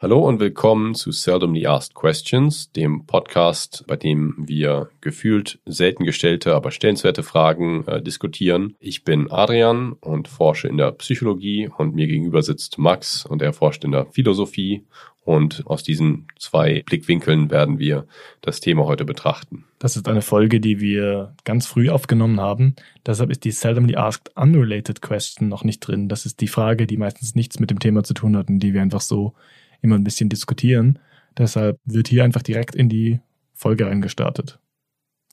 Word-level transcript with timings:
Hallo 0.00 0.20
und 0.20 0.38
willkommen 0.38 0.94
zu 0.94 1.10
Seldomly 1.10 1.66
Asked 1.66 1.96
Questions, 1.96 2.70
dem 2.70 3.04
Podcast, 3.06 3.82
bei 3.88 3.96
dem 3.96 4.36
wir 4.38 4.90
gefühlt 5.00 5.58
selten 5.66 6.04
gestellte, 6.04 6.54
aber 6.54 6.70
stellenswerte 6.70 7.24
Fragen 7.24 7.84
äh, 7.88 8.00
diskutieren. 8.00 8.76
Ich 8.78 9.02
bin 9.02 9.28
Adrian 9.28 9.94
und 9.94 10.28
forsche 10.28 10.68
in 10.68 10.76
der 10.76 10.92
Psychologie 10.92 11.68
und 11.76 11.96
mir 11.96 12.06
gegenüber 12.06 12.42
sitzt 12.42 12.78
Max 12.78 13.26
und 13.26 13.42
er 13.42 13.52
forscht 13.52 13.82
in 13.82 13.90
der 13.90 14.06
Philosophie 14.06 14.84
und 15.24 15.66
aus 15.66 15.82
diesen 15.82 16.28
zwei 16.38 16.84
Blickwinkeln 16.86 17.50
werden 17.50 17.80
wir 17.80 18.06
das 18.40 18.60
Thema 18.60 18.84
heute 18.84 19.04
betrachten. 19.04 19.64
Das 19.80 19.96
ist 19.96 20.06
eine 20.06 20.22
Folge, 20.22 20.60
die 20.60 20.78
wir 20.78 21.34
ganz 21.42 21.66
früh 21.66 21.90
aufgenommen 21.90 22.40
haben. 22.40 22.76
Deshalb 23.04 23.30
ist 23.30 23.42
die 23.42 23.50
Seldomly 23.50 23.96
Asked 23.96 24.30
Unrelated 24.36 25.02
Question 25.02 25.48
noch 25.48 25.64
nicht 25.64 25.80
drin. 25.80 26.08
Das 26.08 26.24
ist 26.24 26.40
die 26.40 26.46
Frage, 26.46 26.86
die 26.86 26.98
meistens 26.98 27.34
nichts 27.34 27.58
mit 27.58 27.72
dem 27.72 27.80
Thema 27.80 28.04
zu 28.04 28.14
tun 28.14 28.36
hat 28.36 28.48
und 28.48 28.60
die 28.60 28.74
wir 28.74 28.80
einfach 28.80 29.00
so 29.00 29.34
immer 29.80 29.96
ein 29.96 30.04
bisschen 30.04 30.28
diskutieren. 30.28 30.98
Deshalb 31.36 31.78
wird 31.84 32.08
hier 32.08 32.24
einfach 32.24 32.42
direkt 32.42 32.74
in 32.74 32.88
die 32.88 33.20
Folge 33.54 33.86
reingestartet. 33.86 34.58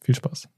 Viel 0.01 0.15
Spaß. 0.15 0.49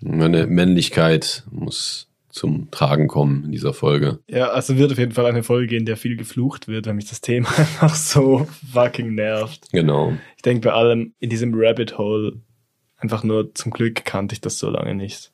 Meine 0.00 0.46
Männlichkeit 0.46 1.44
muss 1.50 2.08
zum 2.28 2.70
Tragen 2.70 3.08
kommen 3.08 3.44
in 3.44 3.52
dieser 3.52 3.72
Folge. 3.72 4.20
Ja, 4.28 4.48
also 4.48 4.76
wird 4.76 4.92
auf 4.92 4.98
jeden 4.98 5.12
Fall 5.12 5.24
eine 5.26 5.42
Folge, 5.42 5.74
in 5.74 5.86
der 5.86 5.96
viel 5.96 6.16
geflucht 6.16 6.68
wird, 6.68 6.86
wenn 6.86 6.96
mich 6.96 7.08
das 7.08 7.22
Thema 7.22 7.48
einfach 7.56 7.94
so 7.94 8.46
fucking 8.72 9.14
nervt. 9.14 9.70
Genau. 9.72 10.12
Ich 10.36 10.42
denke 10.42 10.68
bei 10.68 10.74
allem 10.74 11.14
in 11.18 11.30
diesem 11.30 11.52
Rabbit 11.54 11.96
Hole 11.96 12.40
einfach 12.98 13.24
nur 13.24 13.54
zum 13.54 13.72
Glück 13.72 14.04
kannte 14.04 14.34
ich 14.34 14.40
das 14.40 14.58
so 14.58 14.68
lange 14.68 14.94
nicht. 14.94 15.32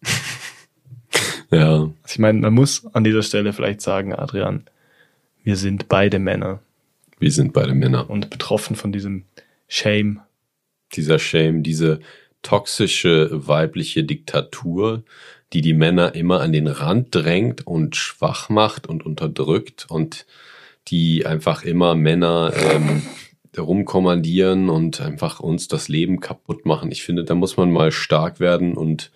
ja. 1.50 1.72
Also 1.72 1.94
ich 2.06 2.18
meine, 2.18 2.38
man 2.40 2.54
muss 2.54 2.86
an 2.94 3.04
dieser 3.04 3.22
Stelle 3.22 3.52
vielleicht 3.52 3.80
sagen, 3.80 4.14
Adrian, 4.14 4.64
wir 5.42 5.56
sind 5.56 5.88
beide 5.88 6.20
Männer. 6.20 6.60
Wir 7.22 7.30
sind 7.30 7.52
beide 7.52 7.72
Männer. 7.72 8.10
Und 8.10 8.30
betroffen 8.30 8.74
von 8.74 8.90
diesem 8.90 9.26
Shame. 9.68 10.22
Dieser 10.94 11.20
Shame, 11.20 11.62
diese 11.62 12.00
toxische 12.42 13.28
weibliche 13.46 14.02
Diktatur, 14.02 15.04
die 15.52 15.60
die 15.60 15.72
Männer 15.72 16.16
immer 16.16 16.40
an 16.40 16.52
den 16.52 16.66
Rand 16.66 17.14
drängt 17.14 17.64
und 17.64 17.94
schwach 17.94 18.48
macht 18.48 18.88
und 18.88 19.06
unterdrückt 19.06 19.86
und 19.88 20.26
die 20.88 21.24
einfach 21.24 21.62
immer 21.62 21.94
Männer 21.94 22.52
ähm, 22.56 23.02
rumkommandieren 23.56 24.68
und 24.68 25.00
einfach 25.00 25.38
uns 25.38 25.68
das 25.68 25.86
Leben 25.86 26.18
kaputt 26.18 26.66
machen. 26.66 26.90
Ich 26.90 27.04
finde, 27.04 27.22
da 27.22 27.36
muss 27.36 27.56
man 27.56 27.70
mal 27.70 27.92
stark 27.92 28.40
werden 28.40 28.74
und 28.74 29.12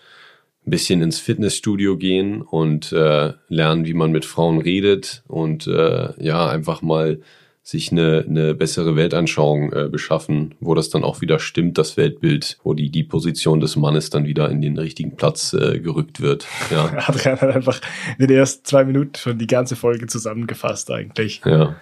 ein 0.64 0.70
bisschen 0.70 1.02
ins 1.02 1.18
Fitnessstudio 1.18 1.96
gehen 1.96 2.40
und 2.40 2.92
äh, 2.92 3.32
lernen, 3.48 3.84
wie 3.84 3.94
man 3.94 4.12
mit 4.12 4.24
Frauen 4.24 4.60
redet 4.60 5.24
und 5.26 5.66
äh, 5.66 6.12
ja, 6.22 6.48
einfach 6.48 6.82
mal 6.82 7.20
sich 7.66 7.90
eine, 7.90 8.24
eine 8.28 8.54
bessere 8.54 8.94
Weltanschauung 8.94 9.72
äh, 9.72 9.88
beschaffen, 9.90 10.54
wo 10.60 10.76
das 10.76 10.88
dann 10.88 11.02
auch 11.02 11.20
wieder 11.20 11.40
stimmt, 11.40 11.78
das 11.78 11.96
Weltbild, 11.96 12.58
wo 12.62 12.74
die, 12.74 12.90
die 12.90 13.02
Position 13.02 13.58
des 13.58 13.74
Mannes 13.74 14.08
dann 14.08 14.24
wieder 14.24 14.48
in 14.50 14.60
den 14.60 14.78
richtigen 14.78 15.16
Platz 15.16 15.52
äh, 15.52 15.80
gerückt 15.80 16.20
wird. 16.20 16.46
Ja. 16.70 16.84
Adrian 17.08 17.40
hat 17.40 17.56
einfach 17.56 17.80
in 18.18 18.28
den 18.28 18.36
ersten 18.36 18.64
zwei 18.64 18.84
Minuten 18.84 19.16
schon 19.16 19.38
die 19.38 19.48
ganze 19.48 19.74
Folge 19.74 20.06
zusammengefasst 20.06 20.92
eigentlich. 20.92 21.40
Ja. 21.44 21.74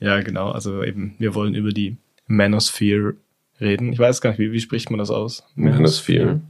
Ja, 0.00 0.20
genau. 0.20 0.50
Also 0.50 0.82
eben, 0.82 1.14
wir 1.18 1.34
wollen 1.34 1.54
über 1.54 1.70
die 1.70 1.96
Manosphere 2.26 3.14
reden. 3.58 3.94
Ich 3.94 3.98
weiß 3.98 4.20
gar 4.20 4.30
nicht, 4.30 4.38
wie, 4.38 4.52
wie 4.52 4.60
spricht 4.60 4.90
man 4.90 4.98
das 4.98 5.10
aus? 5.10 5.44
Manosphere. 5.54 6.42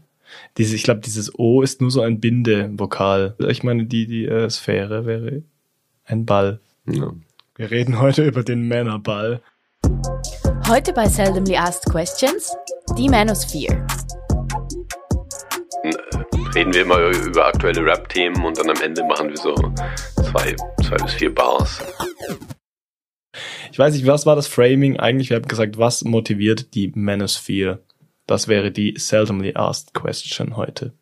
Diese, 0.59 0.75
ich 0.75 0.83
glaube, 0.83 1.03
dieses 1.03 1.39
O 1.39 1.63
ist 1.63 1.81
nur 1.81 1.93
so 1.93 2.01
ein 2.01 2.19
Bindevokal. 2.19 3.37
Ich 3.49 3.63
meine, 3.63 3.87
die, 3.87 4.09
die 4.09 4.25
äh, 4.25 4.51
Sphäre 4.51 5.07
wäre 5.07 5.45
ein 6.05 6.27
Ball. 6.27 6.59
Ja. 6.91 7.13
Wir 7.55 7.71
reden 7.71 8.01
heute 8.01 8.25
über 8.25 8.43
den 8.43 8.67
Männerball. 8.67 9.43
Heute 10.69 10.95
bei 10.95 11.07
Seldomly 11.07 11.55
Asked 11.55 11.85
Questions 11.93 12.57
die 12.97 13.11
Manosphere. 13.11 13.87
Reden 16.55 16.73
wir 16.73 16.81
immer 16.81 17.11
über 17.11 17.45
aktuelle 17.47 17.85
Rap-Themen 17.85 18.43
und 18.43 18.57
dann 18.57 18.71
am 18.71 18.81
Ende 18.83 19.05
machen 19.05 19.29
wir 19.29 19.37
so 19.37 19.55
zwei, 20.23 20.57
zwei 20.83 20.97
bis 20.97 21.13
vier 21.13 21.35
Bars. 21.35 21.83
Ich 23.71 23.79
weiß 23.79 23.93
nicht, 23.93 24.07
was 24.07 24.25
war 24.25 24.35
das 24.35 24.47
Framing? 24.47 24.99
Eigentlich, 24.99 25.29
wir 25.29 25.37
haben 25.37 25.47
gesagt, 25.47 25.77
was 25.77 26.05
motiviert 26.05 26.75
die 26.75 26.91
Manosphere? 26.95 27.85
Das 28.27 28.49
wäre 28.49 28.71
die 28.71 28.95
Seldomly 28.97 29.53
Asked 29.57 29.93
Question 29.93 30.57
heute. 30.57 30.95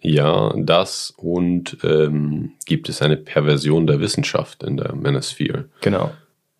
Ja, 0.00 0.52
das 0.56 1.12
und 1.16 1.78
ähm, 1.84 2.52
gibt 2.66 2.88
es 2.88 3.02
eine 3.02 3.16
Perversion 3.16 3.86
der 3.86 4.00
Wissenschaft 4.00 4.62
in 4.62 4.76
der 4.76 4.94
Manosphere? 4.94 5.68
Genau. 5.80 6.12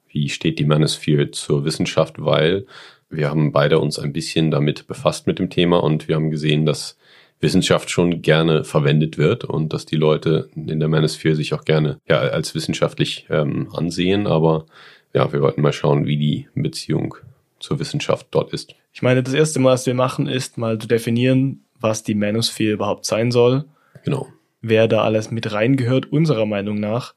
Wie 0.08 0.28
steht 0.28 0.58
die 0.58 0.66
Manosphere 0.66 1.30
zur 1.30 1.64
Wissenschaft? 1.64 2.16
Weil 2.18 2.66
wir 3.08 3.30
haben 3.30 3.52
beide 3.52 3.78
uns 3.78 3.98
ein 3.98 4.12
bisschen 4.12 4.50
damit 4.50 4.86
befasst 4.86 5.26
mit 5.26 5.38
dem 5.38 5.50
Thema 5.50 5.82
und 5.82 6.08
wir 6.08 6.16
haben 6.16 6.30
gesehen, 6.30 6.66
dass 6.66 6.98
Wissenschaft 7.40 7.90
schon 7.90 8.22
gerne 8.22 8.64
verwendet 8.64 9.18
wird 9.18 9.44
und 9.44 9.72
dass 9.72 9.84
die 9.84 9.96
Leute 9.96 10.48
in 10.54 10.78
der 10.78 10.88
Manosphere 10.88 11.34
sich 11.34 11.54
auch 11.54 11.64
gerne 11.64 11.98
ja, 12.08 12.18
als 12.18 12.54
wissenschaftlich 12.54 13.26
ähm, 13.30 13.68
ansehen. 13.72 14.26
Aber 14.26 14.66
ja, 15.12 15.32
wir 15.32 15.42
wollten 15.42 15.60
mal 15.60 15.72
schauen, 15.72 16.06
wie 16.06 16.16
die 16.16 16.48
Beziehung 16.54 17.16
zur 17.58 17.78
Wissenschaft 17.80 18.28
dort 18.30 18.52
ist. 18.52 18.74
Ich 18.92 19.02
meine, 19.02 19.22
das 19.22 19.34
erste 19.34 19.58
Mal, 19.58 19.72
was 19.72 19.86
wir 19.86 19.94
machen, 19.94 20.26
ist 20.26 20.58
mal 20.58 20.78
zu 20.78 20.86
definieren, 20.86 21.64
was 21.82 22.02
die 22.02 22.14
Manosphere 22.14 22.72
überhaupt 22.72 23.04
sein 23.04 23.30
soll. 23.30 23.64
Genau. 24.04 24.28
Wer 24.60 24.88
da 24.88 25.02
alles 25.02 25.30
mit 25.30 25.52
reingehört, 25.52 26.12
unserer 26.12 26.46
Meinung 26.46 26.78
nach. 26.80 27.14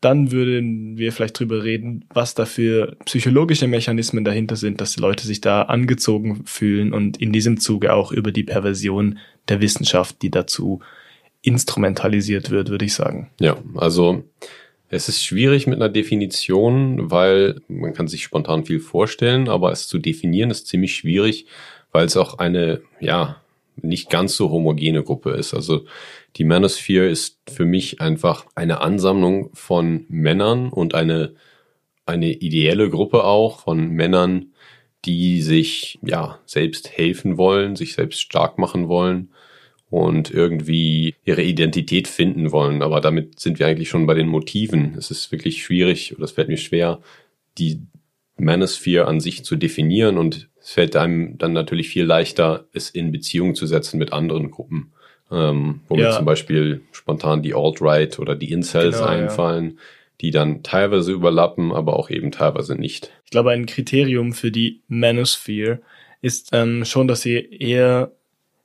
Dann 0.00 0.30
würden 0.30 0.98
wir 0.98 1.12
vielleicht 1.12 1.38
drüber 1.38 1.64
reden, 1.64 2.04
was 2.12 2.34
da 2.34 2.44
für 2.44 2.96
psychologische 3.06 3.66
Mechanismen 3.66 4.22
dahinter 4.22 4.56
sind, 4.56 4.82
dass 4.82 4.92
die 4.94 5.00
Leute 5.00 5.26
sich 5.26 5.40
da 5.40 5.62
angezogen 5.62 6.42
fühlen 6.44 6.92
und 6.92 7.16
in 7.16 7.32
diesem 7.32 7.58
Zuge 7.58 7.94
auch 7.94 8.12
über 8.12 8.30
die 8.30 8.44
Perversion 8.44 9.18
der 9.48 9.62
Wissenschaft, 9.62 10.20
die 10.20 10.30
dazu 10.30 10.80
instrumentalisiert 11.40 12.50
wird, 12.50 12.68
würde 12.68 12.84
ich 12.84 12.92
sagen. 12.92 13.30
Ja, 13.40 13.56
also 13.76 14.24
es 14.88 15.08
ist 15.08 15.24
schwierig 15.24 15.66
mit 15.66 15.76
einer 15.76 15.88
Definition, 15.88 17.10
weil 17.10 17.60
man 17.68 17.94
kann 17.94 18.08
sich 18.08 18.22
spontan 18.22 18.64
viel 18.64 18.80
vorstellen, 18.80 19.48
aber 19.48 19.72
es 19.72 19.88
zu 19.88 19.98
definieren 19.98 20.50
ist 20.50 20.66
ziemlich 20.66 20.94
schwierig, 20.94 21.46
weil 21.92 22.06
es 22.06 22.16
auch 22.16 22.38
eine, 22.38 22.82
ja, 23.00 23.40
nicht 23.76 24.10
ganz 24.10 24.36
so 24.36 24.50
homogene 24.50 25.02
Gruppe 25.02 25.30
ist. 25.30 25.54
Also 25.54 25.84
die 26.36 26.44
Manosphere 26.44 27.06
ist 27.06 27.38
für 27.50 27.64
mich 27.64 28.00
einfach 28.00 28.46
eine 28.54 28.80
Ansammlung 28.80 29.50
von 29.54 30.06
Männern 30.08 30.70
und 30.70 30.94
eine, 30.94 31.34
eine 32.06 32.30
ideelle 32.32 32.90
Gruppe 32.90 33.24
auch 33.24 33.60
von 33.60 33.90
Männern, 33.90 34.52
die 35.04 35.42
sich 35.42 35.98
ja 36.04 36.38
selbst 36.46 36.96
helfen 36.96 37.36
wollen, 37.36 37.76
sich 37.76 37.94
selbst 37.94 38.20
stark 38.20 38.58
machen 38.58 38.88
wollen 38.88 39.30
und 39.90 40.30
irgendwie 40.30 41.14
ihre 41.24 41.42
Identität 41.42 42.08
finden 42.08 42.52
wollen. 42.52 42.82
Aber 42.82 43.00
damit 43.00 43.38
sind 43.38 43.58
wir 43.58 43.66
eigentlich 43.66 43.88
schon 43.88 44.06
bei 44.06 44.14
den 44.14 44.28
Motiven. 44.28 44.94
Es 44.98 45.10
ist 45.10 45.30
wirklich 45.30 45.62
schwierig 45.62 46.16
oder 46.16 46.24
es 46.24 46.32
fällt 46.32 46.48
mir 46.48 46.56
schwer, 46.56 47.00
die 47.58 47.82
Manosphere 48.36 49.06
an 49.06 49.20
sich 49.20 49.44
zu 49.44 49.56
definieren 49.56 50.18
und 50.18 50.48
es 50.64 50.72
fällt 50.72 50.96
einem 50.96 51.36
dann 51.36 51.52
natürlich 51.52 51.90
viel 51.90 52.04
leichter, 52.04 52.66
es 52.72 52.88
in 52.88 53.12
Beziehung 53.12 53.54
zu 53.54 53.66
setzen 53.66 53.98
mit 53.98 54.14
anderen 54.14 54.50
Gruppen. 54.50 54.92
Ähm, 55.30 55.80
wo 55.88 55.96
ja. 55.96 56.08
mir 56.08 56.16
zum 56.16 56.24
Beispiel 56.24 56.80
spontan 56.92 57.42
die 57.42 57.54
Alt-Right 57.54 58.18
oder 58.18 58.34
die 58.34 58.50
Incels 58.50 58.96
genau, 58.96 59.08
einfallen, 59.08 59.70
ja. 59.70 59.76
die 60.22 60.30
dann 60.30 60.62
teilweise 60.62 61.12
überlappen, 61.12 61.70
aber 61.70 61.96
auch 61.98 62.08
eben 62.08 62.30
teilweise 62.30 62.76
nicht. 62.76 63.10
Ich 63.24 63.30
glaube, 63.30 63.50
ein 63.50 63.66
Kriterium 63.66 64.32
für 64.32 64.50
die 64.50 64.80
Manosphere 64.88 65.80
ist 66.22 66.50
ähm, 66.52 66.86
schon, 66.86 67.08
dass 67.08 67.20
sie 67.20 67.36
eher 67.36 68.12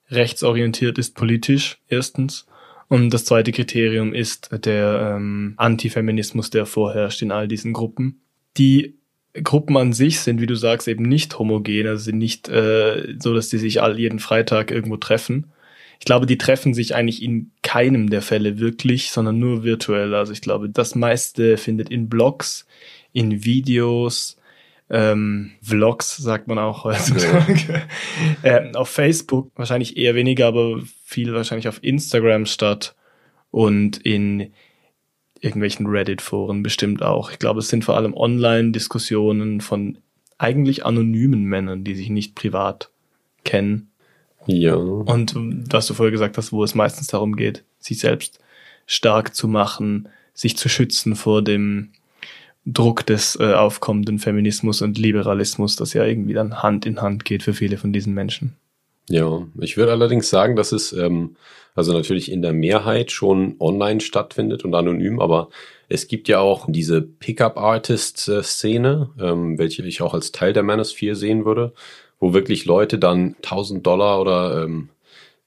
rechtsorientiert 0.09 0.97
ist 0.97 1.16
politisch, 1.16 1.81
erstens. 1.89 2.45
Und 2.87 3.09
das 3.13 3.25
zweite 3.25 3.51
Kriterium 3.51 4.13
ist 4.13 4.49
der 4.63 5.16
ähm, 5.17 5.53
Antifeminismus, 5.57 6.49
der 6.49 6.66
vorherrscht 6.66 7.21
in 7.21 7.31
all 7.31 7.49
diesen 7.49 7.73
Gruppen. 7.73 8.21
Die 8.57 8.98
Gruppen 9.34 9.78
an 9.78 9.94
sich 9.94 10.19
sind, 10.19 10.41
wie 10.41 10.47
du 10.47 10.56
sagst, 10.56 10.87
eben 10.87 11.03
nicht 11.03 11.37
homogen, 11.37 11.87
also 11.87 12.03
sind 12.03 12.17
nicht 12.17 12.49
äh, 12.49 13.16
so, 13.20 13.34
dass 13.34 13.49
die 13.49 13.58
sich 13.58 13.81
all 13.81 13.99
jeden 13.99 14.20
Freitag 14.20 14.72
irgendwo 14.72 14.97
treffen. 14.97 15.52
Ich 15.99 16.05
glaube, 16.05 16.26
die 16.26 16.37
treffen 16.37 16.73
sich 16.73 16.96
eigentlich 16.96 17.22
in 17.22 17.52
keinem 17.61 18.09
der 18.09 18.22
Fälle 18.22 18.59
wirklich, 18.59 19.11
sondern 19.11 19.37
nur 19.37 19.64
virtuell. 19.64 20.16
Also 20.16 20.31
ich 20.31 20.41
glaube, 20.41 20.70
das 20.70 20.96
meiste 20.96 21.58
findet 21.58 21.90
in 21.90 22.09
Blogs, 22.09 22.66
in 23.11 23.43
Videos, 23.43 24.37
ähm, 24.90 25.52
Vlogs, 25.61 26.17
sagt 26.17 26.47
man 26.47 26.58
auch 26.58 26.84
heutzutage, 26.84 27.85
ja. 28.43 28.49
äh, 28.58 28.73
auf 28.73 28.90
Facebook 28.90 29.52
wahrscheinlich 29.55 29.97
eher 29.97 30.16
weniger, 30.16 30.47
aber 30.47 30.81
viel 31.03 31.34
wahrscheinlich 31.34 31.67
auf 31.67 31.84
Instagram 31.84 32.46
statt 32.46 32.96
und 33.52 33.97
in 33.97 34.52
irgendwelchen 35.41 35.88
Reddit-Foren 35.88 36.64
bestimmt 36.64 37.02
auch. 37.02 37.32
Ich 37.32 37.40
glaube, 37.40 37.59
es 37.59 37.70
sind 37.70 37.86
vor 37.86 37.96
allem 37.96 38.14
Online-Diskussionen 38.14 39.62
von 39.62 39.97
eigentlich 40.38 40.86
anonymen 40.86 41.44
Männern, 41.44 41.84
die 41.84 41.96
sich 41.96 42.09
nicht 42.09 42.36
privat 42.36 42.90
kennen. 43.44 43.90
Ja. 44.47 44.76
Und 44.76 45.36
was 45.72 45.88
du 45.88 45.94
vorher 45.94 46.12
gesagt 46.12 46.38
hast, 46.38 46.52
wo 46.52 46.64
es 46.64 46.76
meistens 46.76 47.08
darum 47.08 47.36
geht, 47.36 47.64
sich 47.80 48.00
selbst 48.00 48.40
stark 48.86 49.36
zu 49.36 49.47
machen, 49.47 50.08
sich 50.34 50.58
zu 50.58 50.70
schützen 50.70 51.16
vor 51.16 51.41
dem 51.41 51.90
Druck 52.66 53.06
des 53.06 53.38
äh, 53.40 53.53
aufkommenden 53.53 54.20
Feminismus 54.20 54.82
und 54.82 54.97
Liberalismus, 54.97 55.76
das 55.76 55.94
ja 55.94 56.03
irgendwie 56.03 56.34
dann 56.34 56.62
Hand 56.62 56.86
in 56.86 57.02
Hand 57.02 57.26
geht 57.26 57.44
für 57.44 57.53
viele 57.53 57.78
von 57.78 57.94
diesen 57.94 58.14
Menschen. 58.14 58.56
Ja, 59.09 59.47
ich 59.59 59.76
würde 59.76 59.91
allerdings 59.91 60.29
sagen, 60.29 60.56
dass 60.56 60.72
es 60.72 60.94
ähm, 60.94 61.35
also 61.73 61.94
natürlich 61.94 62.32
in 62.32 62.44
der 62.44 62.53
Mehrheit 62.53 63.11
schon 63.11 63.56
online 63.59 64.02
stattfindet 64.02 64.64
und 64.66 64.76
anonym, 64.76 65.20
aber 65.20 65.50
es 65.88 66.08
gibt 66.08 66.28
ja 66.28 66.40
auch 66.40 66.67
diese 66.70 67.02
Pickup-Artist-Szene, 67.02 69.09
ähm, 69.20 69.58
welche 69.58 69.84
ich 69.84 70.03
auch 70.03 70.14
als 70.14 70.32
Teil 70.32 70.53
der 70.53 70.61
Manosphere 70.61 71.16
sehen 71.16 71.46
würde, 71.46 71.73
wo 72.20 72.34
wirklich 72.34 72.66
Leute 72.66 73.00
dann 73.00 73.35
1000 73.38 73.85
Dollar 73.85 74.22
oder 74.22 74.64
ähm, 74.64 74.90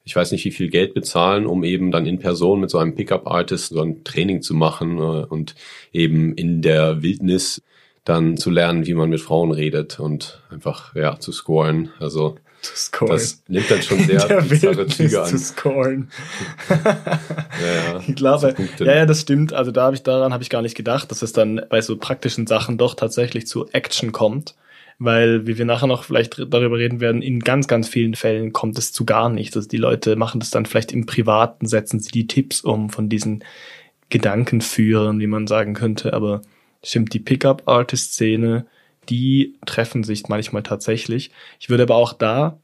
ich 0.04 0.16
weiß 0.16 0.32
nicht, 0.32 0.44
wie 0.44 0.50
viel 0.50 0.68
Geld 0.68 0.94
bezahlen, 0.94 1.46
um 1.46 1.62
eben 1.62 1.92
dann 1.92 2.06
in 2.06 2.18
Person 2.18 2.60
mit 2.60 2.70
so 2.70 2.78
einem 2.78 2.96
Pickup-Artist 2.96 3.74
so 3.74 3.80
ein 3.80 4.02
Training 4.02 4.42
zu 4.42 4.54
machen 4.54 4.98
äh, 4.98 5.24
und 5.24 5.54
eben 5.92 6.34
in 6.34 6.62
der 6.62 7.02
Wildnis 7.02 7.62
dann 8.04 8.36
zu 8.36 8.50
lernen, 8.50 8.86
wie 8.86 8.94
man 8.94 9.10
mit 9.10 9.20
Frauen 9.20 9.52
redet 9.52 10.00
und 10.00 10.42
einfach 10.50 10.96
ja 10.96 11.20
zu 11.20 11.30
scoren. 11.30 11.90
Also. 12.00 12.36
Das 12.62 13.42
nimmt 13.48 13.70
dann 13.70 13.82
schon 13.82 13.98
sehr 14.04 14.26
Der 14.26 14.40
bizarre 14.40 14.86
Züge 14.86 15.10
zu 15.10 15.22
an. 15.22 15.38
scoren. 15.38 16.10
Ja, 16.70 17.92
ja. 17.94 18.00
Ich 18.08 18.14
glaube, 18.14 18.54
Zu 18.76 18.84
ja, 18.84 18.94
ja, 18.96 19.06
das 19.06 19.20
stimmt. 19.20 19.52
Also 19.52 19.70
da 19.70 19.84
habe 19.84 19.94
ich 19.94 20.02
daran 20.02 20.32
habe 20.32 20.42
ich 20.42 20.50
gar 20.50 20.62
nicht 20.62 20.76
gedacht, 20.76 21.10
dass 21.10 21.22
es 21.22 21.32
dann 21.32 21.60
bei 21.68 21.80
so 21.80 21.96
praktischen 21.96 22.46
Sachen 22.46 22.78
doch 22.78 22.94
tatsächlich 22.94 23.46
zu 23.46 23.68
Action 23.68 24.12
kommt, 24.12 24.54
weil 24.98 25.46
wie 25.46 25.58
wir 25.58 25.64
nachher 25.64 25.86
noch 25.86 26.04
vielleicht 26.04 26.38
darüber 26.38 26.78
reden 26.78 27.00
werden, 27.00 27.20
in 27.22 27.40
ganz 27.40 27.66
ganz 27.68 27.88
vielen 27.88 28.14
Fällen 28.14 28.52
kommt 28.52 28.78
es 28.78 28.92
zu 28.92 29.04
gar 29.04 29.28
nichts. 29.28 29.56
Also 29.56 29.68
die 29.68 29.76
Leute 29.76 30.16
machen 30.16 30.40
das 30.40 30.50
dann 30.50 30.66
vielleicht 30.66 30.92
im 30.92 31.06
Privaten, 31.06 31.66
setzen 31.66 32.00
sie 32.00 32.10
die 32.10 32.26
Tipps 32.26 32.60
um 32.62 32.90
von 32.90 33.08
diesen 33.08 33.44
Gedankenführern, 34.08 35.18
wie 35.20 35.26
man 35.26 35.46
sagen 35.46 35.74
könnte, 35.74 36.12
aber 36.12 36.42
stimmt 36.82 37.14
die 37.14 37.18
Pickup 37.20 37.62
Artist 37.66 38.12
Szene, 38.14 38.66
die 39.08 39.56
treffen 39.66 40.04
sich 40.04 40.28
manchmal 40.28 40.62
tatsächlich. 40.62 41.30
Ich 41.60 41.68
würde 41.70 41.82
aber 41.84 41.96
auch 41.96 42.12
da 42.12 42.58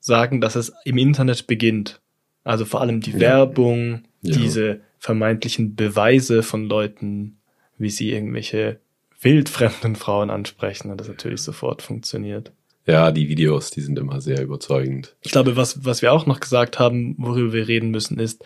sagen, 0.00 0.40
dass 0.40 0.56
es 0.56 0.72
im 0.84 0.98
Internet 0.98 1.46
beginnt. 1.46 2.00
Also 2.44 2.64
vor 2.64 2.80
allem 2.80 3.00
die 3.00 3.12
Ja. 3.12 3.20
Werbung, 3.20 4.02
Ja. 4.22 4.36
diese 4.36 4.80
vermeintlichen 4.98 5.76
Beweise 5.76 6.42
von 6.42 6.64
Leuten, 6.64 7.38
wie 7.78 7.90
sie 7.90 8.10
irgendwelche 8.12 8.80
wildfremden 9.20 9.96
Frauen 9.96 10.30
ansprechen 10.30 10.90
und 10.90 11.00
das 11.00 11.08
natürlich 11.08 11.42
sofort 11.42 11.82
funktioniert. 11.82 12.52
ja, 12.86 13.10
die 13.12 13.28
Videos, 13.28 13.70
die 13.70 13.82
sind 13.82 13.98
immer 13.98 14.20
sehr 14.22 14.40
überzeugend. 14.42 15.14
Ich 15.20 15.30
glaube, 15.30 15.56
was, 15.56 15.84
was 15.84 16.00
wir 16.00 16.10
auch 16.10 16.24
noch 16.24 16.40
gesagt 16.40 16.78
haben, 16.78 17.14
worüber 17.18 17.52
wir 17.52 17.68
reden 17.68 17.90
müssen, 17.90 18.18
ist, 18.18 18.42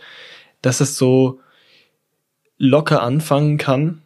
dass 0.62 0.80
es 0.80 0.96
so 0.96 1.38
locker 2.58 3.02
anfangen 3.02 3.56
kann 3.56 4.02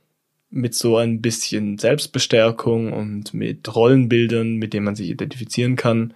mit 0.51 0.75
so 0.75 0.97
ein 0.97 1.21
bisschen 1.21 1.79
Selbstbestärkung 1.79 2.93
und 2.93 3.35
mit 3.35 3.75
Rollenbildern, 3.75 4.55
mit 4.57 4.73
denen 4.73 4.85
man 4.85 4.97
sich 4.97 5.11
identifizieren 5.11 5.77
kann, 5.77 6.15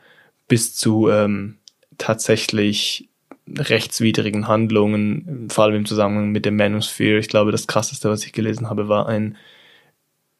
bis 0.49 0.75
zu 0.75 1.09
ähm, 1.11 1.57
tatsächlich 1.99 3.09
rechtswidrigen 3.49 4.49
Handlungen, 4.49 5.49
vor 5.51 5.65
allem 5.65 5.77
im 5.77 5.87
Zusammenhang 5.87 6.31
mit 6.31 6.45
der 6.45 6.53
Manosphere. 6.53 7.19
Ich 7.19 7.29
glaube, 7.29 7.53
das 7.53 7.67
krasseste, 7.67 8.09
was 8.09 8.25
ich 8.25 8.33
gelesen 8.33 8.71
habe, 8.71 8.89
war 8.89 9.09
ein 9.09 9.37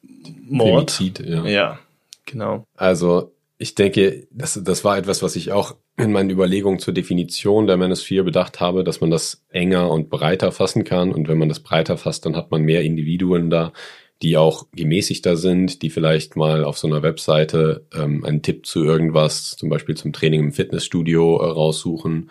Mord. 0.03 0.91
Femizid, 0.91 1.27
ja. 1.27 1.45
Ja, 1.45 1.79
genau. 2.27 2.65
Also 2.77 3.33
ich 3.63 3.75
denke, 3.75 4.27
das, 4.31 4.59
das 4.65 4.85
war 4.85 4.97
etwas, 4.97 5.23
was 5.23 5.37
ich 5.37 5.53
auch 5.53 5.77
in 5.99 6.13
meinen 6.13 6.31
Überlegungen 6.31 6.79
zur 6.79 6.95
Definition 6.95 7.67
der 7.67 7.77
Manosphere 7.77 8.25
bedacht 8.25 8.59
habe, 8.59 8.85
dass 8.85 9.03
man 9.03 9.11
das 9.11 9.45
enger 9.51 9.91
und 9.91 10.09
breiter 10.09 10.51
fassen 10.51 10.83
kann. 10.83 11.13
Und 11.13 11.29
wenn 11.29 11.37
man 11.37 11.51
das 11.51 11.61
breiter 11.61 11.99
fasst, 11.99 12.25
dann 12.25 12.37
hat 12.37 12.51
man 12.51 12.63
mehr 12.63 12.81
Individuen 12.81 13.51
da, 13.51 13.75
die 14.23 14.39
auch 14.39 14.67
gemäßigter 14.73 15.37
sind, 15.37 15.83
die 15.83 15.91
vielleicht 15.91 16.37
mal 16.37 16.65
auf 16.65 16.79
so 16.79 16.89
einer 16.89 17.03
Webseite 17.03 17.87
ähm, 17.95 18.25
einen 18.25 18.41
Tipp 18.41 18.65
zu 18.65 18.83
irgendwas, 18.83 19.51
zum 19.59 19.69
Beispiel 19.69 19.95
zum 19.95 20.15
Training 20.15 20.41
im 20.41 20.53
Fitnessstudio 20.53 21.37
äh, 21.43 21.51
raussuchen. 21.51 22.31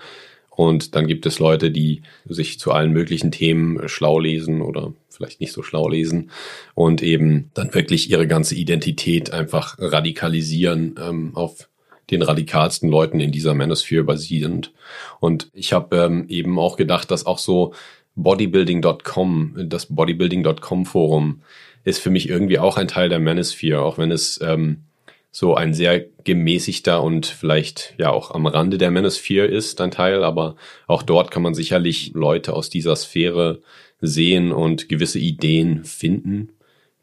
Und 0.60 0.94
dann 0.94 1.08
gibt 1.08 1.26
es 1.26 1.40
Leute, 1.40 1.72
die 1.72 2.02
sich 2.28 2.60
zu 2.60 2.74
allen 2.74 2.92
möglichen 2.92 3.32
Themen 3.32 3.80
äh, 3.80 3.88
schlau 3.88 4.20
lesen 4.20 4.60
oder 4.60 4.92
vielleicht 5.08 5.40
nicht 5.40 5.54
so 5.54 5.64
schlau 5.64 5.88
lesen 5.88 6.32
und 6.76 7.02
eben 7.02 7.50
dann 7.54 7.74
wirklich 7.74 8.12
ihre 8.12 8.28
ganze 8.28 8.56
Identität 8.56 9.32
einfach 9.32 9.78
radikalisieren 9.80 10.96
ähm, 11.02 11.32
auf 11.34 11.70
den 12.12 12.24
radikalsten 12.24 12.90
Leuten 12.90 13.22
in 13.22 13.32
dieser 13.32 13.54
Manosphere 13.54 14.04
basierend. 14.04 14.74
Und 15.22 15.50
ich 15.54 15.72
habe 15.72 15.96
ähm, 15.96 16.26
eben 16.28 16.60
auch 16.60 16.76
gedacht, 16.76 17.10
dass 17.10 17.26
auch 17.26 17.40
so 17.40 17.74
bodybuilding.com, 18.16 19.56
das 19.70 19.86
bodybuilding.com 19.86 20.86
Forum 20.86 21.42
ist 21.86 22.00
für 22.00 22.10
mich 22.10 22.28
irgendwie 22.28 22.60
auch 22.60 22.76
ein 22.76 22.90
Teil 22.90 23.08
der 23.08 23.20
Manosphere, 23.20 23.82
auch 23.82 23.98
wenn 23.98 24.12
es 24.12 24.42
ähm, 24.44 24.84
so 25.32 25.56
ein 25.56 25.74
sehr 25.74 26.06
gemäßigter 26.24 27.04
und 27.04 27.26
vielleicht 27.26 27.94
ja 27.98 28.10
auch 28.10 28.32
am 28.32 28.48
Rande 28.48 28.78
der 28.78 28.92
Manosphere 28.92 29.46
ist, 29.46 29.80
ein 29.82 29.92
Teil, 29.92 30.24
aber 30.24 30.56
auch 30.88 31.04
dort 31.04 31.32
kann 31.32 31.44
man 31.44 31.54
sicherlich 31.54 32.12
Leute 32.14 32.54
aus 32.54 32.70
dieser 32.70 32.96
Sphäre 32.96 33.62
sehen 34.02 34.52
und 34.52 34.90
gewisse 34.90 35.20
Ideen 35.20 35.84
finden, 35.84 36.50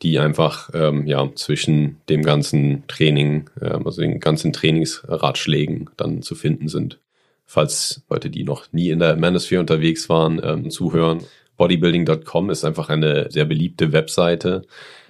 die 0.02 0.18
einfach 0.18 0.70
ähm, 0.74 1.06
ja 1.06 1.30
zwischen 1.34 2.00
dem 2.08 2.22
ganzen 2.22 2.84
Training, 2.88 3.48
ähm, 3.60 3.86
also 3.86 4.02
den 4.02 4.20
ganzen 4.20 4.52
Trainingsratschlägen 4.52 5.90
dann 5.96 6.22
zu 6.22 6.34
finden 6.34 6.68
sind. 6.68 6.98
Falls 7.44 8.02
Leute, 8.10 8.28
die 8.28 8.42
noch 8.42 8.72
nie 8.72 8.90
in 8.90 8.98
der 8.98 9.16
Manosphere 9.16 9.60
unterwegs 9.60 10.08
waren, 10.08 10.40
ähm, 10.42 10.70
zuhören. 10.70 11.20
Bodybuilding.com 11.56 12.50
ist 12.50 12.64
einfach 12.64 12.88
eine 12.88 13.30
sehr 13.30 13.44
beliebte 13.44 13.92
Webseite 13.92 14.62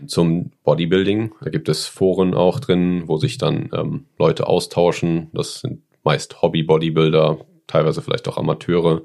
zum 0.07 0.53
Bodybuilding. 0.65 1.33
Da 1.41 1.51
gibt 1.51 1.69
es 1.69 1.87
Foren 1.87 2.35
auch 2.35 2.61
drin, 2.61 3.05
wo 3.07 3.17
sich 3.19 3.39
dann 3.39 3.71
ähm, 3.73 4.07
Leute 4.19 4.47
austauschen. 4.47 5.29
Das 5.33 5.61
sind 5.61 5.83
meist 6.05 6.41
Hobby-Bodybuilder, 6.41 7.39
teilweise 7.67 8.01
vielleicht 8.01 8.29
auch 8.29 8.39
Amateure. 8.39 9.03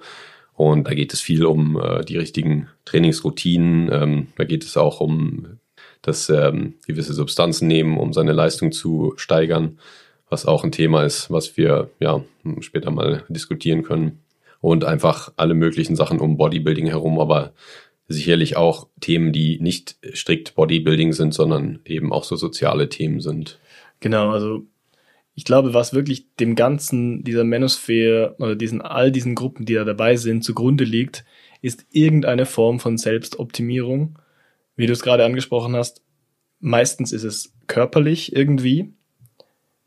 Und 0.53 0.87
da 0.87 0.93
geht 0.93 1.13
es 1.13 1.21
viel 1.21 1.45
um 1.45 1.79
äh, 1.81 2.05
die 2.05 2.17
richtigen 2.17 2.67
Trainingsroutinen. 2.85 3.89
Ähm, 3.91 4.27
da 4.37 4.43
geht 4.43 4.63
es 4.63 4.77
auch 4.77 5.01
um 5.01 5.57
das 6.03 6.29
ähm, 6.29 6.75
gewisse 6.85 7.13
Substanzen 7.13 7.67
nehmen, 7.67 7.97
um 7.97 8.13
seine 8.13 8.33
Leistung 8.33 8.71
zu 8.71 9.13
steigern, 9.17 9.79
was 10.29 10.45
auch 10.45 10.63
ein 10.63 10.71
Thema 10.71 11.03
ist, 11.03 11.31
was 11.31 11.57
wir 11.57 11.89
ja 11.99 12.23
später 12.59 12.91
mal 12.91 13.23
diskutieren 13.29 13.83
können. 13.83 14.19
Und 14.61 14.85
einfach 14.85 15.33
alle 15.37 15.55
möglichen 15.55 15.95
Sachen 15.95 16.19
um 16.19 16.37
Bodybuilding 16.37 16.87
herum, 16.87 17.19
aber 17.19 17.53
sicherlich 18.07 18.57
auch 18.57 18.87
Themen, 18.99 19.33
die 19.33 19.59
nicht 19.59 19.97
strikt 20.13 20.55
Bodybuilding 20.55 21.13
sind, 21.13 21.33
sondern 21.33 21.79
eben 21.85 22.13
auch 22.13 22.23
so 22.23 22.35
soziale 22.35 22.87
Themen 22.87 23.21
sind. 23.21 23.59
Genau, 23.99 24.29
also 24.29 24.63
ich 25.33 25.45
glaube, 25.45 25.73
was 25.73 25.93
wirklich 25.93 26.35
dem 26.35 26.55
Ganzen 26.55 27.23
dieser 27.23 27.43
Manosphere 27.43 28.35
oder 28.39 28.55
diesen 28.55 28.81
all 28.81 29.11
diesen 29.11 29.35
Gruppen, 29.35 29.65
die 29.65 29.73
da 29.73 29.83
dabei 29.83 30.15
sind, 30.15 30.43
zugrunde 30.43 30.83
liegt, 30.83 31.25
ist 31.61 31.85
irgendeine 31.91 32.45
Form 32.45 32.79
von 32.79 32.97
Selbstoptimierung. 32.97 34.19
Wie 34.75 34.87
du 34.87 34.93
es 34.93 35.01
gerade 35.01 35.25
angesprochen 35.25 35.75
hast, 35.75 36.03
meistens 36.59 37.11
ist 37.11 37.23
es 37.23 37.53
körperlich 37.67 38.35
irgendwie. 38.35 38.93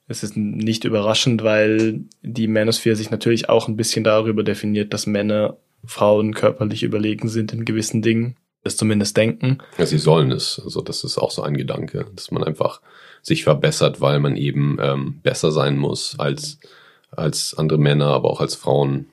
Es 0.07 0.23
ist 0.23 0.37
nicht 0.37 0.85
überraschend, 0.85 1.43
weil 1.43 2.01
die 2.23 2.47
Manosphere 2.47 2.97
sich 2.97 3.11
natürlich 3.11 3.49
auch 3.49 3.69
ein 3.69 3.77
bisschen 3.77 4.05
darüber 4.05 4.43
definiert, 4.43 4.93
dass 4.93 5.07
Männer 5.07 5.57
Frauen 5.87 6.35
körperlich 6.35 6.83
überlegen 6.83 7.29
sind 7.29 7.53
in 7.53 7.65
gewissen 7.65 8.03
Dingen. 8.03 8.37
Das 8.63 8.77
zumindest 8.79 9.17
denken. 9.19 9.59
Ja, 9.77 9.85
sie 9.85 9.99
sollen 9.99 10.31
es. 10.33 10.61
Also 10.63 10.81
das 10.81 11.05
ist 11.05 11.19
auch 11.19 11.31
so 11.31 11.43
ein 11.43 11.55
Gedanke, 11.55 12.07
dass 12.15 12.31
man 12.31 12.43
einfach 12.43 12.81
sich 13.21 13.45
verbessert, 13.45 14.01
weil 14.01 14.21
man 14.21 14.37
eben 14.37 14.79
ähm, 14.81 15.21
besser 15.23 15.53
sein 15.53 15.77
muss 15.77 16.19
als, 16.19 16.59
als 17.11 17.55
andere 17.55 17.79
Männer, 17.79 18.07
aber 18.07 18.31
auch 18.31 18.41
als 18.41 18.55
Frauen. 18.55 19.07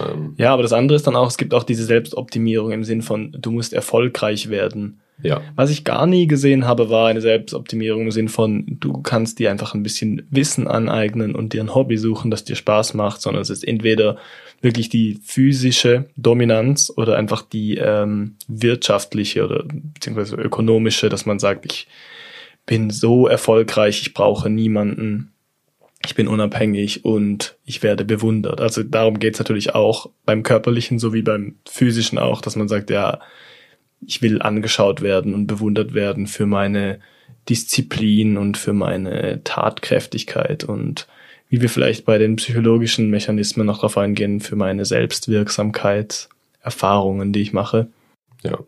Ähm, 0.00 0.34
Ja, 0.38 0.54
aber 0.54 0.62
das 0.62 0.72
andere 0.72 0.96
ist 0.96 1.06
dann 1.06 1.16
auch, 1.16 1.28
es 1.28 1.36
gibt 1.36 1.52
auch 1.52 1.64
diese 1.64 1.84
Selbstoptimierung 1.84 2.72
im 2.72 2.84
Sinn 2.84 3.02
von, 3.02 3.36
du 3.38 3.50
musst 3.50 3.74
erfolgreich 3.74 4.48
werden. 4.48 5.00
Ja, 5.22 5.42
Was 5.56 5.70
ich 5.70 5.84
gar 5.84 6.06
nie 6.06 6.26
gesehen 6.26 6.66
habe, 6.66 6.90
war 6.90 7.08
eine 7.08 7.20
Selbstoptimierung 7.20 8.02
im 8.02 8.10
Sinn 8.12 8.28
von, 8.28 8.64
du 8.68 9.02
kannst 9.02 9.38
dir 9.38 9.50
einfach 9.50 9.74
ein 9.74 9.82
bisschen 9.82 10.26
Wissen 10.30 10.68
aneignen 10.68 11.34
und 11.34 11.52
dir 11.52 11.62
ein 11.62 11.74
Hobby 11.74 11.96
suchen, 11.96 12.30
das 12.30 12.44
dir 12.44 12.54
Spaß 12.54 12.94
macht, 12.94 13.20
sondern 13.20 13.42
es 13.42 13.50
ist 13.50 13.66
entweder 13.66 14.16
wirklich 14.60 14.88
die 14.88 15.18
physische 15.24 16.06
Dominanz 16.16 16.92
oder 16.96 17.16
einfach 17.16 17.42
die 17.42 17.76
ähm, 17.76 18.36
wirtschaftliche 18.46 19.44
oder 19.44 19.64
beziehungsweise 19.66 20.36
ökonomische, 20.36 21.08
dass 21.08 21.26
man 21.26 21.38
sagt, 21.38 21.66
ich 21.66 21.88
bin 22.66 22.90
so 22.90 23.26
erfolgreich, 23.26 24.02
ich 24.02 24.14
brauche 24.14 24.50
niemanden, 24.50 25.32
ich 26.04 26.14
bin 26.14 26.28
unabhängig 26.28 27.04
und 27.04 27.56
ich 27.64 27.82
werde 27.82 28.04
bewundert. 28.04 28.60
Also 28.60 28.84
darum 28.84 29.18
geht's 29.18 29.40
natürlich 29.40 29.74
auch 29.74 30.10
beim 30.24 30.44
körperlichen 30.44 31.00
sowie 31.00 31.22
beim 31.22 31.56
physischen 31.68 32.18
auch, 32.18 32.40
dass 32.40 32.54
man 32.54 32.68
sagt, 32.68 32.90
ja, 32.90 33.20
ich 34.06 34.22
will 34.22 34.42
angeschaut 34.42 35.02
werden 35.02 35.34
und 35.34 35.46
bewundert 35.46 35.94
werden 35.94 36.26
für 36.26 36.46
meine 36.46 37.00
Disziplin 37.48 38.36
und 38.36 38.56
für 38.56 38.72
meine 38.72 39.42
Tatkräftigkeit 39.44 40.64
und 40.64 41.06
wie 41.48 41.62
wir 41.62 41.70
vielleicht 41.70 42.04
bei 42.04 42.18
den 42.18 42.36
psychologischen 42.36 43.08
Mechanismen 43.10 43.66
noch 43.66 43.78
darauf 43.78 43.96
eingehen, 43.96 44.40
für 44.40 44.56
meine 44.56 44.84
Selbstwirksamkeit, 44.84 46.28
Erfahrungen, 46.60 47.32
die 47.32 47.40
ich 47.40 47.52
mache. 47.52 47.88
ja. 48.42 48.58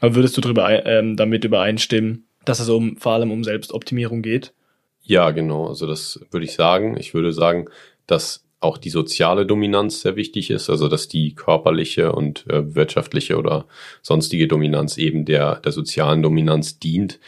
Aber 0.00 0.14
würdest 0.14 0.34
du 0.36 0.40
darüber, 0.40 0.86
ähm, 0.86 1.16
damit 1.16 1.44
übereinstimmen, 1.44 2.24
dass 2.46 2.58
es 2.58 2.70
um, 2.70 2.96
vor 2.96 3.12
allem 3.12 3.30
um 3.30 3.44
Selbstoptimierung 3.44 4.22
geht. 4.22 4.54
Ja, 5.02 5.30
genau. 5.30 5.68
Also 5.68 5.86
das 5.86 6.20
würde 6.30 6.46
ich 6.46 6.54
sagen. 6.54 6.96
Ich 6.98 7.12
würde 7.12 7.32
sagen, 7.32 7.66
dass 8.06 8.44
auch 8.60 8.76
die 8.76 8.90
soziale 8.90 9.46
Dominanz 9.46 10.02
sehr 10.02 10.16
wichtig 10.16 10.50
ist, 10.50 10.68
also 10.68 10.88
dass 10.88 11.08
die 11.08 11.34
körperliche 11.34 12.12
und 12.12 12.46
äh, 12.48 12.74
wirtschaftliche 12.74 13.38
oder 13.38 13.66
sonstige 14.02 14.46
Dominanz 14.46 14.98
eben 14.98 15.24
der, 15.24 15.56
der 15.56 15.72
sozialen 15.72 16.22
Dominanz 16.22 16.78
dient. 16.78 17.18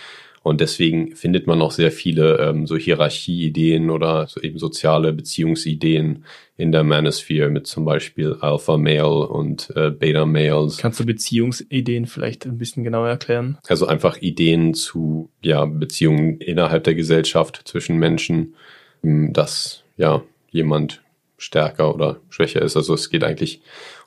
Und 0.42 0.60
deswegen 0.60 1.14
findet 1.14 1.46
man 1.46 1.62
auch 1.62 1.70
sehr 1.70 1.92
viele 1.92 2.38
ähm, 2.38 2.66
so 2.66 2.76
Hierarchieideen 2.76 3.90
oder 3.90 4.26
so 4.26 4.40
eben 4.40 4.58
soziale 4.58 5.12
Beziehungsideen 5.12 6.24
in 6.56 6.72
der 6.72 6.82
Manosphere 6.82 7.48
mit 7.48 7.68
zum 7.68 7.84
Beispiel 7.84 8.36
Alpha 8.40 8.76
Male 8.76 9.28
und 9.28 9.72
äh, 9.76 9.90
Beta 9.90 10.26
Males. 10.26 10.78
Kannst 10.78 10.98
du 10.98 11.06
Beziehungsideen 11.06 12.06
vielleicht 12.06 12.44
ein 12.44 12.58
bisschen 12.58 12.82
genauer 12.82 13.08
erklären? 13.08 13.56
Also 13.68 13.86
einfach 13.86 14.20
Ideen 14.20 14.74
zu 14.74 15.30
ja 15.42 15.64
Beziehungen 15.64 16.38
innerhalb 16.38 16.84
der 16.84 16.96
Gesellschaft 16.96 17.62
zwischen 17.64 17.98
Menschen, 17.98 18.56
dass 19.02 19.84
ja 19.96 20.22
jemand 20.50 21.02
stärker 21.42 21.94
oder 21.94 22.20
schwächer 22.30 22.62
ist. 22.62 22.76
Also 22.76 22.94
es 22.94 23.10
geht 23.10 23.24
eigentlich 23.24 23.60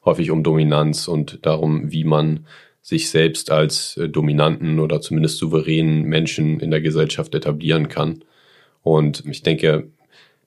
häufig 0.05 0.31
um 0.31 0.43
Dominanz 0.43 1.07
und 1.07 1.39
darum, 1.45 1.91
wie 1.91 2.03
man 2.03 2.45
sich 2.81 3.09
selbst 3.09 3.51
als 3.51 3.97
äh, 3.97 4.07
dominanten 4.07 4.79
oder 4.79 5.01
zumindest 5.01 5.37
souveränen 5.39 6.03
Menschen 6.03 6.59
in 6.59 6.71
der 6.71 6.81
Gesellschaft 6.81 7.33
etablieren 7.33 7.89
kann. 7.89 8.23
Und 8.83 9.23
ich 9.25 9.41
denke, 9.41 9.89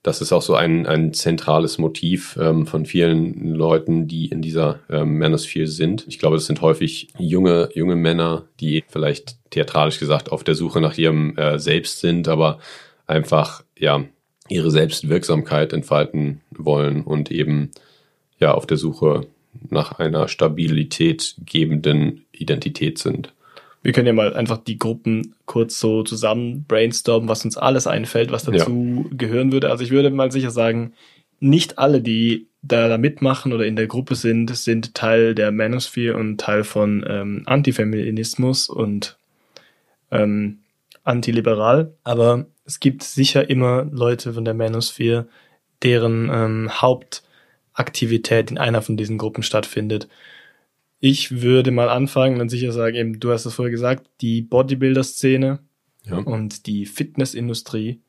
das 0.05 0.21
ist 0.21 0.33
auch 0.33 0.43
so 0.43 0.55
ein, 0.55 0.87
ein 0.87 1.13
zentrales 1.13 1.79
Motiv 1.79 2.39
ähm, 2.41 2.67
von 2.67 2.87
vielen 2.87 3.55
Leuten, 3.55 4.07
die 4.07 4.27
in 4.27 4.41
dieser 4.41 4.79
ähm, 4.89 5.19
Manosphere 5.19 5.67
sind. 5.67 6.07
Ich 6.09 6.21
glaube, 6.21 6.37
das 6.37 6.47
sind 6.47 6.61
häufig 6.61 7.09
junge, 7.19 7.69
junge 7.75 7.97
Männer, 7.97 8.45
die 8.61 8.85
vielleicht 8.89 9.37
theatralisch 9.51 9.99
gesagt 9.99 10.31
auf 10.31 10.45
der 10.45 10.55
Suche 10.55 10.81
nach 10.81 10.97
ihrem 10.97 11.37
äh, 11.37 11.59
Selbst 11.59 11.99
sind, 11.99 12.29
aber 12.29 12.61
einfach, 13.09 13.65
ja, 13.77 14.05
ihre 14.49 14.71
Selbstwirksamkeit 14.71 15.73
entfalten 15.73 16.41
wollen 16.51 17.03
und 17.03 17.31
eben, 17.31 17.71
ja, 18.39 18.55
auf 18.55 18.67
der 18.67 18.77
Suche 18.77 19.27
nach 19.71 19.99
einer 19.99 20.29
Stabilität 20.29 21.37
gebenden 21.45 22.25
Identität 22.33 22.99
sind. 22.99 23.33
Wir 23.83 23.93
können 23.93 24.07
ja 24.07 24.13
mal 24.13 24.35
einfach 24.35 24.59
die 24.59 24.79
Gruppen 24.79 25.35
kurz 25.47 25.79
so 25.79 26.03
zusammen 26.03 26.65
brainstormen, 26.67 27.29
was 27.29 27.45
uns 27.45 27.57
alles 27.57 27.87
einfällt, 27.87 28.31
was 28.33 28.45
dazu 28.45 29.07
ja. 29.09 29.17
gehören 29.17 29.53
würde. 29.53 29.71
Also 29.71 29.85
ich 29.85 29.91
würde 29.91 30.11
mal 30.11 30.33
sicher 30.33 30.51
sagen, 30.51 30.93
nicht 31.41 31.79
alle, 31.79 32.01
die 32.01 32.49
da, 32.63 32.99
mitmachen 32.99 33.53
oder 33.53 33.65
in 33.67 33.77
der 33.77 33.87
Gruppe 33.87 34.17
sind, 34.17 34.55
sind 34.57 34.95
Teil 34.95 35.35
der 35.35 35.53
Manosphere 35.53 36.17
und 36.17 36.39
Teil 36.39 36.65
von 36.65 37.05
ähm, 37.09 37.43
Antifeminismus 37.47 38.69
und 38.69 39.17
ähm, 40.11 40.59
antiliberal. 41.09 41.95
Aber 42.05 42.47
es 42.65 42.81
gibt 42.81 43.03
sicher 43.03 43.49
immer 43.49 43.85
Leute 43.85 44.35
von 44.35 44.45
der 44.45 44.55
Manosphere, 44.55 45.29
deren 45.83 46.31
ähm, 46.33 46.83
Haupt 46.83 47.23
Aktivität 47.73 48.51
in 48.51 48.59
einer 48.59 48.83
von 48.83 48.97
diesen 48.97 49.19
Gruppen 49.19 49.43
stattfindet. 49.43 50.09
Ich 51.01 51.43
würde 51.43 51.71
mal 51.71 51.89
anfangen 51.89 52.41
und 52.41 52.49
sicher 52.49 52.73
sagen, 52.73 52.97
eben, 52.97 53.21
du 53.21 53.31
hast 53.31 53.47
es 53.47 53.55
vorher 53.55 53.71
gesagt, 53.71 54.09
die 54.21 54.43
Bodybuilder-Szene 54.43 55.61
ja. 56.05 56.17
und 56.17 56.67
die 56.67 56.87
Fitnessindustrie. 56.87 58.01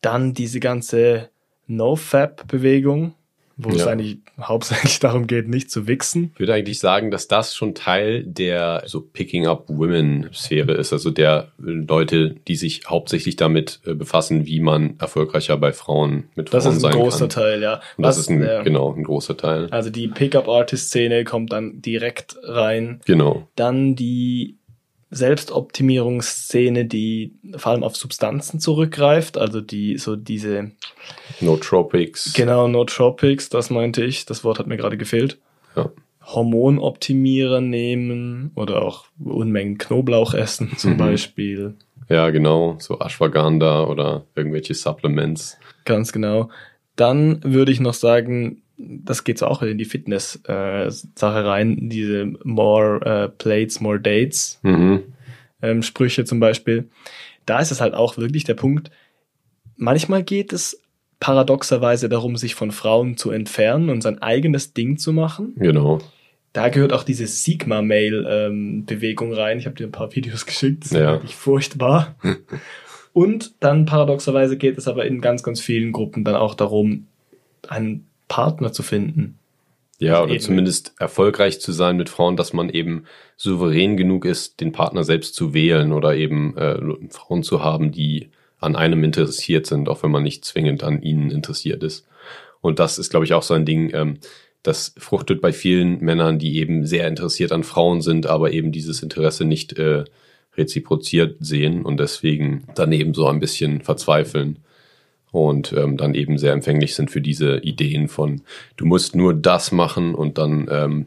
Dann 0.00 0.32
diese 0.32 0.60
ganze 0.60 1.30
No-Fab-Bewegung, 1.66 3.14
wo 3.56 3.70
ja. 3.70 3.76
es 3.76 3.86
eigentlich 3.86 4.18
hauptsächlich 4.40 4.98
darum 4.98 5.26
geht, 5.26 5.48
nicht 5.48 5.70
zu 5.70 5.86
wichsen. 5.86 6.30
Ich 6.34 6.40
würde 6.40 6.54
eigentlich 6.54 6.78
sagen, 6.78 7.10
dass 7.10 7.28
das 7.28 7.54
schon 7.54 7.74
Teil 7.74 8.22
der 8.24 8.82
so 8.86 9.00
Picking 9.00 9.46
Up 9.46 9.64
Women 9.68 10.28
Sphäre 10.32 10.72
ist, 10.72 10.92
also 10.92 11.10
der 11.10 11.48
Leute, 11.58 12.36
die 12.46 12.56
sich 12.56 12.82
hauptsächlich 12.86 13.36
damit 13.36 13.80
äh, 13.86 13.94
befassen, 13.94 14.46
wie 14.46 14.60
man 14.60 14.96
erfolgreicher 14.98 15.56
bei 15.56 15.72
Frauen 15.72 16.24
mit 16.34 16.52
das 16.52 16.64
Frauen 16.64 16.78
sein 16.80 16.92
kann. 16.92 17.04
Das 17.04 17.14
ist 17.14 17.20
ein 17.20 17.28
großer 17.28 17.28
Teil, 17.28 17.62
ja. 17.62 17.80
Und 17.96 18.04
das 18.04 18.18
ist 18.18 18.28
ein, 18.28 18.42
äh, 18.42 18.60
genau 18.64 18.92
ein 18.92 19.04
großer 19.04 19.36
Teil. 19.36 19.68
Also 19.70 19.90
die 19.90 20.08
Pickup 20.08 20.48
Artist 20.48 20.88
Szene 20.88 21.24
kommt 21.24 21.52
dann 21.52 21.80
direkt 21.80 22.36
rein. 22.42 23.00
Genau. 23.06 23.48
Dann 23.56 23.96
die 23.96 24.55
Selbstoptimierungsszene, 25.10 26.84
die 26.84 27.34
vor 27.56 27.72
allem 27.72 27.84
auf 27.84 27.96
Substanzen 27.96 28.58
zurückgreift, 28.58 29.38
also 29.38 29.60
die 29.60 29.98
so 29.98 30.16
diese 30.16 30.72
Nootropics. 31.40 32.32
Genau, 32.32 32.66
Nootropics, 32.66 33.48
das 33.48 33.70
meinte 33.70 34.04
ich. 34.04 34.26
Das 34.26 34.42
Wort 34.42 34.58
hat 34.58 34.66
mir 34.66 34.76
gerade 34.76 34.96
gefehlt. 34.96 35.38
Ja. 35.76 35.90
Hormonoptimierer 36.24 37.60
nehmen 37.60 38.50
oder 38.56 38.82
auch 38.82 39.04
Unmengen 39.24 39.78
Knoblauch 39.78 40.34
essen 40.34 40.76
zum 40.76 40.94
mhm. 40.94 40.98
Beispiel. 40.98 41.74
Ja, 42.08 42.30
genau, 42.30 42.76
so 42.80 42.98
Ashwagandha 42.98 43.84
oder 43.84 44.24
irgendwelche 44.34 44.74
Supplements. 44.74 45.56
Ganz 45.84 46.12
genau. 46.12 46.50
Dann 46.96 47.42
würde 47.44 47.70
ich 47.70 47.78
noch 47.80 47.94
sagen, 47.94 48.62
das 48.78 49.24
geht 49.24 49.38
so 49.38 49.46
auch 49.46 49.62
in 49.62 49.78
die 49.78 49.84
Fitness-Sache 49.84 50.48
äh, 50.48 51.22
rein, 51.22 51.88
diese 51.88 52.32
More 52.44 53.00
äh, 53.04 53.28
Plates, 53.28 53.80
More 53.80 54.00
Dates 54.00 54.60
mhm. 54.62 55.02
ähm, 55.62 55.82
Sprüche 55.82 56.24
zum 56.24 56.40
Beispiel. 56.40 56.88
Da 57.46 57.60
ist 57.60 57.70
es 57.70 57.80
halt 57.80 57.94
auch 57.94 58.18
wirklich 58.18 58.44
der 58.44 58.54
Punkt, 58.54 58.90
manchmal 59.76 60.22
geht 60.22 60.52
es 60.52 60.82
paradoxerweise 61.20 62.08
darum, 62.08 62.36
sich 62.36 62.54
von 62.54 62.70
Frauen 62.70 63.16
zu 63.16 63.30
entfernen 63.30 63.88
und 63.88 64.02
sein 64.02 64.20
eigenes 64.20 64.74
Ding 64.74 64.98
zu 64.98 65.12
machen. 65.12 65.54
Genau. 65.56 66.00
Da 66.52 66.68
gehört 66.68 66.92
auch 66.92 67.02
diese 67.02 67.26
Sigma-Mail-Bewegung 67.26 69.28
ähm, 69.28 69.34
rein. 69.34 69.58
Ich 69.58 69.66
habe 69.66 69.76
dir 69.76 69.86
ein 69.86 69.92
paar 69.92 70.14
Videos 70.14 70.46
geschickt, 70.46 70.84
das 70.84 70.92
ist 70.92 70.98
ja. 70.98 71.12
wirklich 71.12 71.34
furchtbar. 71.34 72.16
und 73.12 73.54
dann 73.60 73.86
paradoxerweise 73.86 74.56
geht 74.56 74.78
es 74.78 74.88
aber 74.88 75.06
in 75.06 75.20
ganz, 75.20 75.42
ganz 75.42 75.60
vielen 75.60 75.92
Gruppen 75.92 76.24
dann 76.24 76.34
auch 76.34 76.54
darum, 76.54 77.06
einen 77.68 78.06
Partner 78.28 78.72
zu 78.72 78.82
finden. 78.82 79.38
Ja, 79.98 80.22
oder 80.22 80.38
zumindest 80.38 80.92
erfolgreich 80.98 81.58
zu 81.60 81.72
sein 81.72 81.96
mit 81.96 82.10
Frauen, 82.10 82.36
dass 82.36 82.52
man 82.52 82.68
eben 82.68 83.04
souverän 83.36 83.96
genug 83.96 84.26
ist, 84.26 84.60
den 84.60 84.72
Partner 84.72 85.04
selbst 85.04 85.34
zu 85.34 85.54
wählen 85.54 85.92
oder 85.92 86.14
eben 86.14 86.56
äh, 86.58 86.78
Frauen 87.08 87.42
zu 87.42 87.64
haben, 87.64 87.92
die 87.92 88.28
an 88.58 88.76
einem 88.76 89.04
interessiert 89.04 89.66
sind, 89.66 89.88
auch 89.88 90.02
wenn 90.02 90.10
man 90.10 90.22
nicht 90.22 90.44
zwingend 90.44 90.84
an 90.84 91.00
ihnen 91.00 91.30
interessiert 91.30 91.82
ist. 91.82 92.06
Und 92.60 92.78
das 92.78 92.98
ist, 92.98 93.10
glaube 93.10 93.24
ich, 93.24 93.32
auch 93.32 93.42
so 93.42 93.54
ein 93.54 93.64
Ding, 93.64 93.90
ähm, 93.94 94.18
das 94.62 94.94
fruchtet 94.98 95.40
bei 95.40 95.52
vielen 95.52 96.00
Männern, 96.00 96.38
die 96.38 96.56
eben 96.58 96.84
sehr 96.84 97.06
interessiert 97.06 97.52
an 97.52 97.62
Frauen 97.62 98.02
sind, 98.02 98.26
aber 98.26 98.52
eben 98.52 98.72
dieses 98.72 99.02
Interesse 99.02 99.44
nicht 99.44 99.78
äh, 99.78 100.04
reziproziert 100.56 101.36
sehen 101.40 101.84
und 101.84 102.00
deswegen 102.00 102.64
daneben 102.74 103.14
so 103.14 103.26
ein 103.28 103.40
bisschen 103.40 103.82
verzweifeln 103.82 104.58
und 105.36 105.74
ähm, 105.74 105.98
dann 105.98 106.14
eben 106.14 106.38
sehr 106.38 106.54
empfänglich 106.54 106.94
sind 106.94 107.10
für 107.10 107.20
diese 107.20 107.58
Ideen 107.58 108.08
von, 108.08 108.40
du 108.78 108.86
musst 108.86 109.14
nur 109.14 109.34
das 109.34 109.70
machen 109.70 110.14
und 110.14 110.38
dann 110.38 110.66
ähm, 110.70 111.06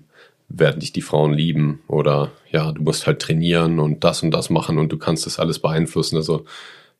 werden 0.50 0.80
dich 0.80 0.94
die 0.94 1.02
Frauen 1.02 1.34
lieben 1.34 1.82
oder 1.88 2.32
ja, 2.52 2.72
du 2.72 2.84
musst 2.84 3.08
halt 3.08 3.20
trainieren 3.20 3.80
und 3.80 4.04
das 4.04 4.22
und 4.22 4.30
das 4.30 4.52
machen 4.52 4.78
und 4.78 4.92
du 4.92 5.00
kannst 5.00 5.26
das 5.26 5.40
alles 5.40 5.58
beeinflussen. 5.58 6.16
Also 6.16 6.46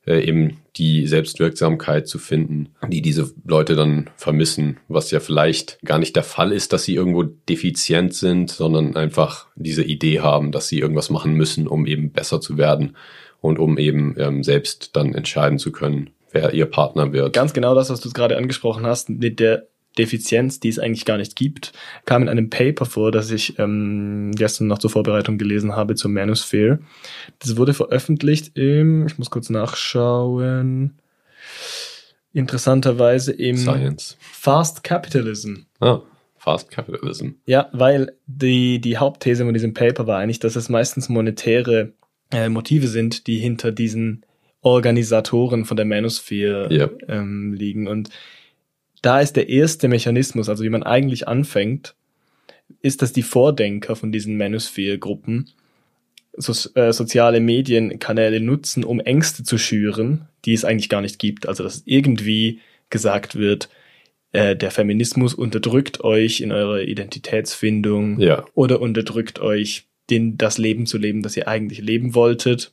äh, 0.08 0.28
eben 0.28 0.58
die 0.76 1.06
Selbstwirksamkeit 1.06 2.08
zu 2.08 2.18
finden, 2.18 2.70
die 2.88 3.04
diese 3.04 3.32
Leute 3.46 3.76
dann 3.76 4.10
vermissen, 4.16 4.78
was 4.88 5.12
ja 5.12 5.20
vielleicht 5.20 5.78
gar 5.86 6.00
nicht 6.00 6.16
der 6.16 6.24
Fall 6.24 6.52
ist, 6.52 6.74
dass 6.74 6.84
sie 6.84 6.96
irgendwo 6.96 7.22
defizient 7.24 8.16
sind, 8.16 8.50
sondern 8.50 8.96
einfach 8.96 9.46
diese 9.56 9.84
Idee 9.84 10.22
haben, 10.22 10.52
dass 10.52 10.68
sie 10.68 10.80
irgendwas 10.80 11.12
machen 11.12 11.36
müssen, 11.36 11.68
um 11.68 11.86
eben 11.86 12.12
besser 12.12 12.42
zu 12.42 12.58
werden 12.58 12.96
und 13.40 13.60
um 13.60 13.78
eben 13.78 14.16
ähm, 14.18 14.44
selbst 14.44 14.96
dann 14.96 15.14
entscheiden 15.14 15.60
zu 15.60 15.72
können, 15.72 16.10
wer 16.32 16.54
ihr 16.54 16.66
Partner 16.66 17.12
wird. 17.12 17.34
Ganz 17.34 17.54
genau 17.54 17.76
das, 17.76 17.90
was 17.90 18.02
du 18.02 18.10
gerade 18.12 18.38
angesprochen 18.38 18.86
hast, 18.86 19.10
mit 19.10 19.40
der 19.40 19.68
Defizienz, 19.98 20.60
die 20.60 20.70
es 20.70 20.80
eigentlich 20.80 21.06
gar 21.06 21.18
nicht 21.18 21.36
gibt, 21.36 21.74
kam 22.06 22.22
in 22.22 22.30
einem 22.30 22.50
Paper 22.50 22.86
vor, 22.86 23.12
das 23.12 23.32
ich 23.32 23.58
ähm, 23.60 24.32
gestern 24.34 24.68
noch 24.68 24.78
zur 24.78 24.90
Vorbereitung 24.90 25.38
gelesen 25.38 25.76
habe 25.76 25.96
zur 25.96 26.12
Manosphere. 26.12 26.80
Das 27.40 27.58
wurde 27.58 27.74
veröffentlicht 27.74 28.58
im, 28.58 29.08
ich 29.08 29.18
muss 29.18 29.30
kurz 29.30 29.50
nachschauen, 29.50 31.00
interessanterweise 32.34 33.34
im 33.34 33.58
Science. 33.58 34.16
Fast 34.20 34.84
Capitalism. 34.84 35.56
Ah, 35.80 36.02
Fast 36.38 36.72
Capitalism. 36.72 37.32
Ja, 37.46 37.70
weil 37.74 38.14
die, 38.26 38.80
die 38.80 38.98
Hauptthese 38.98 39.44
von 39.44 39.54
diesem 39.54 39.74
Paper 39.74 40.08
war 40.08 40.20
eigentlich, 40.20 40.40
dass 40.40 40.56
es 40.56 40.70
meistens 40.70 41.10
monetäre 41.10 41.92
äh, 42.32 42.48
Motive 42.48 42.88
sind, 42.88 43.28
die 43.28 43.40
hinter 43.40 43.74
diesen 43.74 44.26
Organisatoren 44.62 45.66
von 45.66 45.78
der 45.78 45.86
Manosphere 45.86 46.70
yep. 46.72 47.06
ähm, 47.08 47.54
liegen. 47.54 47.88
Und 47.88 48.10
da 49.02 49.22
ist 49.22 49.34
der 49.34 49.50
erste 49.50 49.88
Mechanismus, 49.88 50.50
also 50.50 50.64
wie 50.64 50.70
man 50.70 50.84
eigentlich 50.84 51.28
anfängt, 51.28 51.96
ist, 52.82 53.02
dass 53.02 53.14
die 53.14 53.24
Vordenker 53.24 53.96
von 53.96 54.12
diesen 54.12 54.38
Manosphere-Gruppen 54.38 55.50
so, 56.34 56.70
äh, 56.76 56.94
soziale 56.94 57.40
Medienkanäle 57.40 58.40
nutzen, 58.40 58.84
um 58.84 59.00
Ängste 59.00 59.44
zu 59.44 59.58
schüren, 59.58 60.28
die 60.46 60.54
es 60.54 60.66
eigentlich 60.66 60.90
gar 60.90 61.02
nicht 61.02 61.20
gibt. 61.20 61.48
Also 61.48 61.64
dass 61.64 61.84
irgendwie 61.86 62.60
gesagt 62.90 63.36
wird, 63.36 63.70
äh, 64.32 64.56
der 64.56 64.72
Feminismus 64.72 65.34
unterdrückt 65.34 66.04
euch 66.04 66.42
in 66.42 66.52
eurer 66.52 66.82
Identitätsfindung 66.82 68.20
ja. 68.20 68.46
oder 68.54 68.82
unterdrückt 68.82 69.40
euch, 69.40 69.86
den, 70.10 70.38
das 70.38 70.58
Leben 70.58 70.86
zu 70.86 70.98
leben, 70.98 71.22
das 71.22 71.38
ihr 71.38 71.48
eigentlich 71.48 71.82
leben 71.82 72.16
wolltet. 72.16 72.72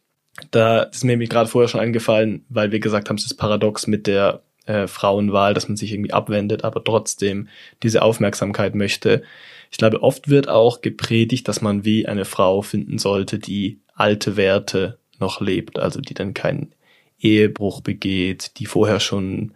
Da 0.51 0.83
ist 0.83 1.05
mir 1.05 1.17
gerade 1.19 1.49
vorher 1.49 1.69
schon 1.69 1.81
eingefallen, 1.81 2.45
weil 2.49 2.73
wir 2.73 2.81
gesagt 2.81 3.09
haben, 3.09 3.17
es 3.17 3.27
ist 3.27 3.35
paradox 3.35 3.87
mit 3.87 4.07
der 4.07 4.43
äh, 4.67 4.87
Frauenwahl, 4.87 5.55
dass 5.55 5.69
man 5.69 5.77
sich 5.77 5.93
irgendwie 5.93 6.13
abwendet, 6.13 6.65
aber 6.65 6.83
trotzdem 6.85 7.49
diese 7.83 8.03
Aufmerksamkeit 8.03 8.75
möchte. 8.75 9.23
Ich 9.71 9.79
glaube, 9.79 10.03
oft 10.03 10.29
wird 10.29 10.49
auch 10.49 10.81
gepredigt, 10.81 11.49
dass 11.49 11.63
man 11.63 11.85
wie 11.85 12.07
eine 12.07 12.25
Frau 12.25 12.63
finden 12.63 12.99
sollte, 12.99 13.39
die 13.39 13.81
alte 13.95 14.37
Werte 14.37 14.99
noch 15.19 15.41
lebt, 15.41 15.79
also 15.79 16.01
die 16.01 16.15
dann 16.15 16.35
keinen 16.35 16.73
Ehebruch 17.19 17.81
begeht, 17.81 18.59
die 18.59 18.67
vorher 18.67 19.01
schon 19.01 19.53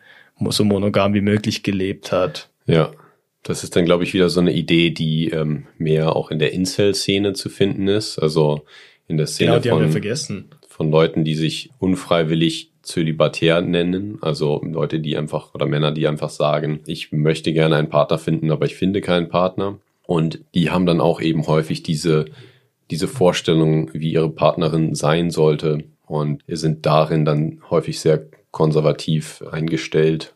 so 0.49 0.65
monogam 0.65 1.13
wie 1.13 1.21
möglich 1.21 1.63
gelebt 1.63 2.13
hat. 2.13 2.49
Ja, 2.67 2.93
das 3.43 3.65
ist 3.65 3.77
dann, 3.77 3.85
glaube 3.85 4.05
ich, 4.05 4.15
wieder 4.15 4.31
so 4.31 4.41
eine 4.41 4.53
Idee, 4.53 4.91
die 4.91 5.29
ähm, 5.29 5.67
mehr 5.77 6.17
auch 6.17 6.31
in 6.31 6.39
der 6.39 6.53
Incel-Szene 6.53 7.35
zu 7.35 7.49
finden 7.49 7.89
ist. 7.89 8.19
Also 8.19 8.65
in 9.07 9.17
der 9.17 9.27
Szene 9.27 9.51
genau, 9.51 9.63
die 9.63 9.69
von, 9.69 9.79
haben 9.79 9.87
wir 9.87 9.93
vergessen. 9.93 10.51
Von 10.81 10.91
Leuten, 10.91 11.25
die 11.25 11.35
sich 11.35 11.69
unfreiwillig 11.79 12.71
zölibatär 12.81 13.61
nennen. 13.61 14.17
Also 14.23 14.63
Leute, 14.65 14.99
die 14.99 15.15
einfach, 15.15 15.53
oder 15.53 15.67
Männer, 15.67 15.93
die 15.93 16.09
einfach 16.09 16.31
sagen, 16.31 16.81
ich 16.87 17.13
möchte 17.13 17.53
gerne 17.53 17.77
einen 17.77 17.91
Partner 17.91 18.17
finden, 18.17 18.51
aber 18.51 18.65
ich 18.65 18.77
finde 18.77 19.03
keinen 19.03 19.29
Partner. 19.29 19.79
Und 20.07 20.43
die 20.55 20.71
haben 20.71 20.87
dann 20.87 21.03
auch 21.03 21.21
eben 21.21 21.47
häufig 21.47 21.83
diese, 21.83 22.25
diese 22.91 23.09
Vorstellung, 23.09 23.91
wie 23.93 24.13
ihre 24.15 24.31
Partnerin 24.31 24.95
sein 24.95 25.31
sollte. 25.31 25.85
Und 26.07 26.45
sind 26.49 26.87
darin 26.87 27.27
dann 27.27 27.61
häufig 27.69 28.01
sehr 28.01 28.25
konservativ 28.51 29.45
eingestellt 29.53 30.35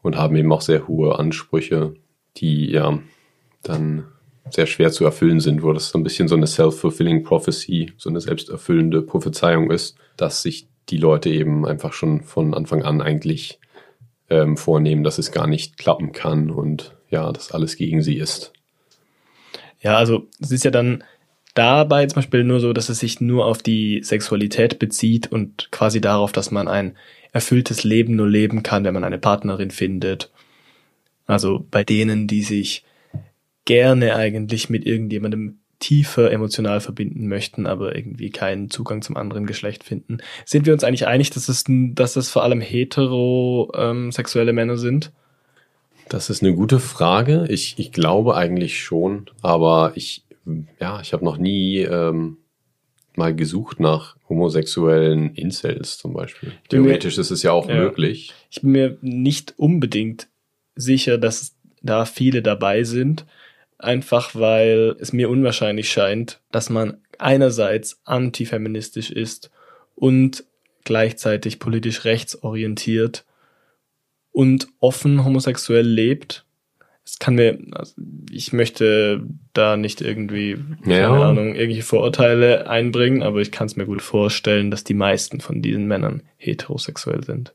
und 0.00 0.16
haben 0.16 0.36
eben 0.36 0.52
auch 0.52 0.62
sehr 0.62 0.88
hohe 0.88 1.18
Ansprüche, 1.18 1.92
die 2.38 2.70
ja 2.70 2.98
dann 3.62 4.06
sehr 4.50 4.66
schwer 4.66 4.90
zu 4.90 5.04
erfüllen 5.04 5.40
sind, 5.40 5.62
wo 5.62 5.72
das 5.72 5.88
so 5.88 5.98
ein 5.98 6.04
bisschen 6.04 6.28
so 6.28 6.36
eine 6.36 6.46
self-fulfilling 6.46 7.22
prophecy, 7.22 7.92
so 7.96 8.10
eine 8.10 8.20
selbsterfüllende 8.20 9.02
Prophezeiung 9.02 9.70
ist, 9.70 9.96
dass 10.16 10.42
sich 10.42 10.68
die 10.88 10.96
Leute 10.96 11.30
eben 11.30 11.64
einfach 11.66 11.92
schon 11.92 12.22
von 12.22 12.54
Anfang 12.54 12.82
an 12.82 13.00
eigentlich 13.00 13.60
ähm, 14.28 14.56
vornehmen, 14.56 15.04
dass 15.04 15.18
es 15.18 15.32
gar 15.32 15.46
nicht 15.46 15.78
klappen 15.78 16.12
kann 16.12 16.50
und 16.50 16.96
ja, 17.10 17.30
dass 17.32 17.52
alles 17.52 17.76
gegen 17.76 18.02
sie 18.02 18.16
ist. 18.16 18.52
Ja, 19.80 19.96
also 19.96 20.28
es 20.40 20.50
ist 20.50 20.64
ja 20.64 20.70
dann 20.70 21.04
dabei 21.54 22.06
zum 22.06 22.16
Beispiel 22.16 22.44
nur 22.44 22.60
so, 22.60 22.72
dass 22.72 22.88
es 22.88 23.00
sich 23.00 23.20
nur 23.20 23.46
auf 23.46 23.62
die 23.62 24.02
Sexualität 24.02 24.78
bezieht 24.78 25.30
und 25.30 25.70
quasi 25.70 26.00
darauf, 26.00 26.32
dass 26.32 26.50
man 26.50 26.68
ein 26.68 26.96
erfülltes 27.32 27.84
Leben 27.84 28.16
nur 28.16 28.28
leben 28.28 28.62
kann, 28.62 28.84
wenn 28.84 28.94
man 28.94 29.04
eine 29.04 29.18
Partnerin 29.18 29.70
findet. 29.70 30.30
Also 31.26 31.64
bei 31.70 31.84
denen, 31.84 32.26
die 32.26 32.42
sich 32.42 32.84
gerne 33.64 34.16
eigentlich 34.16 34.70
mit 34.70 34.86
irgendjemandem 34.86 35.58
tiefer 35.78 36.30
emotional 36.30 36.80
verbinden 36.80 37.26
möchten, 37.26 37.66
aber 37.66 37.96
irgendwie 37.96 38.30
keinen 38.30 38.70
Zugang 38.70 39.02
zum 39.02 39.16
anderen 39.16 39.46
Geschlecht 39.46 39.82
finden. 39.82 40.18
Sind 40.44 40.64
wir 40.64 40.72
uns 40.72 40.84
eigentlich 40.84 41.08
einig, 41.08 41.30
dass 41.30 41.48
es, 41.48 41.64
dass 41.66 42.14
es 42.14 42.30
vor 42.30 42.44
allem 42.44 42.60
heterosexuelle 42.60 44.50
ähm, 44.50 44.54
Männer 44.54 44.76
sind? 44.76 45.10
Das 46.08 46.30
ist 46.30 46.42
eine 46.42 46.54
gute 46.54 46.78
Frage. 46.78 47.46
Ich, 47.48 47.74
ich 47.78 47.90
glaube 47.90 48.36
eigentlich 48.36 48.80
schon, 48.80 49.26
aber 49.40 49.92
ich, 49.96 50.24
ja, 50.80 51.00
ich 51.00 51.12
habe 51.12 51.24
noch 51.24 51.36
nie 51.36 51.78
ähm, 51.78 52.36
mal 53.16 53.34
gesucht 53.34 53.80
nach 53.80 54.16
homosexuellen 54.28 55.34
Incels 55.34 55.98
zum 55.98 56.12
Beispiel. 56.12 56.52
Theoretisch 56.68 57.18
ist 57.18 57.30
es 57.30 57.42
ja 57.42 57.52
auch 57.52 57.68
ja. 57.68 57.76
möglich. 57.76 58.32
Ich 58.50 58.62
bin 58.62 58.70
mir 58.72 58.98
nicht 59.00 59.54
unbedingt 59.56 60.28
sicher, 60.76 61.18
dass 61.18 61.56
da 61.82 62.04
viele 62.04 62.42
dabei 62.42 62.84
sind, 62.84 63.26
einfach 63.82 64.34
weil 64.34 64.96
es 65.00 65.12
mir 65.12 65.28
unwahrscheinlich 65.28 65.90
scheint, 65.90 66.40
dass 66.50 66.70
man 66.70 66.98
einerseits 67.18 68.00
antifeministisch 68.04 69.10
ist 69.10 69.50
und 69.94 70.44
gleichzeitig 70.84 71.58
politisch 71.58 72.04
rechtsorientiert 72.04 73.24
und 74.32 74.68
offen 74.80 75.24
homosexuell 75.24 75.86
lebt. 75.86 76.44
Es 77.04 77.18
kann 77.18 77.34
mir, 77.34 77.58
also 77.72 77.94
ich 78.30 78.52
möchte 78.52 79.24
da 79.52 79.76
nicht 79.76 80.00
irgendwie, 80.00 80.58
ja. 80.84 81.08
keine 81.08 81.24
Ahnung, 81.24 81.54
irgendwelche 81.54 81.82
Vorurteile 81.82 82.68
einbringen, 82.68 83.22
aber 83.22 83.40
ich 83.40 83.50
kann 83.50 83.66
es 83.66 83.76
mir 83.76 83.86
gut 83.86 84.02
vorstellen, 84.02 84.70
dass 84.70 84.84
die 84.84 84.94
meisten 84.94 85.40
von 85.40 85.62
diesen 85.62 85.86
Männern 85.86 86.22
heterosexuell 86.36 87.24
sind. 87.24 87.54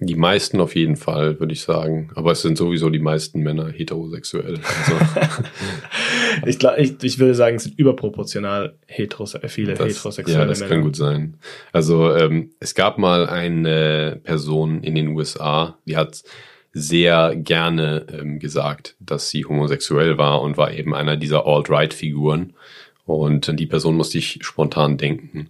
Die 0.00 0.14
meisten 0.14 0.60
auf 0.60 0.76
jeden 0.76 0.96
Fall, 0.96 1.40
würde 1.40 1.52
ich 1.52 1.62
sagen. 1.62 2.10
Aber 2.14 2.30
es 2.32 2.42
sind 2.42 2.56
sowieso 2.56 2.88
die 2.88 3.00
meisten 3.00 3.40
Männer 3.40 3.68
heterosexuell. 3.68 4.54
Also. 4.54 5.30
ich, 6.46 6.58
glaub, 6.58 6.78
ich, 6.78 7.02
ich 7.02 7.18
würde 7.18 7.34
sagen, 7.34 7.56
es 7.56 7.64
sind 7.64 7.78
überproportional 7.78 8.76
heterose 8.86 9.40
viele 9.48 9.74
das, 9.74 9.88
heterosexuelle 9.88 10.38
Männer. 10.38 10.44
Ja, 10.44 10.48
das 10.48 10.60
Männer. 10.60 10.74
kann 10.74 10.82
gut 10.82 10.96
sein. 10.96 11.34
Also 11.72 12.14
ähm, 12.14 12.50
es 12.60 12.74
gab 12.74 12.98
mal 12.98 13.28
eine 13.28 14.20
Person 14.22 14.82
in 14.84 14.94
den 14.94 15.08
USA, 15.08 15.78
die 15.84 15.96
hat 15.96 16.22
sehr 16.72 17.34
gerne 17.34 18.06
ähm, 18.12 18.38
gesagt, 18.38 18.94
dass 19.00 19.30
sie 19.30 19.44
homosexuell 19.44 20.16
war 20.16 20.42
und 20.42 20.56
war 20.56 20.72
eben 20.72 20.94
einer 20.94 21.16
dieser 21.16 21.46
Alt-Right-Figuren. 21.46 22.54
Und 23.04 23.48
an 23.48 23.56
die 23.56 23.66
Person 23.66 23.96
musste 23.96 24.18
ich 24.18 24.38
spontan 24.42 24.96
denken. 24.96 25.48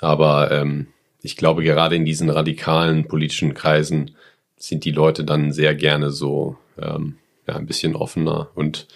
Aber 0.00 0.50
ähm, 0.52 0.88
ich 1.22 1.36
glaube, 1.36 1.62
gerade 1.62 1.96
in 1.96 2.04
diesen 2.04 2.30
radikalen 2.30 3.06
politischen 3.06 3.54
Kreisen 3.54 4.12
sind 4.56 4.84
die 4.84 4.92
Leute 4.92 5.24
dann 5.24 5.52
sehr 5.52 5.74
gerne 5.74 6.10
so 6.10 6.56
ähm, 6.78 7.16
ja, 7.46 7.56
ein 7.56 7.66
bisschen 7.66 7.96
offener 7.96 8.50
und 8.54 8.88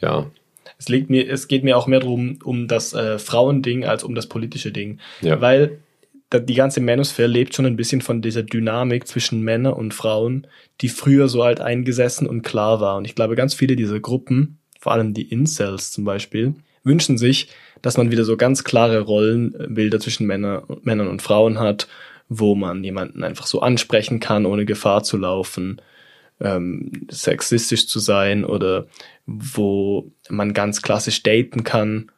ja. 0.00 0.30
Es, 0.78 0.88
liegt 0.88 1.10
mir, 1.10 1.28
es 1.30 1.48
geht 1.48 1.64
mir 1.64 1.76
auch 1.76 1.86
mehr 1.86 2.00
darum, 2.00 2.38
um 2.42 2.66
das 2.66 2.92
äh, 2.92 3.18
Frauending 3.18 3.84
als 3.84 4.02
um 4.02 4.14
das 4.14 4.28
politische 4.28 4.72
Ding. 4.72 4.98
Ja. 5.20 5.40
Weil 5.40 5.78
die 6.32 6.54
ganze 6.54 6.80
Manosphere 6.80 7.28
lebt 7.28 7.54
schon 7.54 7.66
ein 7.66 7.76
bisschen 7.76 8.00
von 8.00 8.22
dieser 8.22 8.42
Dynamik 8.42 9.06
zwischen 9.06 9.42
Männern 9.42 9.74
und 9.74 9.94
Frauen, 9.94 10.46
die 10.80 10.88
früher 10.88 11.28
so 11.28 11.44
halt 11.44 11.60
eingesessen 11.60 12.26
und 12.26 12.42
klar 12.42 12.80
war. 12.80 12.96
Und 12.96 13.04
ich 13.04 13.14
glaube, 13.14 13.36
ganz 13.36 13.54
viele 13.54 13.76
dieser 13.76 14.00
Gruppen, 14.00 14.58
vor 14.80 14.92
allem 14.92 15.14
die 15.14 15.30
Incels 15.30 15.92
zum 15.92 16.04
Beispiel, 16.04 16.54
wünschen 16.84 17.18
sich, 17.18 17.48
dass 17.82 17.96
man 17.96 18.10
wieder 18.10 18.24
so 18.24 18.36
ganz 18.36 18.64
klare 18.64 19.00
Rollenbilder 19.00 20.00
zwischen 20.00 20.26
Männer, 20.26 20.64
Männern 20.82 21.08
und 21.08 21.22
Frauen 21.22 21.58
hat, 21.58 21.88
wo 22.28 22.54
man 22.54 22.82
jemanden 22.82 23.24
einfach 23.24 23.46
so 23.46 23.60
ansprechen 23.60 24.20
kann, 24.20 24.46
ohne 24.46 24.64
Gefahr 24.64 25.02
zu 25.02 25.16
laufen, 25.16 25.82
ähm, 26.40 27.06
sexistisch 27.10 27.86
zu 27.88 27.98
sein 27.98 28.44
oder 28.44 28.86
wo 29.26 30.10
man 30.28 30.54
ganz 30.54 30.82
klassisch 30.82 31.22
daten 31.22 31.64
kann 31.64 32.10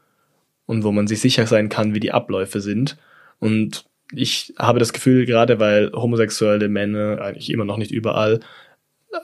und 0.66 0.84
wo 0.84 0.92
man 0.92 1.06
sich 1.06 1.20
sicher 1.20 1.46
sein 1.46 1.68
kann, 1.68 1.94
wie 1.94 2.00
die 2.00 2.12
Abläufe 2.12 2.60
sind. 2.60 2.96
Und 3.38 3.84
ich 4.12 4.54
habe 4.58 4.78
das 4.78 4.92
Gefühl, 4.92 5.26
gerade 5.26 5.60
weil 5.60 5.90
homosexuelle 5.92 6.68
Männer 6.68 7.20
eigentlich 7.20 7.50
immer 7.50 7.64
noch 7.64 7.76
nicht 7.78 7.90
überall 7.90 8.40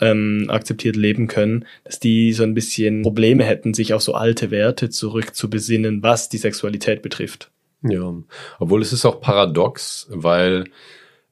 ähm, 0.01 0.47
akzeptiert 0.49 0.97
leben 0.97 1.27
können, 1.27 1.67
dass 1.85 2.01
die 2.01 2.33
so 2.33 2.43
ein 2.43 2.55
bisschen 2.55 3.03
Probleme 3.03 3.45
hätten, 3.45 3.75
sich 3.75 3.95
auf 3.95 4.03
so 4.03 4.15
alte 4.15 4.51
Werte 4.51 4.91
zurückzubesinnen, 4.91 6.03
was 6.03 6.29
die 6.29 6.39
Sexualität 6.39 7.03
betrifft. 7.03 7.51
Ja, 7.83 8.15
obwohl 8.59 8.83
es 8.83 8.93
ist 8.93 9.07
auch 9.07 9.21
paradox, 9.21 10.07
weil 10.11 10.65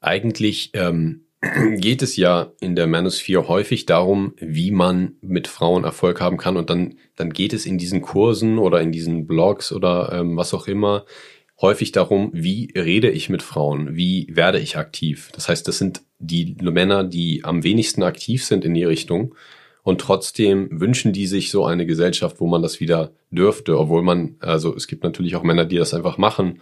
eigentlich 0.00 0.70
ähm, 0.74 1.22
geht 1.76 2.02
es 2.02 2.16
ja 2.16 2.52
in 2.60 2.74
der 2.74 2.86
Manosphere 2.86 3.48
häufig 3.48 3.86
darum, 3.86 4.34
wie 4.38 4.70
man 4.70 5.16
mit 5.20 5.46
Frauen 5.46 5.84
Erfolg 5.84 6.20
haben 6.20 6.36
kann 6.36 6.56
und 6.56 6.70
dann, 6.70 6.94
dann 7.16 7.30
geht 7.30 7.52
es 7.52 7.66
in 7.66 7.78
diesen 7.78 8.00
Kursen 8.00 8.58
oder 8.58 8.80
in 8.80 8.92
diesen 8.92 9.26
Blogs 9.26 9.72
oder 9.72 10.12
ähm, 10.12 10.36
was 10.36 10.54
auch 10.54 10.66
immer 10.66 11.04
häufig 11.60 11.92
darum, 11.92 12.30
wie 12.32 12.72
rede 12.74 13.10
ich 13.10 13.28
mit 13.28 13.42
Frauen, 13.42 13.96
wie 13.96 14.28
werde 14.30 14.60
ich 14.60 14.76
aktiv. 14.76 15.30
Das 15.34 15.48
heißt, 15.48 15.66
das 15.66 15.78
sind 15.78 16.02
die 16.18 16.56
Männer, 16.60 17.04
die 17.04 17.44
am 17.44 17.64
wenigsten 17.64 18.02
aktiv 18.02 18.44
sind 18.44 18.64
in 18.64 18.74
die 18.74 18.84
Richtung. 18.84 19.34
Und 19.82 20.00
trotzdem 20.00 20.68
wünschen 20.80 21.12
die 21.12 21.26
sich 21.26 21.50
so 21.50 21.64
eine 21.64 21.86
Gesellschaft, 21.86 22.40
wo 22.40 22.46
man 22.46 22.62
das 22.62 22.78
wieder 22.78 23.10
dürfte, 23.30 23.78
obwohl 23.78 24.02
man, 24.02 24.36
also 24.40 24.74
es 24.74 24.86
gibt 24.86 25.02
natürlich 25.02 25.34
auch 25.34 25.42
Männer, 25.42 25.64
die 25.64 25.76
das 25.76 25.94
einfach 25.94 26.18
machen. 26.18 26.60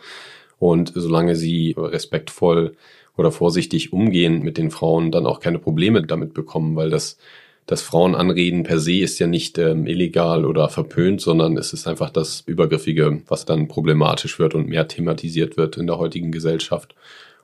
Und 0.58 0.92
solange 0.94 1.36
sie 1.36 1.74
respektvoll 1.76 2.76
oder 3.16 3.32
vorsichtig 3.32 3.92
umgehen 3.92 4.42
mit 4.42 4.58
den 4.58 4.70
Frauen, 4.70 5.10
dann 5.10 5.26
auch 5.26 5.40
keine 5.40 5.58
Probleme 5.58 6.02
damit 6.02 6.34
bekommen, 6.34 6.76
weil 6.76 6.90
das 6.90 7.18
das 7.66 7.82
Frauenanreden 7.82 8.62
per 8.62 8.78
se 8.78 9.00
ist 9.00 9.18
ja 9.18 9.26
nicht 9.26 9.58
ähm, 9.58 9.86
illegal 9.86 10.44
oder 10.44 10.68
verpönt, 10.68 11.20
sondern 11.20 11.56
es 11.56 11.72
ist 11.72 11.88
einfach 11.88 12.10
das 12.10 12.42
Übergriffige, 12.46 13.22
was 13.26 13.44
dann 13.44 13.66
problematisch 13.66 14.38
wird 14.38 14.54
und 14.54 14.68
mehr 14.68 14.86
thematisiert 14.86 15.56
wird 15.56 15.76
in 15.76 15.88
der 15.88 15.98
heutigen 15.98 16.30
Gesellschaft. 16.30 16.94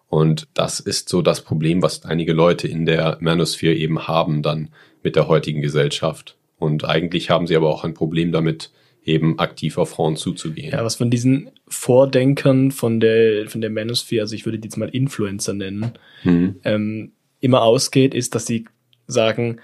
Und 0.09 0.47
das 0.55 0.79
ist 0.79 1.09
so 1.09 1.23
das 1.23 1.41
Problem, 1.41 1.83
was 1.83 2.05
einige 2.05 2.35
Leute 2.35 2.69
in 2.69 2.87
der 2.87 3.19
Manosphere 3.21 3.75
eben 3.75 4.07
haben 4.07 4.43
dann 4.43 4.69
mit 5.03 5.17
der 5.17 5.27
heutigen 5.27 5.61
Gesellschaft. 5.61 6.37
Und 6.59 6.85
eigentlich 6.85 7.31
haben 7.31 7.49
sie 7.49 7.57
aber 7.57 7.71
auch 7.71 7.83
ein 7.83 7.95
Problem 7.95 8.31
damit, 8.31 8.71
eben 9.05 9.39
aktiv 9.41 9.79
auf 9.79 9.91
Frauen 9.91 10.17
zuzugehen. 10.17 10.71
Ja, 10.71 10.85
was 10.85 10.97
von 10.97 11.11
diesen 11.11 11.51
Vordenkern 11.67 12.71
von 12.71 13.01
der, 13.01 13.49
von 13.49 13.61
der 13.61 13.71
Manosphere, 13.71 14.23
also 14.23 14.37
ich 14.37 14.45
würde 14.45 14.61
die 14.61 14.67
jetzt 14.67 14.77
mal 14.77 14.89
Influencer 14.89 15.55
nennen, 15.55 15.93
mhm. 16.23 16.57
ähm, 16.63 17.13
immer 17.41 17.63
ausgeht, 17.63 18.15
ist, 18.15 18.37
dass 18.37 18.47
sie 18.47 18.67
sagen, 19.09 19.61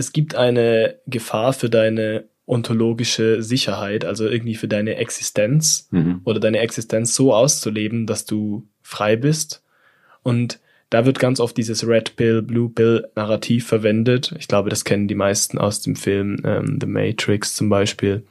es 0.00 0.12
gibt 0.12 0.34
eine 0.34 0.96
Gefahr 1.06 1.52
für 1.52 1.68
deine 1.70 2.24
ontologische 2.46 3.42
Sicherheit, 3.42 4.04
also 4.04 4.26
irgendwie 4.26 4.56
für 4.56 4.66
deine 4.66 4.96
Existenz 4.96 5.88
mhm. 5.92 6.22
oder 6.24 6.40
deine 6.40 6.58
Existenz 6.58 7.14
so 7.14 7.32
auszuleben, 7.32 8.06
dass 8.06 8.24
du 8.24 8.66
frei 8.82 9.14
bist. 9.14 9.62
Und 10.22 10.58
da 10.88 11.06
wird 11.06 11.20
ganz 11.20 11.38
oft 11.38 11.56
dieses 11.56 11.86
Red 11.86 12.16
Pill, 12.16 12.42
Blue 12.42 12.70
Pill 12.70 13.06
Narrativ 13.14 13.66
verwendet. 13.66 14.34
Ich 14.38 14.48
glaube, 14.48 14.70
das 14.70 14.84
kennen 14.84 15.06
die 15.06 15.14
meisten 15.14 15.58
aus 15.58 15.82
dem 15.82 15.94
Film 15.94 16.42
ähm, 16.44 16.78
The 16.80 16.88
Matrix 16.88 17.54
zum 17.54 17.68
Beispiel, 17.68 18.24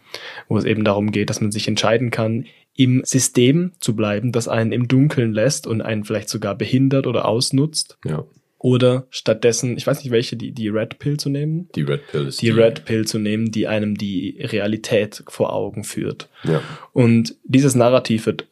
wo 0.50 0.58
es 0.58 0.66
eben 0.66 0.84
darum 0.84 1.12
geht, 1.12 1.30
dass 1.30 1.40
man 1.40 1.54
sich 1.54 1.68
entscheiden 1.70 2.12
kann, 2.12 2.46
im 2.76 3.02
System 3.06 3.72
zu 3.80 3.96
bleiben, 3.96 4.34
das 4.34 4.48
einen 4.48 4.72
im 4.74 4.88
Dunkeln 4.88 5.34
lässt 5.34 5.68
und 5.68 5.82
einen 5.82 6.04
vielleicht 6.04 6.30
sogar 6.30 6.56
behindert 6.56 7.08
oder 7.08 7.26
ausnutzt. 7.26 7.98
Ja. 8.06 8.26
Oder 8.62 9.08
stattdessen, 9.10 9.78
ich 9.78 9.88
weiß 9.88 10.04
nicht 10.04 10.12
welche, 10.12 10.36
die, 10.36 10.52
die 10.52 10.68
Red 10.68 11.00
Pill 11.00 11.18
zu 11.18 11.30
nehmen. 11.30 11.70
Die 11.76 11.82
Red 11.82 12.08
Pill 12.08 12.28
ist 12.28 12.42
Die 12.42 12.50
Red 12.50 12.84
Pill 12.84 13.08
zu 13.08 13.18
nehmen, 13.18 13.52
die 13.52 13.68
einem 13.68 13.98
die 13.98 14.38
Realität 14.42 15.24
vor 15.30 15.54
Augen 15.54 15.86
führt. 15.86 16.28
Ja. 16.44 16.62
Und 16.92 17.36
dieses 17.46 17.74
Narrativ 17.74 18.26
wird 18.26 18.48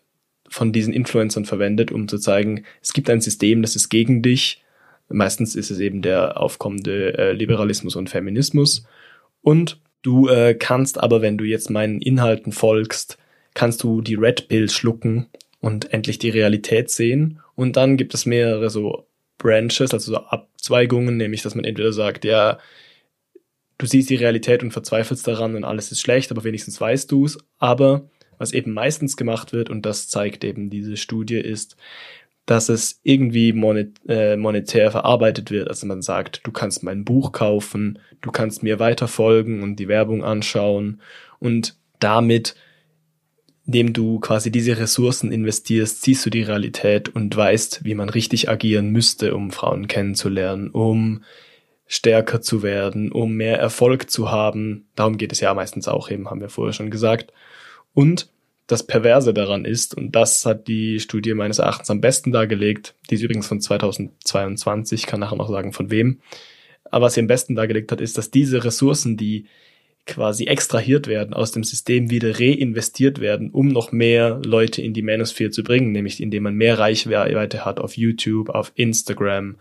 von 0.47 0.71
diesen 0.71 0.93
Influencern 0.93 1.43
verwendet, 1.43 1.91
um 1.91 2.07
zu 2.07 2.17
zeigen, 2.19 2.63
es 2.81 2.93
gibt 2.93 3.09
ein 3.09 3.19
System, 3.19 3.61
das 3.61 3.75
ist 3.75 3.89
gegen 3.89 4.21
dich. 4.21 4.63
Meistens 5.09 5.55
ist 5.55 5.71
es 5.71 5.79
eben 5.79 6.01
der 6.01 6.39
aufkommende 6.39 7.17
äh, 7.17 7.31
Liberalismus 7.33 7.97
und 7.97 8.09
Feminismus. 8.09 8.85
Und 9.41 9.81
du 10.03 10.29
äh, 10.29 10.53
kannst 10.53 11.01
aber, 11.01 11.21
wenn 11.21 11.37
du 11.37 11.43
jetzt 11.43 11.69
meinen 11.69 12.01
Inhalten 12.01 12.53
folgst, 12.53 13.17
kannst 13.53 13.83
du 13.83 14.01
die 14.01 14.15
Red 14.15 14.47
Pill 14.47 14.69
schlucken 14.69 15.27
und 15.59 15.91
endlich 15.91 16.17
die 16.17 16.29
Realität 16.29 16.89
sehen. 16.89 17.41
Und 17.55 17.75
dann 17.75 17.97
gibt 17.97 18.13
es 18.13 18.25
mehrere 18.25 18.69
so 18.69 19.06
Branches, 19.47 19.93
also 19.93 20.11
so 20.11 20.17
Abzweigungen, 20.17 21.15
nämlich 21.15 21.41
dass 21.41 21.55
man 21.55 21.63
entweder 21.63 21.93
sagt, 21.93 22.25
ja, 22.25 22.59
du 23.77 23.85
siehst 23.85 24.09
die 24.09 24.15
Realität 24.15 24.61
und 24.61 24.71
verzweifelst 24.71 25.25
daran 25.25 25.55
und 25.55 25.63
alles 25.63 25.91
ist 25.91 26.01
schlecht, 26.01 26.31
aber 26.31 26.43
wenigstens 26.43 26.81
weißt 26.81 27.09
du 27.09 27.25
es. 27.25 27.37
Aber 27.57 28.09
was 28.37 28.51
eben 28.51 28.73
meistens 28.73 29.15
gemacht 29.15 29.53
wird, 29.53 29.69
und 29.69 29.85
das 29.85 30.09
zeigt 30.09 30.43
eben 30.43 30.69
diese 30.69 30.97
Studie, 30.97 31.37
ist, 31.37 31.77
dass 32.45 32.67
es 32.67 32.99
irgendwie 33.03 33.49
äh, 34.07 34.35
monetär 34.35 34.91
verarbeitet 34.91 35.49
wird. 35.49 35.69
Also 35.69 35.87
man 35.87 36.01
sagt, 36.01 36.41
du 36.45 36.51
kannst 36.51 36.83
mein 36.83 37.05
Buch 37.05 37.31
kaufen, 37.31 37.99
du 38.21 38.31
kannst 38.31 38.63
mir 38.63 38.79
weiterfolgen 38.79 39.63
und 39.63 39.77
die 39.77 39.87
Werbung 39.87 40.23
anschauen 40.23 41.01
und 41.39 41.77
damit, 41.99 42.55
indem 43.67 43.91
du 43.91 44.19
quasi 44.19 44.49
diese 44.49 44.77
Ressourcen 44.77 45.31
investierst, 45.31 46.01
siehst 46.01 46.25
du 46.25 46.29
die 46.29 46.41
Realität 46.41 47.09
und 47.09 47.35
weißt, 47.35 47.83
wie 47.83 47.95
man 47.95 48.07
richtig 48.09 48.49
agieren 48.49 48.89
müsste, 48.89 49.35
um 49.35 49.51
Frauen 49.51 49.87
kennenzulernen, 49.87 50.69
um 50.69 51.23
stärker 51.85 52.41
zu 52.41 52.63
werden, 52.63 53.11
um 53.11 53.33
mehr 53.33 53.59
Erfolg 53.59 54.09
zu 54.09 54.31
haben. 54.31 54.87
Darum 54.95 55.17
geht 55.17 55.33
es 55.33 55.41
ja 55.41 55.53
meistens 55.53 55.89
auch 55.89 56.09
eben, 56.09 56.29
haben 56.29 56.39
wir 56.39 56.49
vorher 56.49 56.73
schon 56.73 56.89
gesagt. 56.89 57.33
Und 57.93 58.29
das 58.67 58.87
Perverse 58.87 59.33
daran 59.33 59.65
ist, 59.65 59.95
und 59.95 60.15
das 60.15 60.45
hat 60.45 60.67
die 60.69 60.99
Studie 61.01 61.33
meines 61.33 61.59
Erachtens 61.59 61.89
am 61.89 62.01
besten 62.01 62.31
dargelegt, 62.31 62.95
die 63.09 63.15
ist 63.15 63.21
übrigens 63.21 63.47
von 63.47 63.59
2022, 63.59 65.05
kann 65.05 65.19
nachher 65.19 65.37
noch 65.37 65.49
sagen 65.49 65.73
von 65.73 65.91
wem, 65.91 66.19
aber 66.89 67.05
was 67.05 67.15
sie 67.15 67.21
am 67.21 67.27
besten 67.27 67.55
dargelegt 67.55 67.91
hat, 67.91 67.99
ist, 67.99 68.17
dass 68.17 68.31
diese 68.31 68.63
Ressourcen, 68.63 69.17
die 69.17 69.45
quasi 70.07 70.45
extrahiert 70.45 71.07
werden 71.07 71.33
aus 71.33 71.51
dem 71.51 71.63
System, 71.63 72.09
wieder 72.09 72.39
reinvestiert 72.39 73.19
werden, 73.19 73.51
um 73.51 73.67
noch 73.67 73.91
mehr 73.91 74.39
Leute 74.43 74.81
in 74.81 74.93
die 74.93 75.01
Manosphere 75.01 75.51
zu 75.51 75.63
bringen, 75.63 75.91
nämlich 75.91 76.21
indem 76.21 76.43
man 76.43 76.55
mehr 76.55 76.79
Reichweite 76.79 77.65
hat 77.65 77.79
auf 77.79 77.97
YouTube, 77.97 78.49
auf 78.49 78.71
Instagram. 78.75 79.57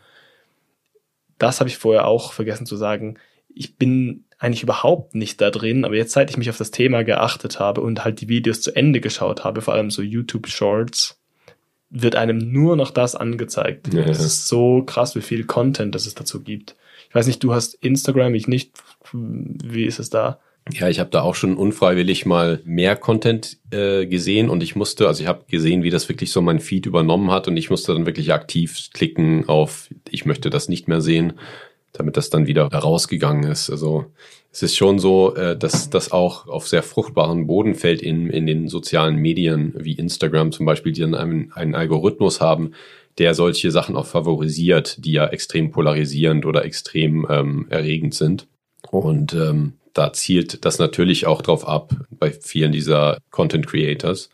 Das 1.39 1.61
habe 1.61 1.69
ich 1.69 1.77
vorher 1.77 2.07
auch 2.07 2.33
vergessen 2.33 2.67
zu 2.67 2.77
sagen. 2.77 3.19
Ich 3.55 3.77
bin 3.77 4.25
eigentlich 4.39 4.63
überhaupt 4.63 5.15
nicht 5.15 5.41
da 5.41 5.51
drin, 5.51 5.85
aber 5.85 5.97
jetzt, 5.97 6.13
seit 6.13 6.31
ich 6.31 6.37
mich 6.37 6.51
auf 6.51 6.59
das 6.59 6.71
Thema 6.71 7.05
geachtet 7.05 7.59
habe 7.59 7.81
und 7.81 8.05
halt 8.05 8.21
die 8.21 8.29
Videos 8.29 8.61
zu 8.61 8.75
Ende 8.75 9.01
geschaut 9.01 9.45
habe, 9.45 9.63
vor 9.63 9.75
allem 9.75 9.91
so 9.91 10.03
YouTube 10.03 10.47
Shorts, 10.49 11.19
wird 11.91 12.17
einem 12.17 12.39
nur 12.53 12.77
noch 12.77 12.91
das 12.91 13.15
angezeigt. 13.15 13.93
Ja, 13.93 14.03
Das 14.05 14.21
ist 14.21 14.49
so 14.49 14.83
krass, 14.83 15.15
wie 15.15 15.23
viel 15.23 15.45
Content 15.45 15.95
das 15.95 16.07
es 16.07 16.15
dazu 16.15 16.43
gibt. 16.43 16.77
Weiß 17.17 17.29
nicht, 17.29 17.43
du 17.43 17.55
hast 17.55 17.73
Instagram, 17.77 18.35
ich 18.35 18.47
nicht. 18.47 18.73
Wie 19.11 19.87
ist 19.87 19.99
es 19.99 20.11
da? 20.11 20.39
Ja, 20.71 20.91
ich 20.91 21.01
habe 21.01 21.09
da 21.09 21.23
auch 21.23 21.35
schon 21.35 21.57
unfreiwillig 21.57 22.27
mal 22.27 22.61
mehr 22.67 22.95
Content 22.95 23.57
äh, 23.71 24.05
gesehen 24.05 24.51
und 24.51 24.63
ich 24.63 24.77
musste, 24.77 25.09
also 25.09 25.23
ich 25.23 25.27
habe 25.27 25.45
gesehen, 25.49 25.83
wie 25.83 25.89
das 25.89 26.11
wirklich 26.11 26.31
so 26.31 26.43
mein 26.43 26.61
Feed 26.61 26.85
übernommen 26.85 27.31
hat 27.31 27.49
und 27.49 27.57
ich 27.57 27.71
musste 27.71 27.95
dann 27.95 28.05
wirklich 28.05 28.35
aktiv 28.35 28.91
klicken 28.93 29.49
auf, 29.49 29.89
ich 30.11 30.27
möchte 30.27 30.51
das 30.51 30.69
nicht 30.69 30.89
mehr 30.89 31.01
sehen, 31.01 31.33
damit 31.95 32.19
das 32.19 32.29
dann 32.29 32.47
wieder 32.47 32.67
rausgegangen 32.67 33.51
ist. 33.51 33.71
Also 33.71 34.05
es 34.53 34.63
ist 34.63 34.77
schon 34.77 34.99
so, 34.99 35.35
äh, 35.37 35.57
dass 35.57 35.89
das 35.89 36.13
auch 36.13 36.49
auf 36.49 36.69
sehr 36.69 36.83
fruchtbaren 36.83 37.47
Boden 37.47 37.75
fällt 37.77 38.03
in, 38.03 38.29
in 38.29 38.47
den 38.47 38.69
sozialen 38.69 39.17
Medien 39.17 39.73
wie 39.79 39.95
Instagram 39.95 40.53
zum 40.53 40.67
Beispiel, 40.67 40.93
die 40.93 41.01
dann 41.01 41.15
einen, 41.15 41.51
einen 41.55 41.75
Algorithmus 41.75 42.43
haben, 42.43 42.73
der 43.19 43.35
solche 43.35 43.71
Sachen 43.71 43.97
auch 43.97 44.07
favorisiert, 44.07 45.05
die 45.05 45.13
ja 45.13 45.27
extrem 45.27 45.71
polarisierend 45.71 46.45
oder 46.47 46.65
extrem 46.65 47.27
ähm, 47.31 47.67
erregend 47.71 48.15
sind. 48.15 48.47
Und 48.91 49.33
ähm, 49.35 49.75
da 49.95 50.13
zielt 50.13 50.65
das 50.65 50.79
natürlich 50.79 51.27
auch 51.27 51.41
drauf 51.41 51.67
ab 51.67 51.95
bei 52.11 52.31
vielen 52.31 52.73
dieser 52.73 53.19
Content 53.31 53.67
Creators. 53.67 54.29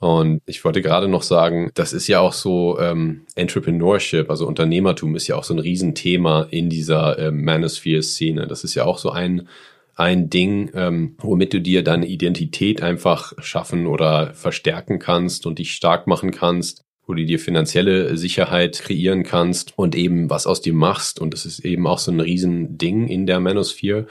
Und 0.00 0.42
ich 0.46 0.64
wollte 0.64 0.82
gerade 0.82 1.08
noch 1.08 1.22
sagen, 1.22 1.70
das 1.74 1.92
ist 1.92 2.06
ja 2.06 2.20
auch 2.20 2.32
so 2.32 2.78
ähm, 2.78 3.22
Entrepreneurship, 3.34 4.30
also 4.30 4.46
Unternehmertum 4.46 5.16
ist 5.16 5.26
ja 5.26 5.36
auch 5.36 5.44
so 5.44 5.54
ein 5.54 5.58
Riesenthema 5.58 6.46
in 6.50 6.70
dieser 6.70 7.18
ähm, 7.18 7.44
Manosphere-Szene. 7.44 8.46
Das 8.46 8.62
ist 8.62 8.76
ja 8.76 8.84
auch 8.84 8.98
so 8.98 9.10
ein, 9.10 9.48
ein 9.96 10.30
Ding, 10.30 10.70
ähm, 10.74 11.16
womit 11.18 11.52
du 11.52 11.60
dir 11.60 11.82
deine 11.82 12.06
Identität 12.06 12.80
einfach 12.80 13.32
schaffen 13.38 13.88
oder 13.88 14.34
verstärken 14.34 15.00
kannst 15.00 15.46
und 15.46 15.58
dich 15.58 15.74
stark 15.74 16.06
machen 16.06 16.30
kannst, 16.30 16.84
wo 17.08 17.14
du 17.14 17.24
dir 17.24 17.40
finanzielle 17.40 18.16
Sicherheit 18.18 18.78
kreieren 18.80 19.24
kannst 19.24 19.72
und 19.76 19.96
eben 19.96 20.28
was 20.28 20.46
aus 20.46 20.60
dir 20.60 20.74
machst. 20.74 21.20
Und 21.20 21.32
das 21.32 21.46
ist 21.46 21.60
eben 21.60 21.86
auch 21.86 21.98
so 21.98 22.12
ein 22.12 22.20
Riesending 22.20 23.08
in 23.08 23.26
der 23.26 23.40
Manosphere. 23.40 24.06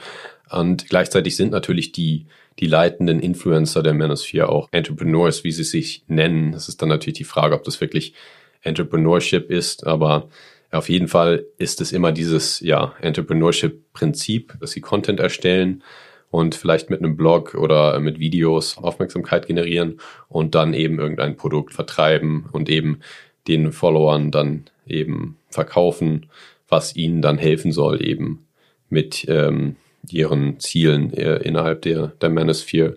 Und 0.50 0.88
gleichzeitig 0.88 1.36
sind 1.36 1.52
natürlich 1.52 1.92
die, 1.92 2.26
die 2.58 2.66
leitenden 2.66 3.20
Influencer 3.20 3.84
der 3.84 3.94
Manosphere 3.94 4.48
auch 4.48 4.68
Entrepreneurs, 4.72 5.44
wie 5.44 5.52
sie 5.52 5.62
sich 5.62 6.02
nennen. 6.08 6.50
Das 6.50 6.68
ist 6.68 6.82
dann 6.82 6.88
natürlich 6.88 7.18
die 7.18 7.24
Frage, 7.24 7.54
ob 7.54 7.62
das 7.62 7.80
wirklich 7.80 8.14
Entrepreneurship 8.62 9.48
ist, 9.48 9.86
aber 9.86 10.28
auf 10.72 10.88
jeden 10.88 11.06
Fall 11.06 11.46
ist 11.56 11.80
es 11.80 11.92
immer 11.92 12.10
dieses, 12.10 12.58
ja, 12.60 12.94
Entrepreneurship-Prinzip, 13.00 14.54
dass 14.60 14.72
sie 14.72 14.80
Content 14.80 15.20
erstellen 15.20 15.84
und 16.30 16.54
vielleicht 16.54 16.90
mit 16.90 17.00
einem 17.00 17.16
Blog 17.16 17.54
oder 17.54 17.98
mit 18.00 18.18
Videos 18.18 18.78
Aufmerksamkeit 18.78 19.46
generieren 19.46 20.00
und 20.28 20.54
dann 20.54 20.74
eben 20.74 20.98
irgendein 20.98 21.36
Produkt 21.36 21.74
vertreiben 21.74 22.48
und 22.52 22.68
eben 22.68 23.00
den 23.46 23.72
Followern 23.72 24.30
dann 24.30 24.64
eben 24.86 25.38
verkaufen, 25.48 26.26
was 26.68 26.96
ihnen 26.96 27.22
dann 27.22 27.38
helfen 27.38 27.72
soll, 27.72 28.04
eben 28.04 28.46
mit 28.90 29.26
ähm, 29.28 29.76
ihren 30.10 30.60
Zielen 30.60 31.12
äh, 31.14 31.36
innerhalb 31.38 31.82
der, 31.82 32.08
der 32.20 32.30
Manosphere. 32.30 32.96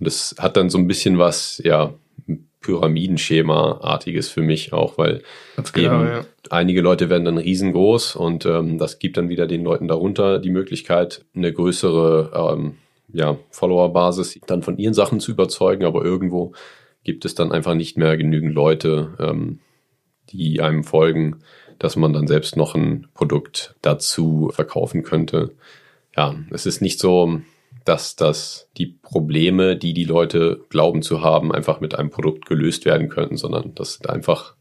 Und 0.00 0.06
es 0.06 0.34
hat 0.38 0.56
dann 0.56 0.70
so 0.70 0.78
ein 0.78 0.88
bisschen 0.88 1.18
was, 1.18 1.60
ja, 1.64 1.94
Pyramidenschema-artiges 2.64 4.30
für 4.30 4.40
mich 4.40 4.72
auch, 4.72 4.96
weil 4.96 5.22
genau, 5.72 6.02
eben 6.02 6.26
einige 6.50 6.80
Leute 6.80 7.10
werden 7.10 7.24
dann 7.24 7.38
riesengroß 7.38 8.16
und 8.16 8.46
ähm, 8.46 8.78
das 8.78 8.98
gibt 8.98 9.16
dann 9.16 9.28
wieder 9.28 9.46
den 9.46 9.62
Leuten 9.62 9.86
darunter 9.86 10.38
die 10.38 10.50
Möglichkeit, 10.50 11.24
eine 11.34 11.52
größere 11.52 12.32
ähm, 12.34 12.76
ja, 13.12 13.36
Follower-Basis 13.50 14.40
dann 14.46 14.62
von 14.62 14.78
ihren 14.78 14.94
Sachen 14.94 15.20
zu 15.20 15.30
überzeugen, 15.30 15.84
aber 15.84 16.04
irgendwo 16.04 16.52
gibt 17.04 17.26
es 17.26 17.34
dann 17.34 17.52
einfach 17.52 17.74
nicht 17.74 17.98
mehr 17.98 18.16
genügend 18.16 18.54
Leute, 18.54 19.14
ähm, 19.20 19.60
die 20.30 20.62
einem 20.62 20.84
folgen, 20.84 21.40
dass 21.78 21.96
man 21.96 22.14
dann 22.14 22.26
selbst 22.26 22.56
noch 22.56 22.74
ein 22.74 23.08
Produkt 23.14 23.74
dazu 23.82 24.50
verkaufen 24.54 25.02
könnte. 25.02 25.52
Ja, 26.16 26.34
es 26.50 26.64
ist 26.64 26.80
nicht 26.80 26.98
so, 26.98 27.40
dass 27.84 28.16
das 28.16 28.68
die 28.76 28.86
Probleme, 29.02 29.76
die 29.76 29.92
die 29.94 30.04
Leute 30.04 30.60
glauben 30.70 31.02
zu 31.02 31.22
haben, 31.22 31.52
einfach 31.52 31.80
mit 31.80 31.94
einem 31.94 32.10
Produkt 32.10 32.46
gelöst 32.46 32.84
werden 32.84 33.08
könnten, 33.08 33.36
sondern 33.36 33.74
das 33.74 33.94
sind 33.94 34.08
einfach 34.08 34.54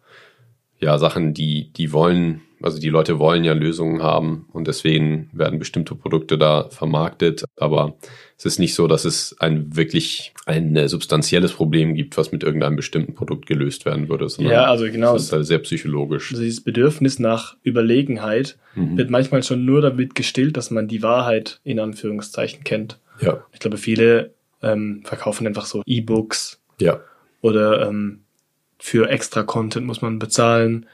ja 0.79 0.97
Sachen, 0.97 1.33
die 1.33 1.71
die 1.71 1.93
wollen, 1.93 2.41
also 2.61 2.79
die 2.79 2.89
Leute 2.89 3.17
wollen 3.19 3.45
ja 3.45 3.53
Lösungen 3.53 4.03
haben 4.03 4.47
und 4.51 4.67
deswegen 4.67 5.29
werden 5.31 5.59
bestimmte 5.59 5.95
Produkte 5.95 6.37
da 6.37 6.67
vermarktet, 6.69 7.45
aber 7.55 7.95
es 8.37 8.45
ist 8.45 8.59
nicht 8.59 8.75
so, 8.75 8.87
dass 8.87 9.05
es 9.05 9.33
ein 9.39 9.73
wirklich 9.77 10.33
ein 10.45 10.75
äh, 10.75 10.89
substanzielles 10.89 11.53
Problem 11.53 11.93
gibt, 11.95 12.17
was 12.17 12.33
mit 12.33 12.43
irgendeinem 12.43 12.75
bestimmten 12.75 13.13
Produkt 13.13 13.45
gelöst 13.45 13.85
werden 13.85 14.09
würde, 14.09 14.27
sondern 14.27 14.53
Ja, 14.53 14.65
also 14.65 14.83
genau. 14.85 15.13
das 15.13 15.23
ist 15.23 15.31
halt 15.31 15.45
sehr 15.45 15.59
psychologisch. 15.59 16.31
Also 16.31 16.43
dieses 16.43 16.61
Bedürfnis 16.61 17.19
nach 17.19 17.55
Überlegenheit 17.65 18.57
Mhm. 18.75 18.97
wird 18.97 19.09
manchmal 19.11 19.43
schon 19.43 19.65
nur 19.65 19.81
damit 19.81 20.15
gestillt, 20.15 20.57
dass 20.57 20.71
man 20.71 20.87
die 20.87 21.03
Wahrheit 21.03 21.59
in 21.63 21.79
Anführungszeichen 21.79 22.63
kennt. 22.63 22.99
Ja, 23.19 23.45
Ich 23.51 23.59
glaube, 23.59 23.77
viele 23.77 24.33
ähm, 24.61 25.01
verkaufen 25.05 25.47
einfach 25.47 25.65
so 25.65 25.83
E-Books 25.85 26.61
ja, 26.79 26.99
oder 27.41 27.87
ähm, 27.87 28.23
für 28.79 29.09
extra 29.09 29.43
Content 29.43 29.85
muss 29.85 30.01
man 30.01 30.19
bezahlen. 30.19 30.87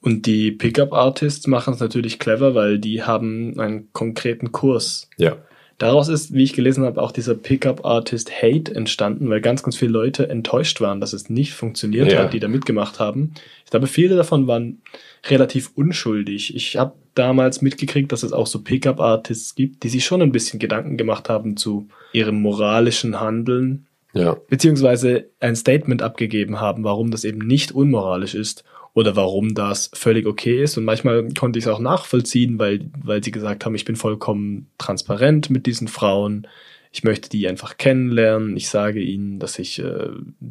Und 0.00 0.26
die 0.26 0.50
Pickup-Artists 0.50 1.46
machen 1.46 1.74
es 1.74 1.80
natürlich 1.80 2.18
clever, 2.18 2.54
weil 2.54 2.78
die 2.78 3.02
haben 3.04 3.58
einen 3.60 3.92
konkreten 3.92 4.50
Kurs. 4.50 5.08
ja, 5.16 5.36
Daraus 5.78 6.08
ist, 6.08 6.32
wie 6.32 6.42
ich 6.44 6.52
gelesen 6.52 6.84
habe, 6.84 7.02
auch 7.02 7.12
dieser 7.12 7.34
Pickup-Artist 7.34 8.30
Hate 8.42 8.74
entstanden, 8.74 9.28
weil 9.30 9.40
ganz, 9.40 9.62
ganz 9.62 9.76
viele 9.76 9.92
Leute 9.92 10.28
enttäuscht 10.28 10.80
waren, 10.80 11.00
dass 11.00 11.12
es 11.12 11.28
nicht 11.28 11.54
funktioniert 11.54 12.12
Ja. 12.12 12.20
hat, 12.20 12.32
die 12.32 12.40
da 12.40 12.48
mitgemacht 12.48 13.00
haben. 13.00 13.32
Ich 13.64 13.70
glaube, 13.70 13.86
viele 13.86 14.16
davon 14.16 14.46
waren 14.46 14.82
relativ 15.28 15.70
unschuldig. 15.74 16.54
Ich 16.54 16.76
habe 16.76 16.94
damals 17.14 17.62
mitgekriegt, 17.62 18.12
dass 18.12 18.22
es 18.22 18.32
auch 18.32 18.46
so 18.46 18.62
Pickup-Artists 18.62 19.54
gibt, 19.54 19.82
die 19.82 19.88
sich 19.88 20.04
schon 20.04 20.22
ein 20.22 20.32
bisschen 20.32 20.58
Gedanken 20.58 20.96
gemacht 20.96 21.28
haben 21.28 21.56
zu 21.56 21.88
ihrem 22.12 22.40
moralischen 22.40 23.20
Handeln, 23.20 23.86
Ja, 24.14 24.36
beziehungsweise 24.48 25.30
ein 25.40 25.56
Statement 25.56 26.02
abgegeben 26.02 26.60
haben, 26.60 26.84
warum 26.84 27.10
das 27.10 27.24
eben 27.24 27.38
nicht 27.38 27.72
unmoralisch 27.72 28.34
ist 28.34 28.64
oder 28.94 29.16
warum 29.16 29.54
das 29.54 29.90
völlig 29.94 30.26
okay 30.26 30.62
ist. 30.62 30.76
Und 30.76 30.84
manchmal 30.84 31.28
konnte 31.32 31.58
ich 31.58 31.64
es 31.64 31.70
auch 31.70 31.78
nachvollziehen, 31.78 32.58
weil, 32.58 32.90
weil 33.02 33.24
sie 33.24 33.30
gesagt 33.30 33.64
haben, 33.64 33.74
ich 33.74 33.84
bin 33.84 33.96
vollkommen 33.96 34.68
transparent 34.78 35.48
mit 35.50 35.66
diesen 35.66 35.88
Frauen. 35.88 36.46
Ich 36.90 37.02
möchte 37.02 37.30
die 37.30 37.48
einfach 37.48 37.78
kennenlernen. 37.78 38.56
Ich 38.56 38.68
sage 38.68 39.00
ihnen, 39.00 39.38
dass 39.38 39.58
ich 39.58 39.78
äh, 39.78 40.08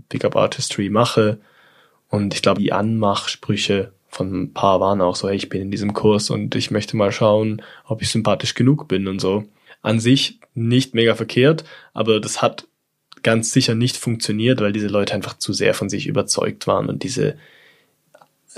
Pickup 0.09 0.35
Artistry 0.35 0.89
mache. 0.89 1.39
Und 2.09 2.33
ich 2.33 2.41
glaube, 2.41 2.61
die 2.61 2.73
Anmachsprüche 2.73 3.93
von 4.07 4.43
ein 4.43 4.53
paar 4.53 4.79
waren 4.81 5.01
auch 5.01 5.15
so, 5.15 5.29
hey, 5.29 5.37
ich 5.37 5.49
bin 5.49 5.61
in 5.61 5.71
diesem 5.71 5.93
Kurs 5.93 6.29
und 6.29 6.55
ich 6.55 6.71
möchte 6.71 6.97
mal 6.97 7.11
schauen, 7.11 7.61
ob 7.85 8.01
ich 8.01 8.09
sympathisch 8.09 8.55
genug 8.55 8.87
bin 8.87 9.07
und 9.07 9.21
so. 9.21 9.45
An 9.81 9.99
sich 9.99 10.39
nicht 10.53 10.95
mega 10.95 11.15
verkehrt, 11.15 11.63
aber 11.93 12.19
das 12.19 12.41
hat 12.41 12.67
ganz 13.23 13.53
sicher 13.53 13.75
nicht 13.75 13.95
funktioniert, 13.95 14.59
weil 14.59 14.73
diese 14.73 14.87
Leute 14.87 15.13
einfach 15.13 15.37
zu 15.37 15.53
sehr 15.53 15.73
von 15.73 15.89
sich 15.89 16.07
überzeugt 16.07 16.67
waren 16.67 16.89
und 16.89 17.03
diese, 17.03 17.37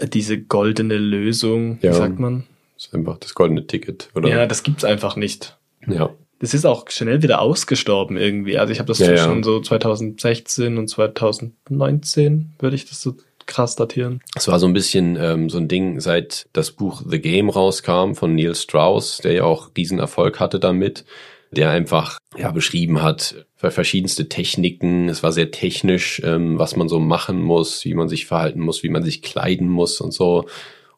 diese 0.01 0.39
goldene 0.41 0.97
Lösung, 0.97 1.79
Ja. 1.81 1.91
wie 1.91 1.95
sagt 1.95 2.19
man? 2.19 2.43
das 2.75 2.87
ist 2.87 2.95
einfach 2.95 3.17
das 3.17 3.33
goldene 3.35 3.65
Ticket, 3.67 4.09
oder? 4.15 4.27
Ja, 4.29 4.45
das 4.45 4.63
gibt's 4.63 4.83
einfach 4.83 5.15
nicht. 5.15 5.57
ja. 5.87 6.09
Das 6.39 6.53
ist 6.53 6.65
auch 6.65 6.89
schnell 6.89 7.23
wieder 7.23 7.39
ausgestorben 7.39 8.17
irgendwie. 8.17 8.57
Also 8.57 8.73
ich 8.73 8.79
habe 8.79 8.87
das 8.87 8.99
Ja, 8.99 9.11
ja. 9.11 9.17
schon 9.23 9.43
so 9.43 9.61
2016 9.61 10.77
und 10.77 10.89
2019 10.89 12.51
würde 12.59 12.75
ich 12.75 12.85
das 12.85 13.01
so 13.01 13.15
krass 13.45 13.75
datieren. 13.75 14.21
Es 14.35 14.47
war 14.47 14.59
so 14.59 14.65
ein 14.67 14.73
bisschen 14.73 15.17
ähm, 15.19 15.49
so 15.49 15.57
ein 15.57 15.67
Ding, 15.67 15.99
seit 15.99 16.47
das 16.53 16.71
Buch 16.71 17.01
The 17.07 17.19
Game 17.19 17.49
rauskam 17.49 18.13
von 18.13 18.35
Neil 18.35 18.55
Strauss, 18.55 19.17
der 19.17 19.33
ja 19.33 19.43
auch 19.43 19.69
diesen 19.69 19.99
Erfolg 19.99 20.39
hatte 20.39 20.59
damit, 20.59 21.05
der 21.53 21.69
einfach 21.71 22.17
ja 22.37 22.51
beschrieben 22.51 23.01
hat 23.01 23.45
verschiedenste 23.55 24.27
Techniken. 24.27 25.07
Es 25.09 25.23
war 25.23 25.31
sehr 25.31 25.51
technisch, 25.51 26.21
ähm, 26.23 26.59
was 26.59 26.75
man 26.75 26.89
so 26.89 26.99
machen 26.99 27.41
muss, 27.41 27.85
wie 27.85 27.93
man 27.93 28.09
sich 28.09 28.25
verhalten 28.25 28.59
muss, 28.59 28.83
wie 28.83 28.89
man 28.89 29.03
sich 29.03 29.21
kleiden 29.21 29.69
muss 29.69 30.01
und 30.01 30.11
so 30.11 30.45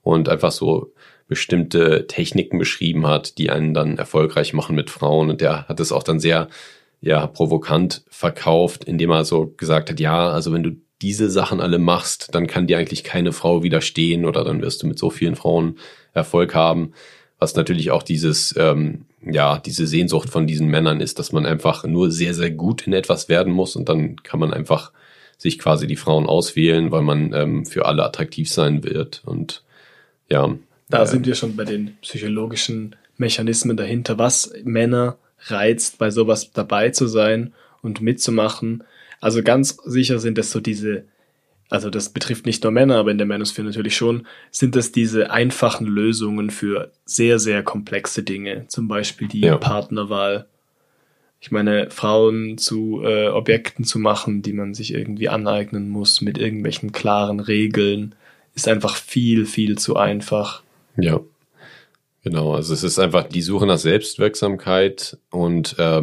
und 0.02 0.30
einfach 0.30 0.52
so 0.52 0.94
bestimmte 1.28 2.08
Techniken 2.08 2.60
beschrieben 2.60 3.08
hat, 3.08 3.38
die 3.38 3.50
einen 3.50 3.74
dann 3.74 3.98
erfolgreich 3.98 4.54
machen 4.54 4.76
mit 4.76 4.90
Frauen. 4.90 5.30
Und 5.30 5.42
der 5.42 5.68
hat 5.68 5.80
es 5.80 5.92
auch 5.92 6.04
dann 6.04 6.20
sehr 6.20 6.50
ja 7.02 7.28
provokant 7.28 8.04
verkauft, 8.10 8.84
indem 8.84 9.12
er 9.12 9.26
so 9.26 9.54
gesagt 9.58 9.90
hat, 9.90 10.00
ja, 10.00 10.30
also 10.30 10.54
wenn 10.54 10.64
du 10.64 10.72
diese 11.02 11.30
Sachen 11.30 11.60
alle 11.60 11.78
machst, 11.78 12.34
dann 12.34 12.48
kann 12.48 12.68
dir 12.68 12.78
eigentlich 12.78 13.04
keine 13.04 13.32
Frau 13.32 13.64
widerstehen 13.64 14.26
oder 14.26 14.44
dann 14.44 14.62
wirst 14.62 14.82
du 14.82 14.88
mit 14.88 14.98
so 14.98 15.10
vielen 15.10 15.36
Frauen 15.36 15.78
Erfolg 16.14 16.56
haben. 16.56 16.94
Was 17.38 17.56
natürlich 17.56 17.92
auch 17.92 18.02
dieses, 18.02 18.56
ähm, 18.58 19.06
ja, 19.26 19.58
diese 19.58 19.88
Sehnsucht 19.88 20.30
von 20.30 20.48
diesen 20.48 20.68
Männern 20.68 21.02
ist, 21.02 21.20
dass 21.20 21.32
man 21.32 21.46
einfach 21.46 21.84
nur 21.84 22.12
sehr, 22.12 22.34
sehr 22.34 22.52
gut 22.52 22.86
in 22.88 22.94
etwas 22.94 23.28
werden 23.30 23.52
muss 23.52 23.76
und 23.76 23.90
dann 23.90 24.18
kann 24.18 24.40
man 24.40 24.54
einfach 24.54 24.92
sich 25.38 25.60
quasi 25.60 25.88
die 25.88 25.96
Frauen 25.96 26.28
auswählen, 26.28 26.92
weil 26.92 27.02
man 27.02 27.34
ähm, 27.34 27.66
für 27.66 27.86
alle 27.86 28.04
attraktiv 28.04 28.52
sein 28.52 28.84
wird. 28.84 29.22
Und 29.26 29.64
ja, 30.30 30.56
Da 30.90 31.04
äh, 31.04 31.08
sind 31.08 31.26
wir 31.26 31.36
schon 31.36 31.56
bei 31.56 31.66
den 31.66 31.98
psychologischen 32.02 32.96
Mechanismen 33.18 33.76
dahinter, 33.76 34.18
was 34.18 34.54
Männer 34.64 35.18
reizt, 35.48 35.98
bei 35.98 36.12
sowas 36.12 36.52
dabei 36.54 36.90
zu 36.90 37.08
sein 37.08 37.54
und 37.82 38.02
mitzumachen. 38.02 38.84
Also 39.20 39.44
ganz 39.44 39.78
sicher 39.86 40.20
sind 40.20 40.38
es 40.38 40.52
so 40.52 40.60
diese, 40.60 41.06
also 41.70 41.90
das 41.90 42.10
betrifft 42.10 42.46
nicht 42.46 42.64
nur 42.64 42.72
Männer, 42.72 42.98
aber 42.98 43.12
in 43.12 43.18
der 43.18 43.28
Manosphere 43.28 43.66
natürlich 43.66 43.96
schon, 43.96 44.28
sind 44.52 44.76
es 44.76 44.92
diese 44.92 45.32
einfachen 45.32 45.88
Lösungen 45.88 46.50
für 46.52 46.92
sehr, 47.06 47.40
sehr 47.40 47.64
komplexe 47.64 48.24
Dinge. 48.24 48.66
Zum 48.68 48.88
Beispiel 48.88 49.28
die 49.28 49.42
Ja. 49.42 49.58
Partnerwahl. 49.58 50.46
Ich 51.42 51.52
meine, 51.52 51.90
Frauen 51.92 52.58
zu 52.58 53.02
äh, 53.04 53.28
Objekten 53.28 53.84
zu 53.84 54.00
machen, 54.00 54.42
die 54.42 54.54
man 54.54 54.74
sich 54.74 54.94
irgendwie 54.94 55.30
aneignen 55.30 55.90
muss 55.90 56.22
mit 56.22 56.38
irgendwelchen 56.38 56.92
klaren 56.92 57.40
Regeln, 57.40 58.16
ist 58.56 58.68
einfach 58.68 58.96
viel, 58.96 59.46
viel 59.46 59.78
zu 59.78 59.96
einfach. 59.96 60.64
Ja, 60.98 61.20
genau. 62.24 62.54
Also 62.54 62.74
es 62.74 62.84
ist 62.84 63.00
einfach 63.00 63.28
die 63.28 63.42
Suche 63.42 63.66
nach 63.66 63.78
Selbstwirksamkeit 63.78 65.18
und 65.30 65.78
äh, 65.78 66.02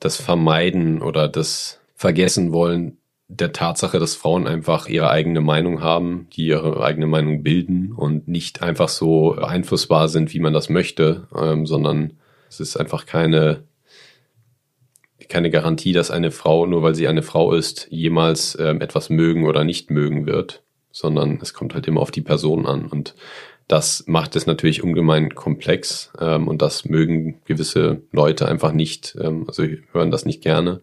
das 0.00 0.16
Vermeiden 0.16 1.02
oder 1.02 1.28
das 1.28 1.80
Vergessen 1.96 2.52
wollen 2.52 2.98
der 3.28 3.52
Tatsache, 3.52 3.98
dass 3.98 4.14
Frauen 4.14 4.46
einfach 4.46 4.86
ihre 4.86 5.10
eigene 5.10 5.40
Meinung 5.40 5.80
haben, 5.80 6.28
die 6.34 6.46
ihre 6.46 6.84
eigene 6.84 7.06
Meinung 7.06 7.42
bilden 7.42 7.92
und 7.92 8.28
nicht 8.28 8.62
einfach 8.62 8.88
so 8.88 9.34
einflussbar 9.34 10.08
sind, 10.08 10.32
wie 10.32 10.38
man 10.38 10.52
das 10.52 10.68
möchte, 10.68 11.26
ähm, 11.36 11.66
sondern 11.66 12.18
es 12.48 12.60
ist 12.60 12.76
einfach 12.76 13.06
keine 13.06 13.64
keine 15.28 15.50
Garantie, 15.50 15.92
dass 15.92 16.12
eine 16.12 16.30
Frau, 16.30 16.66
nur 16.66 16.82
weil 16.82 16.94
sie 16.94 17.08
eine 17.08 17.22
Frau 17.22 17.52
ist, 17.52 17.88
jemals 17.90 18.56
ähm, 18.60 18.80
etwas 18.80 19.10
mögen 19.10 19.44
oder 19.44 19.64
nicht 19.64 19.90
mögen 19.90 20.24
wird, 20.24 20.62
sondern 20.92 21.40
es 21.42 21.52
kommt 21.52 21.74
halt 21.74 21.88
immer 21.88 22.00
auf 22.00 22.12
die 22.12 22.20
Person 22.22 22.64
an. 22.64 22.86
Und 22.86 23.16
das 23.66 24.04
macht 24.06 24.36
es 24.36 24.46
natürlich 24.46 24.84
ungemein 24.84 25.34
komplex 25.34 26.12
ähm, 26.20 26.46
und 26.46 26.62
das 26.62 26.84
mögen 26.84 27.40
gewisse 27.44 28.02
Leute 28.12 28.46
einfach 28.46 28.70
nicht, 28.70 29.16
ähm, 29.20 29.46
also 29.48 29.64
hören 29.90 30.12
das 30.12 30.26
nicht 30.26 30.42
gerne 30.42 30.80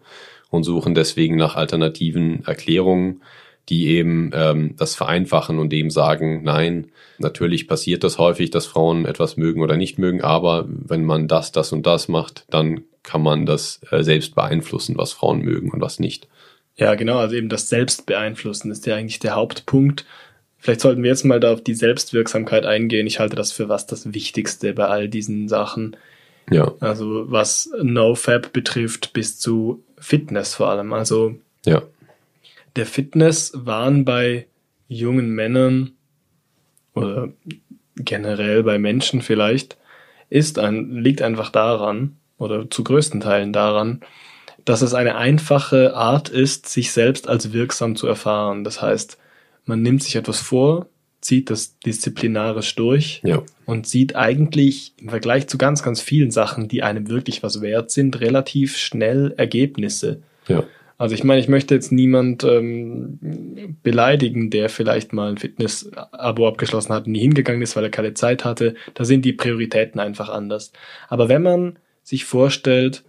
und 0.50 0.64
suchen 0.64 0.94
deswegen 0.94 1.36
nach 1.36 1.56
alternativen 1.56 2.44
Erklärungen, 2.44 3.22
die 3.68 3.88
eben 3.88 4.30
ähm, 4.34 4.74
das 4.76 4.94
vereinfachen 4.94 5.58
und 5.58 5.70
dem 5.70 5.90
sagen, 5.90 6.42
nein, 6.42 6.88
natürlich 7.18 7.66
passiert 7.66 8.04
das 8.04 8.18
häufig, 8.18 8.50
dass 8.50 8.66
Frauen 8.66 9.06
etwas 9.06 9.36
mögen 9.36 9.62
oder 9.62 9.76
nicht 9.76 9.98
mögen, 9.98 10.20
aber 10.22 10.66
wenn 10.68 11.04
man 11.04 11.28
das, 11.28 11.52
das 11.52 11.72
und 11.72 11.86
das 11.86 12.08
macht, 12.08 12.44
dann 12.50 12.84
kann 13.02 13.22
man 13.22 13.46
das 13.46 13.80
äh, 13.90 14.02
selbst 14.02 14.34
beeinflussen, 14.34 14.96
was 14.98 15.12
Frauen 15.12 15.40
mögen 15.40 15.70
und 15.70 15.80
was 15.80 15.98
nicht. 15.98 16.28
Ja, 16.76 16.94
genau, 16.94 17.18
also 17.18 17.36
eben 17.36 17.48
das 17.48 17.68
Selbstbeeinflussen 17.68 18.70
ist 18.70 18.86
ja 18.86 18.96
eigentlich 18.96 19.20
der 19.20 19.36
Hauptpunkt. 19.36 20.04
Vielleicht 20.58 20.80
sollten 20.80 21.02
wir 21.02 21.10
jetzt 21.10 21.24
mal 21.24 21.40
da 21.40 21.52
auf 21.52 21.62
die 21.62 21.74
Selbstwirksamkeit 21.74 22.66
eingehen. 22.66 23.06
Ich 23.06 23.20
halte 23.20 23.36
das 23.36 23.52
für 23.52 23.68
was 23.68 23.86
das 23.86 24.12
Wichtigste 24.12 24.72
bei 24.72 24.86
all 24.86 25.08
diesen 25.08 25.48
Sachen. 25.48 25.96
Ja, 26.50 26.72
Also 26.80 27.30
was 27.30 27.70
NoFap 27.80 28.52
betrifft, 28.52 29.12
bis 29.12 29.38
zu 29.38 29.82
Fitness 30.04 30.54
vor 30.54 30.68
allem. 30.68 30.92
Also 30.92 31.36
ja, 31.64 31.82
der 32.76 32.86
Fitnesswahn 32.86 34.04
bei 34.04 34.46
jungen 34.86 35.30
Männern 35.30 35.92
oder 36.94 37.30
generell 37.96 38.62
bei 38.62 38.78
Menschen 38.78 39.22
vielleicht 39.22 39.78
ist 40.28 40.58
ein, 40.58 40.96
liegt 40.96 41.22
einfach 41.22 41.50
daran 41.50 42.16
oder 42.36 42.68
zu 42.68 42.84
größten 42.84 43.20
Teilen 43.20 43.52
daran, 43.52 44.00
dass 44.64 44.82
es 44.82 44.92
eine 44.92 45.16
einfache 45.16 45.94
Art 45.94 46.28
ist, 46.28 46.68
sich 46.68 46.92
selbst 46.92 47.28
als 47.28 47.52
wirksam 47.52 47.96
zu 47.96 48.06
erfahren. 48.06 48.62
Das 48.62 48.82
heißt, 48.82 49.18
man 49.64 49.80
nimmt 49.80 50.02
sich 50.02 50.16
etwas 50.16 50.40
vor, 50.40 50.86
zieht 51.24 51.50
das 51.50 51.78
disziplinarisch 51.78 52.74
durch 52.74 53.20
ja, 53.24 53.42
und 53.64 53.86
sieht 53.86 54.14
eigentlich 54.14 54.92
im 54.98 55.08
Vergleich 55.08 55.46
zu 55.48 55.56
ganz, 55.56 55.82
ganz 55.82 56.00
vielen 56.00 56.30
Sachen, 56.30 56.68
die 56.68 56.82
einem 56.82 57.08
wirklich 57.08 57.42
was 57.42 57.62
wert 57.62 57.90
sind, 57.90 58.20
relativ 58.20 58.76
schnell 58.76 59.34
Ergebnisse. 59.36 60.22
ja, 60.48 60.64
Also 60.98 61.14
ich 61.14 61.24
meine, 61.24 61.40
ich 61.40 61.48
möchte 61.48 61.74
jetzt 61.74 61.92
niemand 61.92 62.44
ähm, 62.44 63.78
beleidigen, 63.82 64.50
der 64.50 64.68
vielleicht 64.68 65.12
mal 65.14 65.30
ein 65.30 65.38
Fitness-Abo 65.38 66.46
abgeschlossen 66.46 66.92
hat 66.92 67.06
und 67.06 67.12
nie 67.12 67.20
hingegangen 67.20 67.62
ist, 67.62 67.74
weil 67.74 67.84
er 67.84 67.90
keine 67.90 68.14
Zeit 68.14 68.44
hatte. 68.44 68.74
Da 68.92 69.04
sind 69.04 69.24
die 69.24 69.32
Prioritäten 69.32 70.00
einfach 70.00 70.28
anders. 70.28 70.72
Aber 71.08 71.30
wenn 71.30 71.42
man 71.42 71.78
sich 72.02 72.26
vorstellt, 72.26 73.02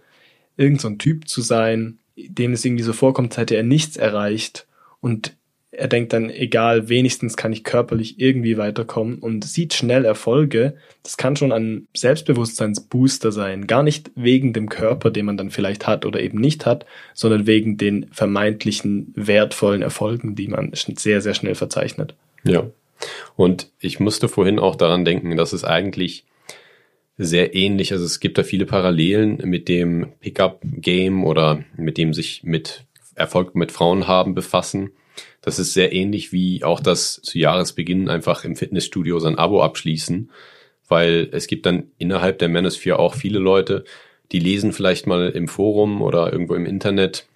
irgend 0.56 0.80
so 0.80 0.88
ein 0.88 0.98
Typ 0.98 1.28
zu 1.28 1.42
sein, 1.42 1.98
dem 2.16 2.54
es 2.54 2.64
irgendwie 2.64 2.82
so 2.82 2.94
vorkommt, 2.94 3.32
als 3.32 3.38
hätte 3.38 3.56
er 3.56 3.62
nichts 3.62 3.98
erreicht 3.98 4.66
und 5.00 5.36
er 5.76 5.88
denkt 5.88 6.12
dann, 6.12 6.30
egal, 6.30 6.88
wenigstens 6.88 7.36
kann 7.36 7.52
ich 7.52 7.62
körperlich 7.62 8.18
irgendwie 8.18 8.56
weiterkommen 8.56 9.18
und 9.18 9.44
sieht 9.44 9.74
schnell 9.74 10.04
Erfolge. 10.04 10.76
Das 11.02 11.16
kann 11.16 11.36
schon 11.36 11.52
ein 11.52 11.86
Selbstbewusstseinsbooster 11.94 13.30
sein. 13.30 13.66
Gar 13.66 13.82
nicht 13.82 14.10
wegen 14.14 14.52
dem 14.52 14.68
Körper, 14.68 15.10
den 15.10 15.26
man 15.26 15.36
dann 15.36 15.50
vielleicht 15.50 15.86
hat 15.86 16.06
oder 16.06 16.20
eben 16.20 16.38
nicht 16.38 16.66
hat, 16.66 16.86
sondern 17.14 17.46
wegen 17.46 17.76
den 17.76 18.06
vermeintlichen 18.10 19.12
wertvollen 19.14 19.82
Erfolgen, 19.82 20.34
die 20.34 20.48
man 20.48 20.72
sehr, 20.74 21.20
sehr 21.20 21.34
schnell 21.34 21.54
verzeichnet. 21.54 22.14
ja. 22.44 22.66
Und 23.36 23.70
ich 23.78 24.00
musste 24.00 24.26
vorhin 24.26 24.58
auch 24.58 24.74
daran 24.74 25.04
denken, 25.04 25.36
dass 25.36 25.52
es 25.52 25.64
eigentlich 25.64 26.24
sehr 27.18 27.54
ähnlich, 27.54 27.92
also 27.92 28.04
es 28.04 28.20
gibt 28.20 28.38
da 28.38 28.42
viele 28.42 28.64
Parallelen 28.64 29.36
mit 29.44 29.68
dem 29.68 30.12
Pickup-Game 30.20 31.24
oder 31.24 31.62
mit 31.76 31.98
dem 31.98 32.14
sich 32.14 32.42
mit 32.42 32.84
Erfolg 33.14 33.54
mit 33.54 33.72
Frauen 33.72 34.06
haben 34.06 34.34
befassen. 34.34 34.90
Das 35.46 35.60
ist 35.60 35.74
sehr 35.74 35.92
ähnlich 35.92 36.32
wie 36.32 36.64
auch 36.64 36.80
das 36.80 37.20
zu 37.22 37.38
Jahresbeginn 37.38 38.08
einfach 38.08 38.42
im 38.42 38.56
Fitnessstudio 38.56 39.20
sein 39.20 39.38
Abo 39.38 39.62
abschließen, 39.62 40.28
weil 40.88 41.28
es 41.30 41.46
gibt 41.46 41.66
dann 41.66 41.92
innerhalb 41.98 42.40
der 42.40 42.48
Manosphere 42.48 42.98
auch 42.98 43.14
viele 43.14 43.38
Leute, 43.38 43.84
die 44.32 44.40
lesen 44.40 44.72
vielleicht 44.72 45.06
mal 45.06 45.28
im 45.28 45.46
Forum 45.46 46.02
oder 46.02 46.32
irgendwo 46.32 46.56
im 46.56 46.66
Internet 46.66 47.28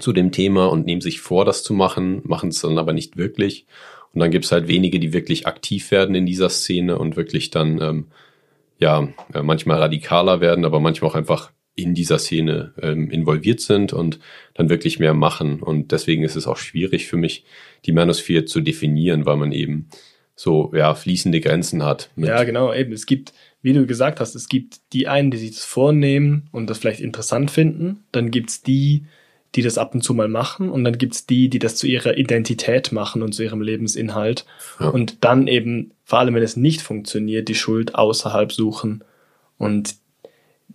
zu 0.00 0.14
dem 0.14 0.32
Thema 0.32 0.70
und 0.70 0.86
nehmen 0.86 1.02
sich 1.02 1.20
vor, 1.20 1.44
das 1.44 1.62
zu 1.62 1.74
machen, 1.74 2.22
machen 2.24 2.48
es 2.48 2.62
dann 2.62 2.78
aber 2.78 2.94
nicht 2.94 3.18
wirklich. 3.18 3.66
Und 4.14 4.20
dann 4.20 4.30
gibt 4.30 4.46
es 4.46 4.52
halt 4.52 4.66
wenige, 4.66 4.98
die 4.98 5.12
wirklich 5.12 5.46
aktiv 5.46 5.90
werden 5.90 6.14
in 6.14 6.24
dieser 6.24 6.48
Szene 6.48 6.96
und 6.98 7.14
wirklich 7.16 7.50
dann 7.50 7.78
ähm, 7.82 8.06
ja 8.78 9.06
äh, 9.34 9.42
manchmal 9.42 9.80
radikaler 9.80 10.40
werden, 10.40 10.64
aber 10.64 10.80
manchmal 10.80 11.10
auch 11.10 11.14
einfach 11.14 11.52
in 11.74 11.94
dieser 11.94 12.18
Szene 12.18 12.72
ähm, 12.80 13.10
involviert 13.10 13.60
sind 13.60 13.92
und 13.92 14.20
dann 14.54 14.68
wirklich 14.68 14.98
mehr 14.98 15.14
machen. 15.14 15.60
Und 15.60 15.92
deswegen 15.92 16.22
ist 16.22 16.36
es 16.36 16.46
auch 16.46 16.56
schwierig 16.56 17.06
für 17.06 17.16
mich, 17.16 17.44
die 17.84 17.92
Manosphere 17.92 18.44
zu 18.44 18.60
definieren, 18.60 19.26
weil 19.26 19.36
man 19.36 19.52
eben 19.52 19.88
so 20.36 20.72
ja 20.74 20.94
fließende 20.94 21.40
Grenzen 21.40 21.82
hat. 21.82 22.10
ja, 22.16 22.42
genau, 22.44 22.72
eben. 22.72 22.92
Es 22.92 23.06
gibt, 23.06 23.32
wie 23.62 23.72
du 23.72 23.86
gesagt 23.86 24.20
hast, 24.20 24.34
es 24.34 24.48
gibt 24.48 24.80
die 24.92 25.08
einen, 25.08 25.30
die 25.30 25.36
sich 25.36 25.52
das 25.52 25.64
vornehmen 25.64 26.48
und 26.52 26.68
das 26.70 26.78
vielleicht 26.78 27.00
interessant 27.00 27.50
finden. 27.50 28.04
Dann 28.12 28.30
gibt's 28.30 28.62
die, 28.62 29.06
die 29.54 29.62
das 29.62 29.78
ab 29.78 29.94
und 29.94 30.02
zu 30.02 30.14
mal 30.14 30.28
machen 30.28 30.70
und 30.70 30.84
dann 30.84 30.98
gibt's 30.98 31.26
die, 31.26 31.48
die 31.48 31.60
das 31.60 31.76
zu 31.76 31.86
ihrer 31.86 32.16
Identität 32.16 32.92
machen 32.92 33.22
und 33.22 33.32
zu 33.32 33.42
ihrem 33.44 33.62
Lebensinhalt 33.62 34.44
ja. 34.80 34.88
und 34.88 35.24
dann 35.24 35.46
eben, 35.46 35.92
vor 36.04 36.18
allem 36.18 36.34
wenn 36.34 36.42
es 36.42 36.56
nicht 36.56 36.82
funktioniert, 36.82 37.48
die 37.48 37.54
Schuld 37.54 37.94
außerhalb 37.94 38.50
suchen 38.52 39.04
und 39.56 39.94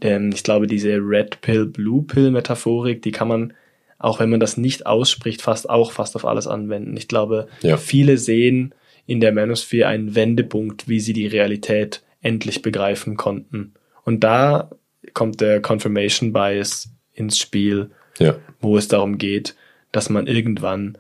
ähm, 0.02 0.32
ich 0.34 0.44
glaube, 0.44 0.68
diese 0.68 0.98
Red 0.98 1.42
Pill, 1.42 1.66
Blue 1.66 2.04
Pill 2.04 2.32
Metaphorik, 2.32 3.02
die 3.02 3.12
kann 3.12 3.28
man, 3.28 3.54
auch 3.98 4.20
wenn 4.20 4.30
man 4.30 4.40
das 4.40 4.58
nicht 4.58 4.86
ausspricht, 4.86 5.42
fast 5.42 5.70
auch 5.70 5.92
fast 5.92 6.16
auf 6.16 6.26
alles 6.26 6.48
anwenden. 6.48 6.96
Ich 6.98 7.08
glaube, 7.08 7.48
ja. 7.62 7.78
viele 7.78 8.18
sehen 8.18 8.74
in 9.06 9.20
der 9.20 9.32
Manosphere 9.32 9.88
einen 9.88 10.16
Wendepunkt, 10.16 10.88
wie 10.88 11.00
sie 11.00 11.14
die 11.14 11.28
Realität 11.28 12.04
endlich 12.22 12.62
begreifen 12.62 13.18
konnten. 13.18 13.74
Und 14.04 14.24
da 14.24 14.70
kommt 15.14 15.42
der 15.42 15.62
Confirmation 15.62 16.34
Bias 16.34 16.92
ins 17.14 17.38
Spiel, 17.38 17.92
ja. 18.20 18.36
wo 18.60 18.78
es 18.78 18.88
darum 18.88 19.18
geht, 19.18 19.56
dass 19.92 20.10
man 20.10 20.28
irgendwann 20.28 20.98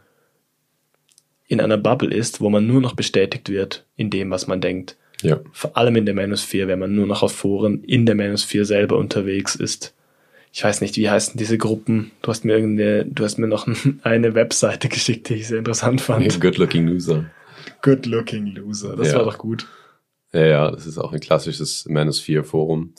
in 1.47 1.61
einer 1.61 1.77
Bubble 1.77 2.13
ist, 2.13 2.41
wo 2.41 2.49
man 2.49 2.67
nur 2.67 2.81
noch 2.81 2.93
bestätigt 2.93 3.49
wird 3.49 3.85
in 3.95 4.09
dem, 4.09 4.29
was 4.31 4.47
man 4.47 4.61
denkt. 4.61 4.97
Ja. 5.21 5.39
Vor 5.51 5.75
allem 5.75 5.95
in 5.97 6.05
der 6.05 6.15
Manosphere, 6.15 6.67
wenn 6.67 6.79
man 6.79 6.95
nur 6.95 7.07
noch 7.07 7.23
auf 7.23 7.33
Foren 7.33 7.83
in 7.83 8.05
der 8.05 8.15
Manosphere 8.15 8.65
selber 8.65 8.97
unterwegs 8.97 9.55
ist. 9.55 9.93
Ich 10.51 10.63
weiß 10.63 10.81
nicht, 10.81 10.97
wie 10.97 11.09
heißen 11.09 11.37
diese 11.37 11.57
Gruppen? 11.57 12.11
Du 12.21 12.31
hast 12.31 12.45
mir 12.45 12.53
irgendeine, 12.53 13.05
du 13.05 13.23
hast 13.23 13.37
mir 13.37 13.47
noch 13.47 13.67
eine 14.03 14.33
Webseite 14.33 14.89
geschickt, 14.89 15.29
die 15.29 15.35
ich 15.35 15.47
sehr 15.47 15.59
interessant 15.59 16.01
fand. 16.01 16.39
Good 16.39 16.57
Looking 16.57 16.87
Loser. 16.87 17.25
Good 17.81 18.05
Looking 18.05 18.47
Loser. 18.47 18.95
Das 18.95 19.11
ja. 19.11 19.17
war 19.17 19.25
doch 19.25 19.37
gut. 19.37 19.67
Ja, 20.31 20.45
ja, 20.45 20.71
das 20.71 20.85
ist 20.85 20.97
auch 20.97 21.11
ein 21.11 21.19
klassisches 21.19 21.85
Manosphere 21.87 22.43
Forum. 22.43 22.93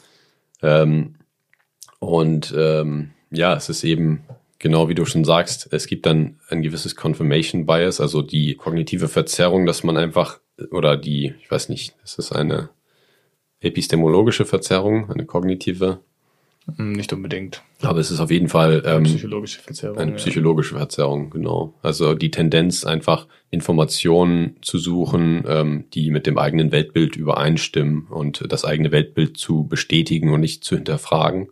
Ähm, 0.63 1.15
und 2.01 2.55
ähm, 2.57 3.11
ja, 3.31 3.55
es 3.55 3.69
ist 3.69 3.85
eben 3.85 4.23
genau 4.61 4.89
wie 4.89 4.95
du 4.95 5.05
schon 5.05 5.25
sagst, 5.25 5.69
es 5.73 5.87
gibt 5.89 6.07
dann 6.07 6.39
ein 6.49 6.63
gewisses 6.63 6.95
Confirmation 6.95 7.67
Bias, 7.67 8.01
also 8.01 8.23
die 8.23 8.55
kognitive 8.55 9.09
Verzerrung, 9.09 9.67
dass 9.67 9.83
man 9.83 9.97
einfach, 9.97 10.39
oder 10.71 10.97
die, 10.97 11.35
ich 11.41 11.51
weiß 11.51 11.69
nicht, 11.69 11.95
ist 12.05 12.19
das 12.19 12.33
eine 12.33 12.71
epistemologische 13.61 14.45
Verzerrung, 14.45 15.11
eine 15.11 15.27
kognitive? 15.27 16.01
Hm, 16.77 16.93
nicht 16.93 17.13
unbedingt. 17.13 17.63
Aber 17.83 17.99
es 18.01 18.11
ist 18.11 18.21
auf 18.21 18.31
jeden 18.31 18.49
Fall 18.49 18.83
ähm, 18.85 18.99
eine 18.99 19.05
psychologische 19.05 19.61
Verzerrung. 19.61 19.99
Eine 19.99 20.13
psychologische 20.13 20.75
ja. 20.75 20.79
Verzerrung, 20.79 21.31
genau. 21.31 21.75
Also 21.83 22.15
die 22.15 22.31
Tendenz, 22.31 22.85
einfach 22.85 23.27
Informationen 23.51 24.57
zu 24.63 24.79
suchen, 24.79 25.45
ähm, 25.47 25.85
die 25.95 26.11
mit 26.11 26.27
dem 26.27 26.39
eigenen 26.39 26.73
Weltbild 26.73 27.17
übereinstimmen 27.17 28.07
und 28.09 28.45
das 28.51 28.65
eigene 28.65 28.93
Weltbild 28.93 29.37
zu 29.37 29.67
bestätigen 29.67 30.33
und 30.33 30.41
nicht 30.41 30.65
zu 30.65 30.77
hinterfragen. 30.77 31.49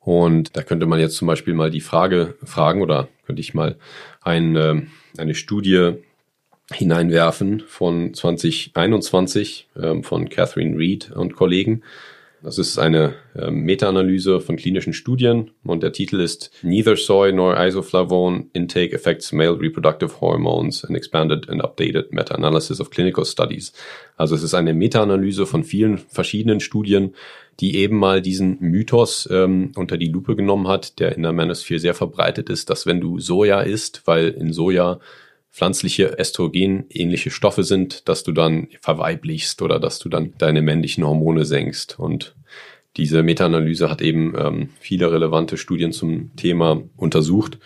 Und 0.00 0.56
da 0.56 0.62
könnte 0.62 0.86
man 0.86 1.00
jetzt 1.00 1.16
zum 1.16 1.26
Beispiel 1.26 1.54
mal 1.54 1.70
die 1.70 1.80
Frage 1.80 2.36
fragen 2.44 2.80
oder 2.80 3.08
könnte 3.24 3.40
ich 3.40 3.54
mal 3.54 3.76
eine, 4.22 4.86
eine 5.18 5.34
Studie 5.34 5.94
hineinwerfen 6.72 7.60
von 7.66 8.12
2021 8.12 9.68
ähm, 9.80 10.02
von 10.02 10.28
Catherine 10.28 10.76
Reed 10.76 11.10
und 11.12 11.36
Kollegen. 11.36 11.82
Das 12.42 12.58
ist 12.58 12.78
eine 12.78 13.14
äh, 13.34 13.50
Meta-Analyse 13.50 14.40
von 14.40 14.56
klinischen 14.56 14.92
Studien 14.92 15.50
und 15.64 15.82
der 15.82 15.92
Titel 15.92 16.20
ist 16.20 16.50
Neither 16.62 16.96
soy 16.96 17.32
nor 17.32 17.58
isoflavone 17.58 18.46
intake 18.52 18.94
affects 18.94 19.32
male 19.32 19.58
reproductive 19.58 20.20
hormones 20.20 20.84
an 20.84 20.94
expanded 20.94 21.48
and 21.48 21.62
updated 21.62 22.12
meta-analysis 22.12 22.80
of 22.80 22.90
clinical 22.90 23.24
studies. 23.24 23.72
Also 24.16 24.34
es 24.34 24.42
ist 24.42 24.54
eine 24.54 24.74
Meta-Analyse 24.74 25.46
von 25.46 25.64
vielen 25.64 25.98
verschiedenen 25.98 26.60
Studien, 26.60 27.14
die 27.58 27.76
eben 27.76 27.96
mal 27.98 28.20
diesen 28.20 28.58
Mythos 28.60 29.28
ähm, 29.32 29.72
unter 29.74 29.96
die 29.96 30.08
Lupe 30.08 30.36
genommen 30.36 30.68
hat, 30.68 31.00
der 31.00 31.16
in 31.16 31.22
der 31.22 31.32
Manosphere 31.32 31.80
sehr 31.80 31.94
verbreitet 31.94 32.50
ist, 32.50 32.68
dass 32.70 32.86
wenn 32.86 33.00
du 33.00 33.18
Soja 33.18 33.62
isst, 33.62 34.02
weil 34.04 34.28
in 34.28 34.52
Soja 34.52 35.00
pflanzliche 35.56 36.14
Östrogen-ähnliche 36.18 37.30
Stoffe 37.30 37.64
sind, 37.64 38.06
dass 38.10 38.22
du 38.22 38.32
dann 38.32 38.68
verweiblichst 38.82 39.62
oder 39.62 39.80
dass 39.80 39.98
du 39.98 40.10
dann 40.10 40.34
deine 40.36 40.60
männlichen 40.60 41.02
Hormone 41.02 41.46
senkst. 41.46 41.98
Und 41.98 42.36
diese 42.98 43.22
Meta-Analyse 43.22 43.88
hat 43.88 44.02
eben 44.02 44.34
ähm, 44.38 44.68
viele 44.80 45.10
relevante 45.10 45.56
Studien 45.56 45.92
zum 45.92 46.36
Thema 46.36 46.82
untersucht 46.98 47.58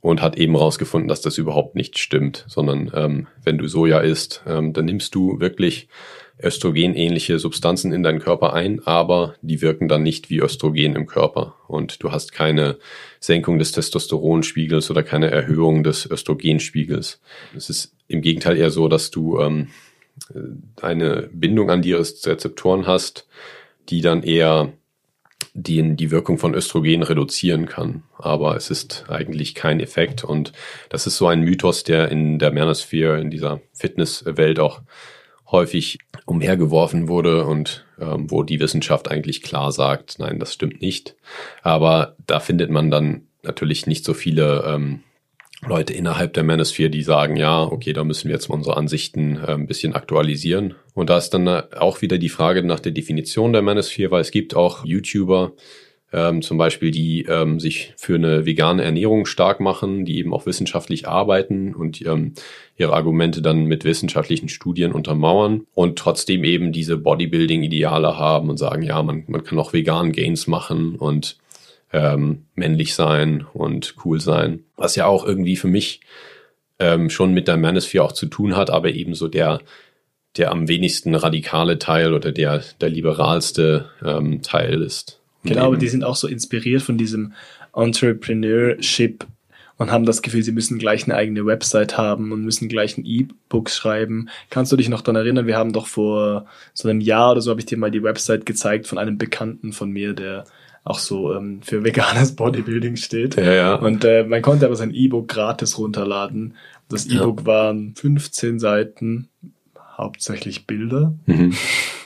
und 0.00 0.22
hat 0.22 0.38
eben 0.38 0.52
herausgefunden, 0.52 1.08
dass 1.08 1.20
das 1.20 1.36
überhaupt 1.36 1.74
nicht 1.74 1.98
stimmt, 1.98 2.44
sondern 2.46 2.92
ähm, 2.94 3.26
wenn 3.42 3.58
du 3.58 3.66
Soja 3.66 3.98
isst, 3.98 4.44
ähm, 4.46 4.72
dann 4.72 4.84
nimmst 4.84 5.12
du 5.16 5.40
wirklich 5.40 5.88
östrogenähnliche 6.42 7.38
Substanzen 7.38 7.92
in 7.92 8.02
deinen 8.02 8.18
Körper 8.18 8.52
ein, 8.52 8.84
aber 8.86 9.34
die 9.42 9.62
wirken 9.62 9.88
dann 9.88 10.02
nicht 10.02 10.30
wie 10.30 10.38
Östrogen 10.38 10.96
im 10.96 11.06
Körper 11.06 11.56
und 11.68 12.02
du 12.02 12.12
hast 12.12 12.32
keine 12.32 12.78
Senkung 13.20 13.58
des 13.58 13.72
Testosteronspiegels 13.72 14.90
oder 14.90 15.02
keine 15.02 15.30
Erhöhung 15.30 15.84
des 15.84 16.10
Östrogenspiegels. 16.10 17.20
Es 17.56 17.70
ist 17.70 17.94
im 18.08 18.20
Gegenteil 18.20 18.56
eher 18.56 18.70
so, 18.70 18.88
dass 18.88 19.10
du 19.10 19.40
ähm, 19.40 19.68
eine 20.80 21.30
Bindung 21.32 21.70
an 21.70 21.82
die 21.82 21.92
Rezeptoren 21.92 22.86
hast, 22.86 23.26
die 23.88 24.00
dann 24.00 24.22
eher 24.22 24.72
die, 25.54 25.96
die 25.96 26.10
Wirkung 26.10 26.38
von 26.38 26.54
Östrogen 26.54 27.02
reduzieren 27.02 27.66
kann. 27.66 28.04
Aber 28.18 28.56
es 28.56 28.70
ist 28.70 29.06
eigentlich 29.08 29.54
kein 29.54 29.80
Effekt 29.80 30.24
und 30.24 30.52
das 30.88 31.06
ist 31.06 31.16
so 31.16 31.26
ein 31.26 31.42
Mythos, 31.42 31.84
der 31.84 32.10
in 32.10 32.38
der 32.38 32.52
Manosphere, 32.52 33.20
in 33.20 33.30
dieser 33.30 33.60
Fitnesswelt 33.72 34.58
auch 34.60 34.80
häufig 35.52 35.98
umhergeworfen 36.26 37.08
wurde 37.08 37.44
und 37.44 37.84
ähm, 38.00 38.30
wo 38.30 38.42
die 38.42 38.58
Wissenschaft 38.58 39.10
eigentlich 39.10 39.42
klar 39.42 39.70
sagt, 39.70 40.18
nein, 40.18 40.38
das 40.40 40.54
stimmt 40.54 40.80
nicht. 40.80 41.14
Aber 41.62 42.16
da 42.26 42.40
findet 42.40 42.70
man 42.70 42.90
dann 42.90 43.28
natürlich 43.42 43.86
nicht 43.86 44.04
so 44.04 44.14
viele 44.14 44.64
ähm, 44.66 45.00
Leute 45.64 45.92
innerhalb 45.92 46.32
der 46.32 46.42
Manosphere, 46.42 46.90
die 46.90 47.02
sagen, 47.02 47.36
ja, 47.36 47.62
okay, 47.62 47.92
da 47.92 48.02
müssen 48.02 48.28
wir 48.28 48.34
jetzt 48.34 48.48
mal 48.48 48.56
unsere 48.56 48.76
Ansichten 48.76 49.36
äh, 49.36 49.52
ein 49.52 49.66
bisschen 49.66 49.94
aktualisieren. 49.94 50.74
Und 50.94 51.10
da 51.10 51.18
ist 51.18 51.30
dann 51.30 51.48
auch 51.48 52.02
wieder 52.02 52.18
die 52.18 52.28
Frage 52.28 52.64
nach 52.64 52.80
der 52.80 52.92
Definition 52.92 53.52
der 53.52 53.62
Manosphere, 53.62 54.10
weil 54.10 54.22
es 54.22 54.32
gibt 54.32 54.56
auch 54.56 54.84
YouTuber, 54.84 55.52
ähm, 56.12 56.42
zum 56.42 56.58
Beispiel, 56.58 56.90
die 56.90 57.22
ähm, 57.22 57.58
sich 57.58 57.94
für 57.96 58.16
eine 58.16 58.44
vegane 58.44 58.82
Ernährung 58.82 59.24
stark 59.24 59.60
machen, 59.60 60.04
die 60.04 60.18
eben 60.18 60.34
auch 60.34 60.46
wissenschaftlich 60.46 61.08
arbeiten 61.08 61.74
und 61.74 62.04
ähm, 62.04 62.34
ihre 62.76 62.92
Argumente 62.92 63.40
dann 63.40 63.64
mit 63.64 63.84
wissenschaftlichen 63.84 64.48
Studien 64.48 64.92
untermauern 64.92 65.66
und 65.74 65.98
trotzdem 65.98 66.44
eben 66.44 66.72
diese 66.72 66.98
Bodybuilding-Ideale 66.98 68.18
haben 68.18 68.50
und 68.50 68.58
sagen, 68.58 68.82
ja, 68.82 69.02
man, 69.02 69.24
man 69.26 69.42
kann 69.42 69.58
auch 69.58 69.72
vegan 69.72 70.12
Gains 70.12 70.46
machen 70.46 70.96
und 70.96 71.38
ähm, 71.92 72.44
männlich 72.54 72.94
sein 72.94 73.46
und 73.52 73.94
cool 74.04 74.20
sein. 74.20 74.64
Was 74.76 74.96
ja 74.96 75.06
auch 75.06 75.26
irgendwie 75.26 75.56
für 75.56 75.68
mich 75.68 76.00
ähm, 76.78 77.10
schon 77.10 77.32
mit 77.32 77.48
der 77.48 77.56
Manosphere 77.56 78.04
auch 78.04 78.12
zu 78.12 78.26
tun 78.26 78.56
hat, 78.56 78.70
aber 78.70 78.90
eben 78.90 79.14
so 79.14 79.28
der 79.28 79.60
der 80.38 80.50
am 80.50 80.66
wenigsten 80.66 81.14
radikale 81.14 81.78
Teil 81.78 82.14
oder 82.14 82.32
der 82.32 82.62
der 82.80 82.88
liberalste 82.88 83.90
ähm, 84.02 84.40
Teil 84.40 84.82
ist. 84.82 85.21
Genau, 85.44 85.66
aber 85.66 85.76
die 85.76 85.88
sind 85.88 86.04
auch 86.04 86.16
so 86.16 86.28
inspiriert 86.28 86.82
von 86.82 86.98
diesem 86.98 87.32
Entrepreneurship 87.74 89.26
und 89.78 89.90
haben 89.90 90.06
das 90.06 90.22
Gefühl, 90.22 90.42
sie 90.42 90.52
müssen 90.52 90.78
gleich 90.78 91.04
eine 91.04 91.16
eigene 91.16 91.44
Website 91.44 91.98
haben 91.98 92.32
und 92.32 92.44
müssen 92.44 92.68
gleich 92.68 92.96
ein 92.96 93.04
E-Book 93.04 93.70
schreiben. 93.70 94.28
Kannst 94.50 94.70
du 94.72 94.76
dich 94.76 94.88
noch 94.88 95.00
daran 95.00 95.22
erinnern? 95.22 95.46
Wir 95.46 95.56
haben 95.56 95.72
doch 95.72 95.86
vor 95.86 96.46
so 96.72 96.88
einem 96.88 97.00
Jahr 97.00 97.32
oder 97.32 97.40
so 97.40 97.50
habe 97.50 97.60
ich 97.60 97.66
dir 97.66 97.78
mal 97.78 97.90
die 97.90 98.02
Website 98.02 98.46
gezeigt 98.46 98.86
von 98.86 98.98
einem 98.98 99.18
Bekannten 99.18 99.72
von 99.72 99.90
mir, 99.90 100.14
der 100.14 100.44
auch 100.84 100.98
so 100.98 101.34
ähm, 101.34 101.62
für 101.62 101.84
veganes 101.84 102.34
Bodybuilding 102.36 102.96
steht. 102.96 103.36
Ja, 103.36 103.52
ja. 103.52 103.74
Und 103.74 104.04
äh, 104.04 104.24
man 104.24 104.42
konnte 104.42 104.66
aber 104.66 104.76
sein 104.76 104.92
E-Book 104.94 105.28
gratis 105.28 105.78
runterladen. 105.78 106.54
Das 106.88 107.06
E-Book 107.06 107.40
ja. 107.40 107.46
waren 107.46 107.94
15 107.94 108.58
Seiten, 108.58 109.28
hauptsächlich 109.96 110.66
Bilder. 110.66 111.14
Mhm. 111.26 111.54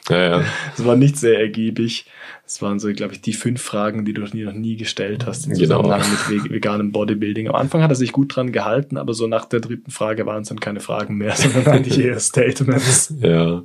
Ja, 0.09 0.19
ja. 0.19 0.45
Es 0.77 0.85
war 0.85 0.97
nicht 0.97 1.17
sehr 1.17 1.41
ergiebig. 1.41 2.07
Es 2.47 2.63
waren 2.63 2.79
so, 2.79 2.93
glaube 2.93 3.15
ich, 3.15 3.21
die 3.21 3.33
fünf 3.33 3.61
Fragen, 3.61 4.05
die 4.05 4.13
du 4.13 4.23
noch 4.23 4.33
nie 4.53 4.77
gestellt 4.77 5.27
hast 5.27 5.47
im 5.47 5.55
genau. 5.55 5.83
Zusammenhang 5.83 6.03
mit 6.31 6.51
veganem 6.51 6.93
Bodybuilding. 6.93 7.49
Am 7.49 7.57
Anfang 7.57 7.83
hat 7.83 7.91
er 7.91 7.97
sich 7.97 8.13
gut 8.13 8.35
dran 8.37 8.53
gehalten, 8.53 8.99
aber 8.99 9.15
so 9.15 9.27
nach 9.27 9.47
der 9.47 9.61
dritten 9.61 9.91
Frage 9.91 10.27
waren 10.27 10.43
es 10.43 10.49
dann 10.49 10.61
keine 10.61 10.81
Fragen 10.81 11.17
mehr, 11.17 11.33
sondern 11.37 11.67
eigentlich 11.67 11.99
eher 11.99 12.21
Statements. 12.21 13.13
Ja. 13.21 13.63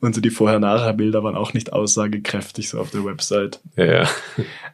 Und 0.00 0.14
so 0.14 0.20
die 0.20 0.30
Vorher-Nachher-Bilder 0.30 1.24
waren 1.24 1.34
auch 1.34 1.54
nicht 1.54 1.72
aussagekräftig 1.72 2.68
so 2.68 2.78
auf 2.78 2.90
der 2.90 3.04
Website. 3.04 3.60
Ja. 3.76 4.08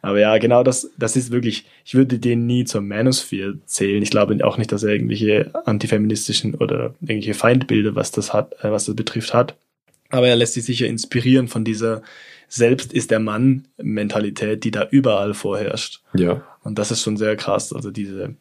Aber 0.03 0.19
ja, 0.19 0.37
genau 0.37 0.63
das, 0.63 0.91
das 0.97 1.15
ist 1.15 1.31
wirklich, 1.31 1.65
ich 1.83 1.95
würde 1.95 2.19
den 2.19 2.45
nie 2.45 2.65
zur 2.65 2.81
Manosphere 2.81 3.57
zählen. 3.65 4.03
Ich 4.03 4.11
glaube 4.11 4.37
auch 4.45 4.57
nicht, 4.57 4.71
dass 4.71 4.83
er 4.83 4.93
irgendwelche 4.93 5.51
antifeministischen 5.65 6.53
oder 6.53 6.93
irgendwelche 7.01 7.33
Feindbilder, 7.33 7.95
was 7.95 8.11
das 8.11 8.33
hat, 8.33 8.53
äh, 8.63 8.71
was 8.71 8.85
das 8.85 8.95
betrifft, 8.95 9.33
hat. 9.33 9.55
Aber 10.09 10.27
er 10.27 10.35
lässt 10.35 10.53
sich 10.53 10.65
sicher 10.65 10.85
inspirieren 10.85 11.47
von 11.47 11.63
dieser 11.63 12.03
Selbst 12.47 12.93
ist 12.93 13.09
der 13.09 13.19
Mann 13.19 13.67
Mentalität, 13.77 14.63
die 14.63 14.71
da 14.71 14.87
überall 14.91 15.33
vorherrscht. 15.33 16.01
Ja. 16.13 16.43
Und 16.63 16.77
das 16.77 16.91
ist 16.91 17.01
schon 17.01 17.17
sehr 17.17 17.35
krass. 17.35 17.73
Also 17.73 17.89
diese, 17.89 18.35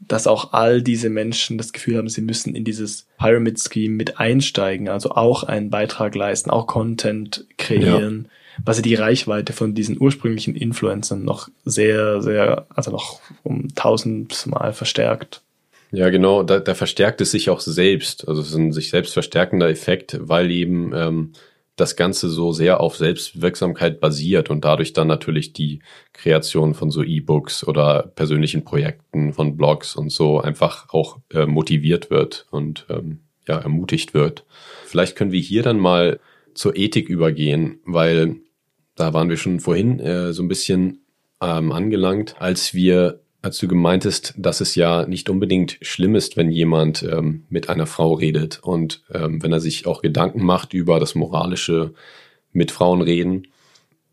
dass 0.00 0.26
auch 0.26 0.52
all 0.52 0.82
diese 0.82 1.08
Menschen 1.08 1.58
das 1.58 1.72
Gefühl 1.72 1.96
haben, 1.96 2.08
sie 2.08 2.20
müssen 2.20 2.54
in 2.54 2.64
dieses 2.64 3.06
Pyramid 3.18 3.58
Scheme 3.60 3.94
mit 3.94 4.18
einsteigen, 4.18 4.88
also 4.88 5.10
auch 5.10 5.44
einen 5.44 5.70
Beitrag 5.70 6.14
leisten, 6.14 6.50
auch 6.50 6.66
Content 6.66 7.46
kreieren, 7.56 8.28
ja. 8.28 8.62
was 8.64 8.76
ja 8.78 8.82
die 8.82 8.94
Reichweite 8.94 9.52
von 9.52 9.74
diesen 9.74 10.00
ursprünglichen 10.00 10.54
Influencern 10.54 11.24
noch 11.24 11.48
sehr, 11.64 12.20
sehr, 12.22 12.66
also 12.74 12.90
noch 12.90 13.20
um 13.42 13.74
tausendmal 13.74 14.72
verstärkt. 14.72 15.42
Ja, 15.92 16.10
genau, 16.10 16.42
da, 16.42 16.58
da 16.58 16.74
verstärkt 16.74 17.20
es 17.20 17.30
sich 17.30 17.50
auch 17.50 17.60
selbst. 17.60 18.26
Also 18.26 18.42
es 18.42 18.48
ist 18.48 18.56
ein 18.56 18.72
sich 18.72 18.90
selbst 18.90 19.12
verstärkender 19.12 19.68
Effekt, 19.68 20.18
weil 20.20 20.50
eben 20.50 20.92
ähm, 20.92 21.32
das 21.76 21.96
Ganze 21.96 22.28
so 22.28 22.52
sehr 22.52 22.80
auf 22.80 22.96
Selbstwirksamkeit 22.96 24.00
basiert 24.00 24.48
und 24.48 24.64
dadurch 24.64 24.92
dann 24.92 25.08
natürlich 25.08 25.52
die 25.52 25.80
Kreation 26.12 26.74
von 26.74 26.90
so 26.90 27.02
E-Books 27.02 27.66
oder 27.66 28.12
persönlichen 28.14 28.64
Projekten 28.64 29.32
von 29.32 29.56
Blogs 29.56 29.96
und 29.96 30.10
so 30.10 30.40
einfach 30.40 30.88
auch 30.90 31.18
äh, 31.32 31.46
motiviert 31.46 32.10
wird 32.10 32.46
und 32.50 32.86
ähm, 32.88 33.20
ja, 33.48 33.58
ermutigt 33.58 34.14
wird. 34.14 34.44
Vielleicht 34.84 35.16
können 35.16 35.32
wir 35.32 35.40
hier 35.40 35.62
dann 35.62 35.78
mal 35.78 36.20
zur 36.54 36.76
Ethik 36.76 37.08
übergehen, 37.08 37.80
weil 37.84 38.36
da 38.94 39.12
waren 39.12 39.28
wir 39.28 39.36
schon 39.36 39.58
vorhin 39.58 39.98
äh, 39.98 40.32
so 40.32 40.42
ein 40.42 40.48
bisschen 40.48 41.00
ähm, 41.40 41.72
angelangt, 41.72 42.36
als 42.38 42.74
wir 42.74 43.20
als 43.44 43.58
du 43.58 43.68
gemeintest, 43.68 44.32
dass 44.38 44.62
es 44.62 44.74
ja 44.74 45.04
nicht 45.06 45.28
unbedingt 45.28 45.76
schlimm 45.82 46.14
ist, 46.14 46.38
wenn 46.38 46.50
jemand 46.50 47.02
ähm, 47.02 47.44
mit 47.50 47.68
einer 47.68 47.86
Frau 47.86 48.14
redet 48.14 48.58
und 48.62 49.02
ähm, 49.12 49.42
wenn 49.42 49.52
er 49.52 49.60
sich 49.60 49.86
auch 49.86 50.00
Gedanken 50.00 50.42
macht 50.42 50.72
über 50.72 50.98
das 50.98 51.14
moralische 51.14 51.92
mit 52.52 52.70
Frauen 52.70 53.02
reden, 53.02 53.48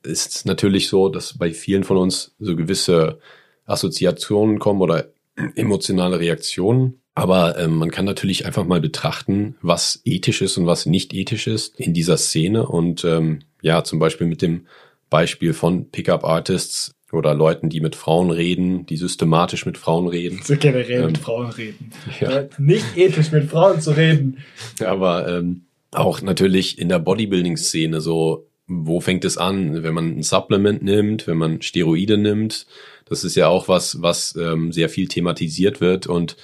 ist 0.04 0.46
natürlich 0.46 0.90
so, 0.90 1.08
dass 1.08 1.38
bei 1.38 1.54
vielen 1.54 1.86
von 1.86 1.96
uns 1.96 2.36
so 2.40 2.58
gewisse 2.58 3.20
Assoziationen 3.66 4.60
kommen 4.60 4.82
oder 4.82 5.08
emotionale 5.56 6.20
Reaktionen. 6.20 7.00
Aber 7.16 7.58
ähm, 7.58 7.76
man 7.76 7.92
kann 7.92 8.04
natürlich 8.04 8.46
einfach 8.46 8.66
mal 8.66 8.82
betrachten, 8.82 9.56
was 9.62 10.02
ethisch 10.04 10.42
ist 10.42 10.58
und 10.58 10.66
was 10.66 10.86
nicht 10.86 11.14
ethisch 11.14 11.48
ist 11.48 11.80
in 11.80 11.94
dieser 11.94 12.18
Szene. 12.18 12.68
Und 12.68 13.06
ähm, 13.06 13.40
ja, 13.62 13.84
zum 13.86 14.00
Beispiel 14.00 14.28
mit 14.28 14.42
dem 14.42 14.66
Beispiel 15.10 15.54
von 15.54 15.90
Pickup 15.90 16.26
Artists 16.26 16.96
oder 17.12 17.34
Leuten, 17.34 17.70
die 17.70 17.82
mit 17.82 17.96
Frauen 17.96 18.32
reden, 18.32 18.86
die 18.86 18.98
systematisch 18.98 19.66
mit 19.66 19.78
Frauen 19.78 20.08
reden. 20.08 20.42
So 20.44 20.56
generell 20.56 21.02
ähm, 21.02 21.06
mit 21.08 21.18
Frauen 21.18 21.50
reden. 21.50 21.92
Ja. 22.20 22.46
Nicht 22.58 22.98
ethisch 22.98 23.32
mit 23.32 23.50
Frauen 23.50 23.82
zu 23.82 23.92
reden. 23.92 24.40
Aber 24.84 25.28
ähm, 25.28 25.64
auch 25.92 26.22
natürlich 26.22 26.80
in 26.80 26.90
der 26.90 27.00
Bodybuilding-Szene 27.00 28.02
so, 28.02 28.48
wo 28.68 29.02
fängt 29.02 29.26
es 29.26 29.38
an, 29.38 29.84
wenn 29.84 29.94
man 29.94 30.18
ein 30.18 30.24
Supplement 30.24 30.82
nimmt, 30.82 31.28
wenn 31.28 31.38
man 31.38 31.62
Steroide 31.62 32.18
nimmt. 32.18 32.66
Das 33.06 33.24
ist 33.24 33.36
ja 33.36 33.48
auch 33.48 33.68
was, 33.68 34.02
was 34.02 34.36
ähm, 34.38 34.72
sehr 34.72 34.88
viel 34.88 35.08
thematisiert 35.08 35.82
wird 35.82 36.08
und 36.08 36.38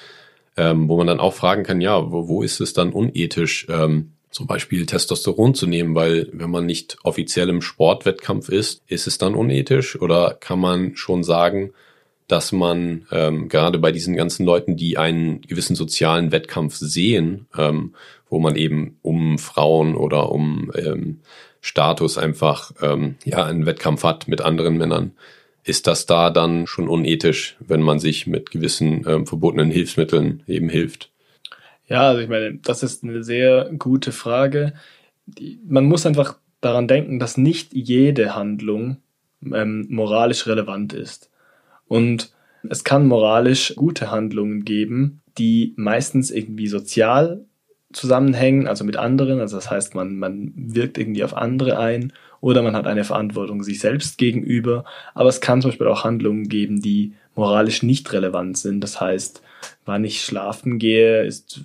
ähm, 0.57 0.89
wo 0.89 0.97
man 0.97 1.07
dann 1.07 1.19
auch 1.19 1.33
fragen 1.33 1.63
kann, 1.63 1.79
ja, 1.79 2.11
wo, 2.11 2.27
wo 2.27 2.43
ist 2.43 2.59
es 2.59 2.73
dann 2.73 2.91
unethisch? 2.91 3.67
Ähm, 3.69 4.13
zum 4.37 4.45
Beispiel 4.45 4.85
Testosteron 4.85 5.55
zu 5.55 5.65
nehmen, 5.65 5.95
weil 5.95 6.29
wenn 6.31 6.51
man 6.51 6.67
nicht 6.67 6.97
offiziell 7.01 7.49
im 7.49 7.63
Sportwettkampf 7.63 8.49
ist, 8.49 8.83
ist 8.85 9.07
es 9.07 9.17
dann 9.17 9.33
unethisch 9.33 9.99
oder 9.99 10.37
kann 10.39 10.59
man 10.59 10.95
schon 10.95 11.23
sagen, 11.23 11.71
dass 12.27 12.51
man 12.51 13.07
ähm, 13.11 13.49
gerade 13.49 13.79
bei 13.79 13.91
diesen 13.91 14.15
ganzen 14.15 14.45
Leuten, 14.45 14.77
die 14.77 14.99
einen 14.99 15.41
gewissen 15.41 15.75
sozialen 15.75 16.31
Wettkampf 16.31 16.75
sehen, 16.75 17.47
ähm, 17.57 17.95
wo 18.29 18.37
man 18.37 18.55
eben 18.55 18.99
um 19.01 19.39
Frauen 19.39 19.95
oder 19.95 20.31
um 20.31 20.71
ähm, 20.75 21.21
Status 21.59 22.19
einfach 22.19 22.73
ähm, 22.83 23.15
ja 23.25 23.43
einen 23.43 23.65
Wettkampf 23.65 24.03
hat 24.03 24.27
mit 24.27 24.41
anderen 24.41 24.77
Männern, 24.77 25.13
ist 25.63 25.87
das 25.87 26.05
da 26.05 26.29
dann 26.29 26.67
schon 26.67 26.87
unethisch, 26.87 27.57
wenn 27.59 27.81
man 27.81 27.97
sich 27.97 28.27
mit 28.27 28.51
gewissen 28.51 29.03
ähm, 29.07 29.25
verbotenen 29.25 29.71
Hilfsmitteln 29.71 30.43
eben 30.45 30.69
hilft? 30.69 31.09
Ja, 31.87 32.09
also 32.09 32.21
ich 32.21 32.29
meine, 32.29 32.55
das 32.57 32.83
ist 32.83 33.03
eine 33.03 33.23
sehr 33.23 33.71
gute 33.77 34.11
Frage. 34.11 34.73
Man 35.65 35.85
muss 35.85 36.05
einfach 36.05 36.37
daran 36.61 36.87
denken, 36.87 37.19
dass 37.19 37.37
nicht 37.37 37.73
jede 37.73 38.35
Handlung 38.35 38.97
ähm, 39.43 39.87
moralisch 39.89 40.47
relevant 40.47 40.93
ist. 40.93 41.29
Und 41.87 42.31
es 42.69 42.83
kann 42.83 43.07
moralisch 43.07 43.73
gute 43.75 44.11
Handlungen 44.11 44.65
geben, 44.65 45.21
die 45.37 45.73
meistens 45.77 46.31
irgendwie 46.31 46.67
sozial 46.67 47.45
zusammenhängen, 47.93 48.67
also 48.67 48.83
mit 48.83 48.97
anderen. 48.97 49.39
Also 49.39 49.55
das 49.55 49.69
heißt, 49.69 49.95
man, 49.95 50.17
man 50.17 50.51
wirkt 50.55 50.97
irgendwie 50.97 51.23
auf 51.23 51.35
andere 51.35 51.79
ein 51.79 52.11
oder 52.41 52.61
man 52.61 52.75
hat 52.75 52.87
eine 52.87 53.05
Verantwortung 53.05 53.63
sich 53.63 53.79
selbst 53.79 54.17
gegenüber. 54.17 54.83
Aber 55.13 55.29
es 55.29 55.39
kann 55.39 55.61
zum 55.61 55.71
Beispiel 55.71 55.87
auch 55.87 56.03
Handlungen 56.03 56.49
geben, 56.49 56.81
die 56.81 57.13
moralisch 57.35 57.83
nicht 57.83 58.11
relevant 58.11 58.57
sind. 58.57 58.81
Das 58.81 58.99
heißt, 58.99 59.41
wann 59.87 60.03
ich 60.03 60.21
schlafen 60.21 60.79
gehe, 60.79 61.23
ist 61.23 61.61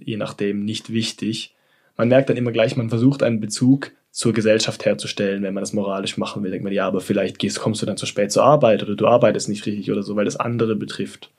je 0.00 0.16
nachdem 0.16 0.64
nicht 0.64 0.92
wichtig. 0.92 1.54
Man 1.96 2.08
merkt 2.08 2.30
dann 2.30 2.36
immer 2.36 2.52
gleich, 2.52 2.76
man 2.76 2.88
versucht 2.88 3.22
einen 3.22 3.40
Bezug 3.40 3.92
zur 4.10 4.32
Gesellschaft 4.32 4.84
herzustellen, 4.84 5.42
wenn 5.42 5.54
man 5.54 5.62
das 5.62 5.72
moralisch 5.72 6.18
machen 6.18 6.42
will. 6.42 6.50
Denkt 6.50 6.64
man, 6.64 6.72
ja, 6.72 6.86
aber 6.86 7.00
vielleicht 7.00 7.38
gehst, 7.38 7.60
kommst 7.60 7.82
du 7.82 7.86
dann 7.86 7.96
zu 7.96 8.06
spät 8.06 8.32
zur 8.32 8.44
Arbeit 8.44 8.82
oder 8.82 8.94
du 8.94 9.06
arbeitest 9.06 9.48
nicht 9.48 9.64
richtig 9.66 9.90
oder 9.90 10.02
so, 10.02 10.16
weil 10.16 10.24
das 10.24 10.36
andere 10.36 10.74
betrifft. 10.74 11.30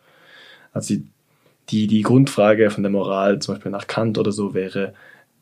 Also 0.74 0.96
die, 0.96 1.06
die, 1.70 1.88
die 1.88 2.02
Grundfrage 2.02 2.70
von 2.70 2.84
der 2.84 2.92
Moral, 2.92 3.40
zum 3.40 3.56
Beispiel 3.56 3.72
nach 3.72 3.88
Kant 3.88 4.18
oder 4.18 4.32
so, 4.32 4.54
wäre, 4.54 4.94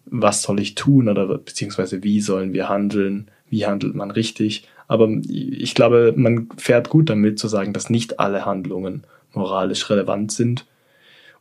was 0.05 0.41
soll 0.41 0.59
ich 0.59 0.75
tun 0.75 1.09
oder 1.09 1.37
beziehungsweise 1.37 2.03
wie 2.03 2.21
sollen 2.21 2.53
wir 2.53 2.69
handeln, 2.69 3.31
wie 3.49 3.65
handelt 3.65 3.95
man 3.95 4.11
richtig. 4.11 4.67
Aber 4.87 5.09
ich 5.29 5.73
glaube, 5.73 6.13
man 6.15 6.49
fährt 6.57 6.89
gut 6.89 7.09
damit 7.09 7.39
zu 7.39 7.47
sagen, 7.47 7.71
dass 7.71 7.89
nicht 7.89 8.19
alle 8.19 8.45
Handlungen 8.45 9.03
moralisch 9.33 9.89
relevant 9.89 10.31
sind. 10.31 10.65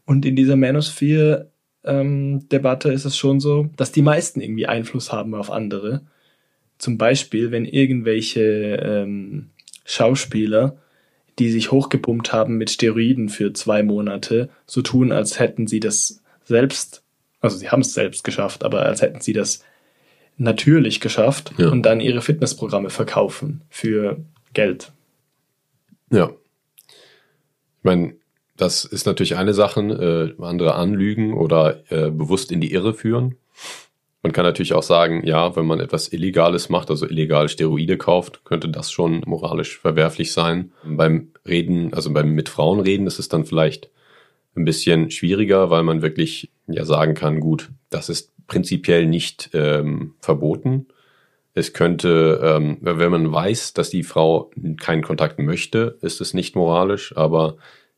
Und 0.07 0.27
in 0.27 0.37
dieser 0.37 0.57
Manosphere-Debatte 0.57 2.89
ähm, 2.89 2.95
ist 2.95 3.05
es 3.05 3.17
schon 3.17 3.41
so, 3.41 3.69
dass 3.77 3.93
die 3.93 4.03
meisten 4.03 4.41
irgendwie 4.41 4.67
Einfluss 4.67 5.13
haben 5.13 5.35
auf 5.35 5.51
andere. 5.51 6.03
Zum 6.79 6.99
Beispiel, 6.99 7.51
wenn 7.51 7.65
irgendwelche 7.65 8.43
ähm, 8.43 9.51
Schauspieler, 9.85 10.77
die 11.39 11.51
sich 11.51 11.71
hochgepumpt 11.71 12.33
haben 12.33 12.57
mit 12.57 12.71
Steroiden 12.71 13.29
für 13.29 13.53
zwei 13.53 13.83
Monate, 13.83 14.51
so 14.67 14.83
tun, 14.83 15.13
als 15.13 15.39
hätten 15.39 15.67
sie 15.67 15.81
das 15.81 16.23
selbst, 16.45 17.03
also 17.41 17.57
sie 17.57 17.71
haben 17.71 17.81
es 17.81 17.95
selbst 17.95 18.25
geschafft, 18.25 18.65
aber 18.65 18.83
als 18.83 19.03
hätten 19.03 19.21
sie 19.21 19.33
das 19.33 19.65
natürlich 20.37 21.01
geschafft 21.01 21.53
ja. 21.59 21.69
und 21.69 21.83
dann 21.83 22.01
ihre 22.01 22.23
Fitnessprogramme 22.23 22.91
verkaufen 22.91 23.63
für 23.69 24.19
Geld. 24.55 24.93
Ja. 26.11 26.31
Ich 27.81 27.85
meine, 27.85 28.15
das 28.59 28.85
ist 28.85 29.07
natürlich 29.07 29.37
eine 29.37 29.55
Sache, 29.55 29.81
äh, 30.39 30.43
andere 30.43 30.75
anlügen 30.75 31.33
oder 31.33 31.83
äh, 31.91 32.11
bewusst 32.11 32.53
in 32.53 32.61
die 32.61 32.73
Irre 32.73 32.93
führen. 32.93 33.37
Man 34.23 34.33
kann 34.33 34.45
natürlich 34.45 34.75
auch 34.75 34.83
sagen, 34.83 35.27
ja, 35.27 35.57
wenn 35.57 35.65
man 35.65 35.81
etwas 35.81 36.13
Illegales 36.13 36.69
macht, 36.69 36.91
also 36.91 37.07
illegal 37.07 37.49
Steroide 37.49 37.97
kauft, 37.97 38.45
könnte 38.45 38.69
das 38.69 38.93
schon 38.93 39.23
moralisch 39.25 39.79
verwerflich 39.79 40.33
sein. 40.33 40.73
Beim 40.85 41.29
Reden, 41.49 41.95
also 41.95 42.13
beim 42.13 42.33
mit 42.33 42.51
Frauen 42.51 42.81
reden, 42.81 43.07
ist 43.07 43.19
es 43.19 43.31
dann 43.31 43.47
vielleicht 43.47 43.89
ein 44.57 44.67
bisschen 44.67 45.11
schwieriger, 45.11 45.71
weil 45.71 45.83
man 45.83 46.03
wirklich 46.03 46.51
ja 46.67 46.85
sagen 46.85 47.15
kann, 47.15 47.41
gut, 47.41 47.71
das 47.89 48.11
ist 48.11 48.31
prinzipiell 48.47 49.07
nicht 49.07 49.51
ähm, 49.55 50.15
verboten. 50.21 50.87
Es 51.53 51.73
könnte, 51.73 52.41
ähm, 52.43 52.79
wenn 52.81 53.11
man 53.11 53.33
weiß, 53.33 53.75
dass 53.75 53.91
die 53.91 54.05
Frau 54.05 54.51
keinen 54.81 55.03
Kontakt 55.03 55.39
möchte, 55.39 55.99
ist 56.01 56.21
es 56.21 56.33
nicht 56.33 56.55
moralisch, 56.55 57.17
aber 57.17 57.57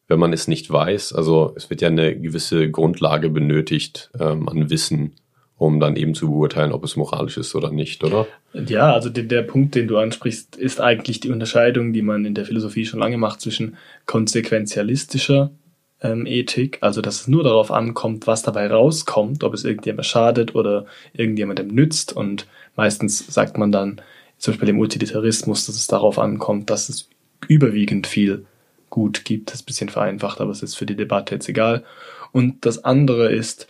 wenn 0.09 0.19
man 0.19 0.33
es 0.33 0.49
nicht 0.49 0.71
weiß, 0.71 1.13
also 1.13 1.53
es 1.57 1.71
wird 1.71 1.81
ja 1.81 1.89
eine 1.89 2.19
gewisse 2.19 2.71
Grundlage 2.71 3.31
benötigt 3.31 4.11
ähm, 4.19 4.49
an 4.49 4.71
Wissen, 4.71 5.15
um 5.57 5.81
dann 5.81 5.97
eben 5.97 6.15
zu 6.15 6.29
beurteilen, 6.31 6.73
ob 6.73 6.83
es 6.85 6.97
moralisch 6.97 7.37
ist 7.37 7.55
oder 7.55 7.71
nicht, 7.71 8.03
oder? 8.05 8.27
Ja, 8.53 8.93
also 8.93 9.11
der, 9.11 9.25
der 9.25 9.43
Punkt, 9.43 9.75
den 9.75 9.87
du 9.87 9.99
ansprichst, 9.99 10.57
ist 10.57 10.81
eigentlich 10.81 11.21
die 11.21 11.31
Unterscheidung, 11.31 11.93
die 11.93 12.03
man 12.03 12.25
in 12.25 12.35
der 12.35 12.45
Philosophie 12.45 12.85
schon 12.85 13.01
lange 13.01 13.17
macht 13.17 13.41
zwischen 13.41 13.77
konsequenzialistischer 14.07 15.51
ähm, 16.03 16.27
Ethik, 16.27 16.79
also 16.81 17.01
dass 17.01 17.23
es 17.23 17.29
nur 17.29 17.45
darauf 17.45 17.71
ankommt, 17.71 18.27
was 18.27 18.43
dabei 18.43 18.69
rauskommt, 18.69 19.45
ob 19.45 19.55
es 19.55 19.65
irgendjemandem 19.65 20.05
schadet 20.05 20.55
oder 20.55 20.87
irgendjemandem 21.13 21.69
nützt. 21.69 22.13
Und 22.13 22.47
meistens 22.77 23.27
sagt 23.27 23.59
man 23.59 23.73
dann, 23.73 24.01
zum 24.39 24.53
Beispiel 24.53 24.71
im 24.71 24.81
Utilitarismus, 24.81 25.67
dass 25.67 25.77
es 25.77 25.87
darauf 25.87 26.19
ankommt, 26.19 26.71
dass 26.71 26.89
es 26.89 27.09
überwiegend 27.49 28.07
viel 28.07 28.45
gut 28.91 29.25
gibt. 29.25 29.51
Das 29.51 29.57
ist 29.57 29.63
ein 29.63 29.67
bisschen 29.67 29.89
vereinfacht, 29.89 30.41
aber 30.41 30.51
es 30.51 30.63
ist 30.63 30.75
für 30.75 30.87
die 30.87 30.97
Debatte 30.97 31.35
jetzt 31.35 31.49
egal. 31.49 31.85
Und 32.33 32.67
das 32.67 32.85
andere 32.85 33.33
ist 33.33 33.69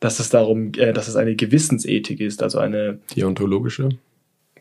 dass 0.00 0.20
es 0.20 0.30
darum, 0.30 0.72
äh, 0.76 0.92
dass 0.92 1.08
es 1.08 1.16
eine 1.16 1.34
Gewissensethik 1.34 2.20
ist, 2.20 2.42
also 2.42 2.58
eine 2.58 3.00
Deontologische? 3.16 3.90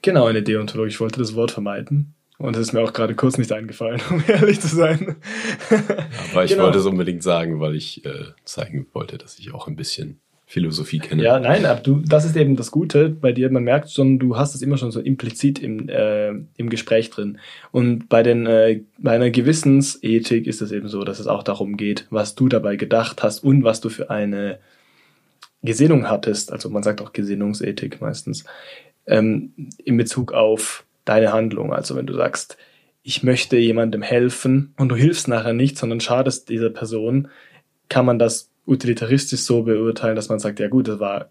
Genau, 0.01 0.25
eine 0.25 0.43
deontologische. 0.43 0.95
Ich 0.95 0.99
wollte 0.99 1.19
das 1.19 1.35
Wort 1.35 1.51
vermeiden. 1.51 2.13
Und 2.39 2.55
es 2.55 2.67
ist 2.67 2.73
mir 2.73 2.81
auch 2.81 2.93
gerade 2.93 3.15
kurz 3.15 3.37
nicht 3.37 3.51
eingefallen, 3.51 3.99
um 4.11 4.23
ehrlich 4.27 4.59
zu 4.61 4.67
sein. 4.67 5.15
Aber 6.31 6.43
ich 6.45 6.51
Genau. 6.51 6.63
wollte 6.65 6.77
es 6.79 6.85
unbedingt 6.85 7.23
sagen, 7.23 7.59
weil 7.59 7.75
ich 7.75 8.05
äh, 8.05 8.25
zeigen 8.45 8.87
wollte, 8.93 9.17
dass 9.17 9.39
ich 9.39 9.53
auch 9.53 9.67
ein 9.67 9.75
bisschen 9.75 10.19
Philosophie 10.49 10.99
kenne. 10.99 11.23
Ja, 11.23 11.39
nein, 11.39 11.65
aber 11.65 11.81
du, 11.81 12.01
das 12.05 12.23
ist 12.23 12.37
eben 12.37 12.55
das 12.55 12.71
Gute 12.71 13.09
bei 13.09 13.33
dir. 13.33 13.49
Man 13.51 13.63
merkt 13.65 13.91
schon, 13.91 14.17
du 14.17 14.37
hast 14.37 14.55
es 14.55 14.61
immer 14.61 14.77
schon 14.77 14.91
so 14.91 15.01
implizit 15.01 15.59
im, 15.59 15.89
äh, 15.89 16.29
im 16.29 16.69
Gespräch 16.69 17.09
drin. 17.09 17.39
Und 17.71 18.07
bei 18.07 18.23
den, 18.23 18.45
äh, 18.45 18.81
bei 18.97 19.11
einer 19.11 19.29
Gewissensethik 19.29 20.47
ist 20.47 20.61
es 20.61 20.71
eben 20.71 20.87
so, 20.87 21.03
dass 21.03 21.19
es 21.19 21.27
auch 21.27 21.43
darum 21.43 21.75
geht, 21.75 22.07
was 22.11 22.35
du 22.35 22.47
dabei 22.47 22.77
gedacht 22.77 23.23
hast 23.23 23.43
und 23.43 23.65
was 23.65 23.81
du 23.81 23.89
für 23.89 24.09
eine 24.09 24.59
Gesinnung 25.63 26.09
hattest. 26.09 26.53
Also 26.53 26.69
man 26.69 26.83
sagt 26.83 27.01
auch 27.01 27.11
Gesinnungsethik 27.11 27.99
meistens. 27.99 28.45
Ähm, 29.05 29.51
in 29.83 29.97
Bezug 29.97 30.31
auf 30.31 30.85
deine 31.07 31.33
Handlung. 31.33 31.73
Also 31.73 31.95
wenn 31.95 32.07
du 32.07 32.13
sagst, 32.13 32.57
ich 33.03 33.23
möchte 33.23 33.57
jemandem 33.57 34.01
helfen 34.01 34.73
und 34.77 34.89
du 34.89 34.95
hilfst 34.95 35.27
nachher 35.27 35.53
nicht, 35.53 35.77
sondern 35.77 36.01
schadest 36.01 36.49
dieser 36.49 36.69
Person, 36.69 37.29
kann 37.89 38.05
man 38.05 38.19
das 38.19 38.51
utilitaristisch 38.65 39.39
so 39.41 39.63
beurteilen, 39.63 40.15
dass 40.15 40.29
man 40.29 40.39
sagt, 40.39 40.59
ja 40.59 40.67
gut, 40.67 40.87
das 40.87 40.99
war 40.99 41.29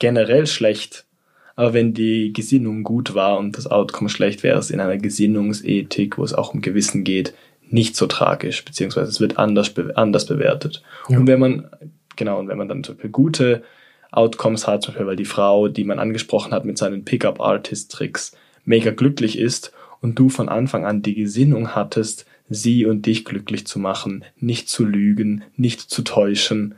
generell 0.00 0.46
schlecht, 0.46 1.06
aber 1.54 1.74
wenn 1.74 1.94
die 1.94 2.32
Gesinnung 2.32 2.82
gut 2.82 3.14
war 3.14 3.38
und 3.38 3.56
das 3.56 3.68
Outcome 3.68 4.10
schlecht, 4.10 4.42
wäre 4.42 4.58
es 4.58 4.70
in 4.70 4.80
einer 4.80 4.96
Gesinnungsethik, 4.96 6.18
wo 6.18 6.24
es 6.24 6.34
auch 6.34 6.54
um 6.54 6.60
Gewissen 6.60 7.04
geht, 7.04 7.34
nicht 7.68 7.94
so 7.94 8.06
tragisch, 8.06 8.64
beziehungsweise 8.64 9.08
es 9.08 9.20
wird 9.20 9.38
anders, 9.38 9.70
be 9.70 9.96
anders 9.96 10.26
bewertet. 10.26 10.82
Ja. 11.08 11.18
Und 11.18 11.26
wenn 11.26 11.38
man, 11.38 11.70
genau, 12.16 12.38
und 12.38 12.48
wenn 12.48 12.58
man 12.58 12.68
dann 12.68 12.82
zum 12.84 12.96
Beispiel 12.96 13.10
gute 13.10 13.62
Outcomes 14.10 14.66
hat, 14.66 14.82
zum 14.82 14.92
Beispiel, 14.92 15.06
weil 15.06 15.16
die 15.16 15.24
Frau, 15.24 15.68
die 15.68 15.84
man 15.84 15.98
angesprochen 15.98 16.52
hat 16.52 16.64
mit 16.64 16.78
seinen 16.78 17.04
Pickup-Artist-Tricks, 17.04 18.36
mega 18.64 18.90
glücklich 18.90 19.38
ist 19.38 19.72
und 20.00 20.18
du 20.18 20.28
von 20.28 20.48
Anfang 20.48 20.84
an 20.84 21.02
die 21.02 21.14
Gesinnung 21.14 21.74
hattest, 21.74 22.26
sie 22.48 22.86
und 22.86 23.06
dich 23.06 23.24
glücklich 23.24 23.66
zu 23.66 23.78
machen, 23.78 24.24
nicht 24.36 24.68
zu 24.68 24.84
lügen, 24.84 25.44
nicht 25.56 25.80
zu 25.80 26.02
täuschen, 26.02 26.74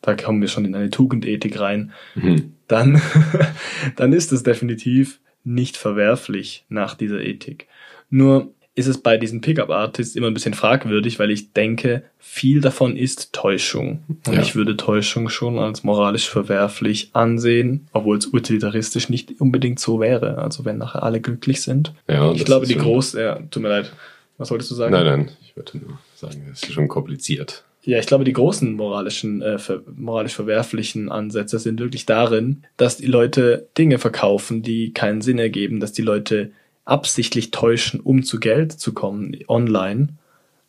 da 0.00 0.14
kommen 0.14 0.40
wir 0.40 0.48
schon 0.48 0.64
in 0.64 0.74
eine 0.74 0.90
Tugendethik 0.90 1.58
rein, 1.60 1.92
Mhm. 2.14 2.54
dann, 2.68 3.00
dann 3.96 4.12
ist 4.12 4.32
es 4.32 4.42
definitiv 4.42 5.20
nicht 5.44 5.76
verwerflich 5.76 6.64
nach 6.68 6.94
dieser 6.94 7.20
Ethik. 7.20 7.66
Nur 8.10 8.52
ist 8.74 8.86
es 8.86 8.98
bei 8.98 9.18
diesen 9.18 9.42
Pickup-Artists 9.42 10.16
immer 10.16 10.28
ein 10.28 10.34
bisschen 10.34 10.54
fragwürdig, 10.54 11.18
weil 11.18 11.30
ich 11.30 11.52
denke, 11.52 12.04
viel 12.18 12.60
davon 12.62 12.96
ist 12.96 13.32
Täuschung. 13.34 14.02
Und 14.26 14.34
Ja. 14.34 14.40
ich 14.40 14.54
würde 14.54 14.76
Täuschung 14.78 15.28
schon 15.28 15.58
als 15.58 15.84
moralisch 15.84 16.28
verwerflich 16.28 17.10
ansehen, 17.12 17.88
obwohl 17.92 18.16
es 18.16 18.32
utilitaristisch 18.32 19.10
nicht 19.10 19.40
unbedingt 19.40 19.78
so 19.78 20.00
wäre. 20.00 20.38
Also 20.38 20.64
wenn 20.64 20.78
nachher 20.78 21.02
alle 21.02 21.20
glücklich 21.20 21.60
sind. 21.60 21.92
Ja, 22.08 22.32
ich 22.32 22.44
glaube, 22.46 22.66
die 22.66 22.76
groß, 22.76 23.12
ja, 23.14 23.40
tut 23.50 23.62
mir 23.62 23.68
leid. 23.68 23.92
Was 24.38 24.50
wolltest 24.50 24.70
du 24.70 24.74
sagen? 24.74 24.92
Nein, 24.92 25.04
nein, 25.04 25.30
ich 25.44 25.54
wollte 25.56 25.76
nur 25.76 25.98
sagen, 26.14 26.42
das 26.48 26.62
ist 26.62 26.72
schon 26.72 26.88
kompliziert. 26.88 27.64
Ja, 27.84 27.98
ich 27.98 28.06
glaube, 28.06 28.24
die 28.24 28.32
großen 28.32 28.72
moralischen, 28.74 29.42
äh, 29.42 29.58
ver 29.58 29.82
moralisch 29.96 30.34
verwerflichen 30.34 31.10
Ansätze 31.10 31.58
sind 31.58 31.80
wirklich 31.80 32.06
darin, 32.06 32.62
dass 32.76 32.96
die 32.96 33.06
Leute 33.06 33.68
Dinge 33.76 33.98
verkaufen, 33.98 34.62
die 34.62 34.92
keinen 34.92 35.20
Sinn 35.20 35.38
ergeben, 35.38 35.80
dass 35.80 35.92
die 35.92 36.02
Leute 36.02 36.52
absichtlich 36.84 37.50
täuschen, 37.50 38.00
um 38.00 38.22
zu 38.22 38.40
Geld 38.40 38.72
zu 38.72 38.92
kommen, 38.92 39.36
online. 39.48 40.08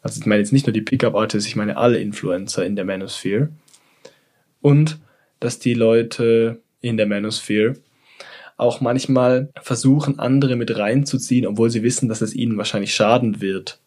Also 0.01 0.19
ich 0.19 0.25
meine 0.25 0.41
jetzt 0.41 0.53
nicht 0.53 0.67
nur 0.67 0.73
die 0.73 0.81
Pickup-Artists, 0.81 1.47
ich 1.47 1.55
meine 1.55 1.77
alle 1.77 1.97
Influencer 1.99 2.65
in 2.65 2.75
der 2.75 2.85
Manosphere. 2.85 3.49
Und 4.61 4.99
dass 5.39 5.59
die 5.59 5.73
Leute 5.73 6.61
in 6.81 6.97
der 6.97 7.07
Manosphere 7.07 7.75
auch 8.57 8.81
manchmal 8.81 9.49
versuchen, 9.61 10.19
andere 10.19 10.55
mit 10.55 10.77
reinzuziehen, 10.77 11.47
obwohl 11.47 11.69
sie 11.69 11.83
wissen, 11.83 12.07
dass 12.07 12.21
es 12.21 12.33
ihnen 12.33 12.57
wahrscheinlich 12.57 12.93
schaden 12.93 13.41
wird. 13.41 13.79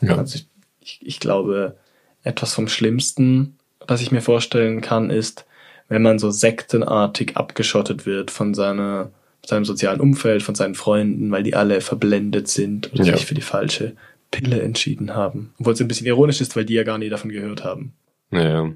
Ja. 0.00 0.18
Also 0.18 0.36
ich, 0.36 0.46
ich, 0.80 1.00
ich 1.02 1.20
glaube, 1.20 1.76
etwas 2.22 2.52
vom 2.54 2.68
Schlimmsten, 2.68 3.56
was 3.86 4.02
ich 4.02 4.12
mir 4.12 4.20
vorstellen 4.20 4.80
kann, 4.80 5.10
ist, 5.10 5.46
wenn 5.88 6.02
man 6.02 6.18
so 6.18 6.30
sektenartig 6.30 7.36
abgeschottet 7.36 8.06
wird 8.06 8.30
von 8.30 8.54
seiner, 8.54 9.10
seinem 9.44 9.64
sozialen 9.64 10.00
Umfeld, 10.00 10.42
von 10.42 10.54
seinen 10.54 10.74
Freunden, 10.74 11.30
weil 11.30 11.42
die 11.42 11.54
alle 11.54 11.80
verblendet 11.80 12.48
sind 12.48 12.92
oder 12.92 13.04
Ja. 13.04 13.16
sich 13.16 13.26
für 13.26 13.34
die 13.34 13.40
falsche 13.40 13.94
Pille 14.30 14.60
entschieden 14.62 15.14
haben. 15.14 15.52
Obwohl 15.58 15.72
es 15.72 15.80
ein 15.80 15.88
bisschen 15.88 16.06
ironisch 16.06 16.40
ist, 16.40 16.54
weil 16.56 16.64
die 16.64 16.74
ja 16.74 16.84
gar 16.84 16.98
nie 16.98 17.08
davon 17.08 17.30
gehört 17.30 17.64
haben. 17.64 17.92
Naja. 18.30 18.72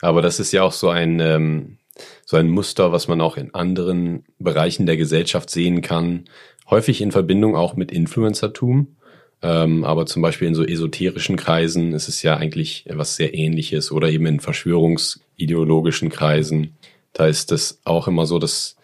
Aber 0.00 0.22
das 0.22 0.40
ist 0.40 0.52
ja 0.52 0.62
auch 0.62 0.72
so 0.72 0.88
ein, 0.88 1.20
ähm, 1.20 1.78
so 2.24 2.36
ein 2.36 2.48
Muster, 2.50 2.92
was 2.92 3.08
man 3.08 3.20
auch 3.20 3.36
in 3.36 3.54
anderen 3.54 4.24
Bereichen 4.38 4.86
der 4.86 4.96
Gesellschaft 4.96 5.50
sehen 5.50 5.80
kann. 5.80 6.24
Häufig 6.70 7.00
in 7.00 7.12
Verbindung 7.12 7.56
auch 7.56 7.76
mit 7.76 7.90
Influencertum. 7.92 8.96
Ähm, 9.40 9.84
aber 9.84 10.06
zum 10.06 10.20
Beispiel 10.22 10.48
in 10.48 10.54
so 10.56 10.64
esoterischen 10.64 11.36
Kreisen 11.36 11.92
ist 11.92 12.08
es 12.08 12.22
ja 12.22 12.36
eigentlich 12.36 12.84
was 12.90 13.14
sehr 13.14 13.34
ähnliches 13.34 13.92
oder 13.92 14.10
eben 14.10 14.26
in 14.26 14.40
verschwörungsideologischen 14.40 16.08
Kreisen. 16.08 16.76
Da 17.12 17.26
ist 17.26 17.52
es 17.52 17.80
auch 17.84 18.08
immer 18.08 18.26
so, 18.26 18.38
dass 18.38 18.76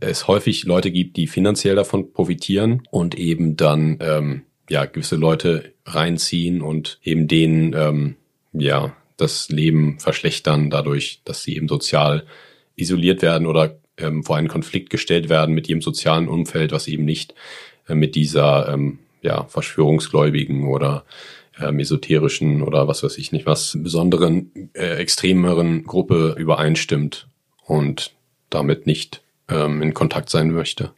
es 0.00 0.28
häufig 0.28 0.64
Leute 0.64 0.90
gibt, 0.90 1.16
die 1.16 1.26
finanziell 1.26 1.76
davon 1.76 2.12
profitieren 2.12 2.82
und 2.90 3.16
eben 3.16 3.56
dann 3.56 3.98
ähm, 4.00 4.42
ja 4.68 4.84
gewisse 4.84 5.16
Leute 5.16 5.72
reinziehen 5.84 6.62
und 6.62 6.98
eben 7.02 7.28
denen 7.28 7.74
ähm, 7.74 8.16
ja 8.52 8.96
das 9.16 9.48
Leben 9.48 9.98
verschlechtern 10.00 10.70
dadurch, 10.70 11.20
dass 11.24 11.42
sie 11.42 11.56
eben 11.56 11.68
sozial 11.68 12.24
isoliert 12.76 13.22
werden 13.22 13.46
oder 13.46 13.78
ähm, 13.96 14.24
vor 14.24 14.36
einen 14.36 14.48
Konflikt 14.48 14.90
gestellt 14.90 15.28
werden 15.28 15.54
mit 15.54 15.68
ihrem 15.68 15.82
sozialen 15.82 16.28
Umfeld, 16.28 16.72
was 16.72 16.88
eben 16.88 17.04
nicht 17.04 17.34
äh, 17.88 17.94
mit 17.94 18.14
dieser 18.14 18.68
ähm, 18.72 18.98
ja 19.22 19.44
Verschwörungsgläubigen 19.44 20.66
oder 20.66 21.04
ähm, 21.60 21.78
esoterischen 21.78 22.62
oder 22.62 22.88
was 22.88 23.02
weiß 23.02 23.18
ich 23.18 23.32
nicht 23.32 23.46
was 23.46 23.78
besonderen 23.80 24.70
äh, 24.74 24.96
extremeren 24.96 25.84
Gruppe 25.84 26.34
übereinstimmt 26.36 27.28
und 27.64 28.12
damit 28.50 28.86
nicht 28.86 29.23
ähm, 29.48 29.82
in 29.82 29.94
Kontakt 29.94 30.30
sein 30.30 30.50
möchte. 30.50 30.92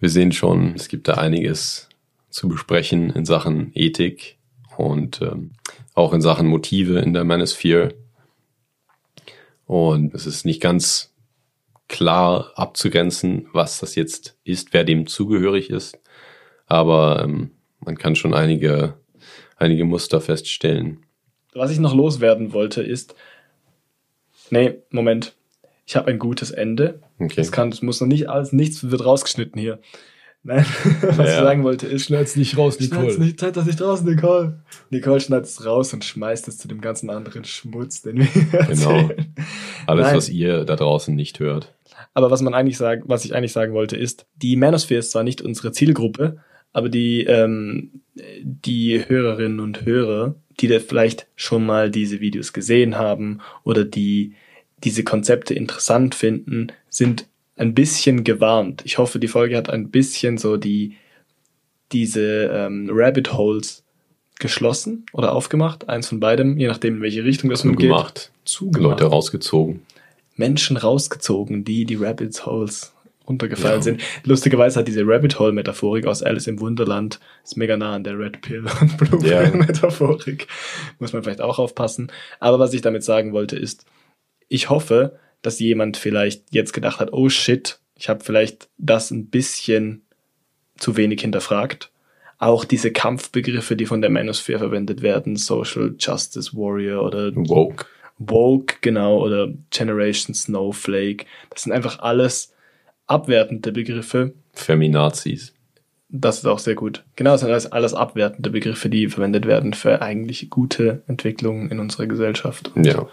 Wir 0.00 0.08
sehen 0.08 0.32
schon, 0.32 0.74
es 0.74 0.88
gibt 0.88 1.08
da 1.08 1.14
einiges 1.14 1.88
zu 2.30 2.48
besprechen 2.48 3.10
in 3.10 3.24
Sachen 3.24 3.70
Ethik 3.74 4.38
und 4.76 5.20
ähm, 5.22 5.52
auch 5.94 6.12
in 6.12 6.22
Sachen 6.22 6.46
Motive 6.46 6.98
in 6.98 7.12
der 7.12 7.24
Manosphere. 7.24 7.94
Und 9.66 10.14
es 10.14 10.26
ist 10.26 10.44
nicht 10.44 10.60
ganz 10.60 11.12
klar 11.88 12.52
abzugrenzen, 12.56 13.48
was 13.52 13.78
das 13.78 13.94
jetzt 13.94 14.36
ist, 14.44 14.72
wer 14.72 14.84
dem 14.84 15.06
zugehörig 15.06 15.70
ist. 15.70 15.98
Aber 16.66 17.22
ähm, 17.22 17.50
man 17.80 17.98
kann 17.98 18.16
schon 18.16 18.34
einige, 18.34 18.94
einige 19.56 19.84
Muster 19.84 20.20
feststellen. 20.20 21.04
Was 21.54 21.70
ich 21.70 21.78
noch 21.78 21.94
loswerden 21.94 22.54
wollte 22.54 22.82
ist, 22.82 23.14
nee, 24.50 24.78
Moment, 24.90 25.34
ich 25.86 25.96
habe 25.96 26.10
ein 26.10 26.18
gutes 26.18 26.50
Ende. 26.50 27.00
Okay. 27.24 27.34
Das 27.36 27.52
kann, 27.52 27.70
das 27.70 27.82
muss 27.82 28.00
noch 28.00 28.08
nicht 28.08 28.28
alles, 28.28 28.52
nichts 28.52 28.90
wird 28.90 29.04
rausgeschnitten 29.04 29.60
hier. 29.60 29.78
Nein, 30.44 30.64
was 31.02 31.18
ich 31.20 31.26
Ja. 31.26 31.42
sagen 31.44 31.62
wollte 31.62 31.86
ist, 31.86 32.06
Schneid's 32.06 32.34
nicht 32.34 32.56
raus, 32.58 32.74
Schneid's 32.76 32.90
Nicole. 32.92 33.18
nicht, 33.18 33.38
zeig 33.38 33.52
das 33.54 33.66
nicht 33.66 33.80
raus, 33.80 34.02
Nicole. 34.02 34.60
Nicole 34.90 35.20
schneidet 35.20 35.46
es 35.46 35.64
raus 35.64 35.92
und 35.94 36.04
schmeißt 36.04 36.48
es 36.48 36.58
zu 36.58 36.66
dem 36.66 36.80
ganzen 36.80 37.10
anderen 37.10 37.44
Schmutz, 37.44 38.02
den 38.02 38.18
wir 38.18 38.26
Genau. 38.50 38.58
erzählen. 38.90 39.34
Alles, 39.86 40.06
Nein. 40.06 40.16
was 40.16 40.28
ihr 40.28 40.64
da 40.64 40.74
draußen 40.76 41.14
nicht 41.14 41.38
hört. 41.38 41.72
Aber 42.14 42.30
was 42.32 42.42
man 42.42 42.54
eigentlich 42.54 42.76
sagen, 42.76 43.02
was 43.06 43.24
ich 43.24 43.34
eigentlich 43.36 43.52
sagen 43.52 43.72
wollte, 43.72 43.96
ist, 43.96 44.26
die 44.36 44.56
Manosphere 44.56 44.98
ist 44.98 45.12
zwar 45.12 45.22
nicht 45.22 45.42
unsere 45.42 45.70
Zielgruppe, 45.70 46.38
aber 46.72 46.88
die, 46.88 47.22
ähm, 47.24 48.00
die 48.42 49.04
Hörerinnen 49.06 49.60
und 49.60 49.84
Hörer, 49.84 50.34
die 50.60 50.66
da 50.68 50.80
vielleicht 50.80 51.28
schon 51.36 51.64
mal 51.64 51.90
diese 51.90 52.20
Videos 52.20 52.52
gesehen 52.52 52.96
haben 52.98 53.40
oder 53.62 53.84
die 53.84 54.34
diese 54.84 55.04
Konzepte 55.04 55.54
interessant 55.54 56.14
finden, 56.14 56.68
sind 56.88 57.26
ein 57.56 57.74
bisschen 57.74 58.24
gewarnt. 58.24 58.82
Ich 58.84 58.98
hoffe, 58.98 59.18
die 59.18 59.28
Folge 59.28 59.56
hat 59.56 59.70
ein 59.70 59.90
bisschen 59.90 60.38
so 60.38 60.56
die 60.56 60.96
diese 61.92 62.50
ähm, 62.52 62.88
Rabbit 62.90 63.34
Holes 63.34 63.84
geschlossen 64.38 65.04
oder 65.12 65.32
aufgemacht, 65.32 65.88
eins 65.88 66.08
von 66.08 66.18
beidem, 66.20 66.58
je 66.58 66.66
nachdem, 66.66 66.96
in 66.96 67.02
welche 67.02 67.24
Richtung 67.24 67.50
das 67.50 67.64
nun 67.64 67.76
geht. 67.76 68.30
Zugemacht. 68.44 69.00
Leute 69.00 69.04
rausgezogen. 69.04 69.82
Menschen 70.36 70.76
rausgezogen, 70.76 71.64
die 71.64 71.84
die 71.84 71.96
Rabbit 71.96 72.44
Holes 72.46 72.92
runtergefallen 73.28 73.76
Ja. 73.76 73.82
sind. 73.82 74.02
Lustigerweise 74.24 74.80
hat 74.80 74.88
diese 74.88 75.02
Rabbit 75.06 75.38
Hole 75.38 75.52
Metaphorik 75.52 76.06
aus 76.06 76.22
Alice 76.24 76.48
im 76.48 76.58
Wunderland 76.58 77.20
ist 77.44 77.56
mega 77.56 77.76
nah 77.76 77.94
an 77.94 78.02
der 78.02 78.18
Red 78.18 78.40
Pill 78.40 78.64
und 78.80 78.96
Blue 78.96 79.24
Ja. 79.24 79.42
Pill 79.42 79.60
Metaphorik. 79.60 80.48
Muss 80.98 81.12
man 81.12 81.22
vielleicht 81.22 81.40
auch 81.42 81.58
aufpassen. 81.60 82.10
Aber 82.40 82.58
was 82.58 82.72
ich 82.74 82.80
damit 82.80 83.04
sagen 83.04 83.32
wollte 83.32 83.56
ist, 83.56 83.84
ich 84.52 84.70
hoffe, 84.70 85.18
dass 85.40 85.58
jemand 85.58 85.96
vielleicht 85.96 86.44
jetzt 86.50 86.72
gedacht 86.72 87.00
hat, 87.00 87.12
oh 87.12 87.28
shit, 87.28 87.78
ich 87.96 88.08
habe 88.08 88.22
vielleicht 88.22 88.68
das 88.78 89.10
ein 89.10 89.26
bisschen 89.26 90.02
zu 90.76 90.96
wenig 90.96 91.20
hinterfragt. 91.20 91.90
Auch 92.38 92.64
diese 92.64 92.90
Kampfbegriffe, 92.90 93.76
die 93.76 93.86
von 93.86 94.02
der 94.02 94.10
Manosphere 94.10 94.58
verwendet 94.58 95.00
werden, 95.00 95.36
Social 95.36 95.94
Justice 95.98 96.52
Warrior 96.54 97.04
oder 97.04 97.34
Woke. 97.34 97.86
Woke, 98.18 98.76
genau, 98.80 99.20
oder 99.20 99.48
Generation 99.70 100.34
Snowflake. 100.34 101.24
Das 101.50 101.62
sind 101.62 101.72
einfach 101.72 102.00
alles 102.00 102.52
abwertende 103.06 103.72
Begriffe. 103.72 104.34
Feminazis. 104.52 105.54
Das 106.08 106.38
ist 106.38 106.46
auch 106.46 106.58
sehr 106.58 106.74
gut. 106.74 107.04
Genau, 107.16 107.30
das 107.32 107.40
sind 107.40 107.50
alles, 107.50 107.72
alles 107.72 107.94
abwertende 107.94 108.50
Begriffe, 108.50 108.90
die 108.90 109.08
verwendet 109.08 109.46
werden 109.46 109.72
für 109.72 110.02
eigentlich 110.02 110.50
gute 110.50 111.02
Entwicklungen 111.06 111.70
in 111.70 111.78
unserer 111.78 112.06
Gesellschaft. 112.06 112.70
Und 112.74 112.84
Ja. 112.86 113.08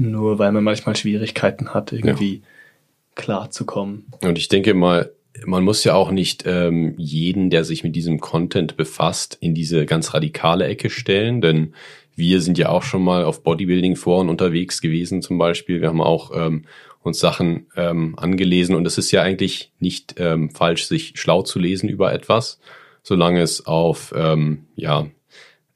Nur 0.00 0.38
weil 0.38 0.50
man 0.52 0.64
manchmal 0.64 0.96
Schwierigkeiten 0.96 1.74
hat, 1.74 1.92
irgendwie 1.92 2.42
klarzukommen. 3.16 4.06
Und 4.22 4.38
ich 4.38 4.48
denke 4.48 4.72
mal, 4.72 5.12
man 5.44 5.62
muss 5.62 5.84
ja 5.84 5.94
auch 5.94 6.10
nicht 6.10 6.44
ähm, 6.46 6.94
jeden, 6.96 7.50
der 7.50 7.64
sich 7.64 7.84
mit 7.84 7.94
diesem 7.94 8.18
Content 8.18 8.78
befasst, 8.78 9.36
in 9.40 9.54
diese 9.54 9.84
ganz 9.84 10.14
radikale 10.14 10.66
Ecke 10.66 10.88
stellen, 10.88 11.42
denn 11.42 11.74
wir 12.16 12.40
sind 12.40 12.56
ja 12.56 12.70
auch 12.70 12.82
schon 12.82 13.02
mal 13.02 13.24
auf 13.24 13.42
Bodybuilding-Foren 13.42 14.30
unterwegs 14.30 14.80
gewesen 14.80 15.20
zum 15.20 15.36
Beispiel. 15.36 15.82
Wir 15.82 15.88
haben 15.88 16.00
auch 16.00 16.32
ähm, 16.34 16.64
uns 17.02 17.18
Sachen 17.18 17.66
ähm, 17.76 18.14
angelesen 18.18 18.74
und 18.74 18.86
es 18.86 18.96
ist 18.96 19.10
ja 19.10 19.22
eigentlich 19.22 19.72
nicht 19.80 20.14
ähm, 20.18 20.50
falsch, 20.50 20.84
sich 20.84 21.12
schlau 21.16 21.42
zu 21.42 21.58
lesen 21.58 21.90
über 21.90 22.12
etwas, 22.12 22.58
solange 23.02 23.42
es 23.42 23.66
auf 23.66 24.14
ähm, 24.16 24.66
ja, 24.76 25.08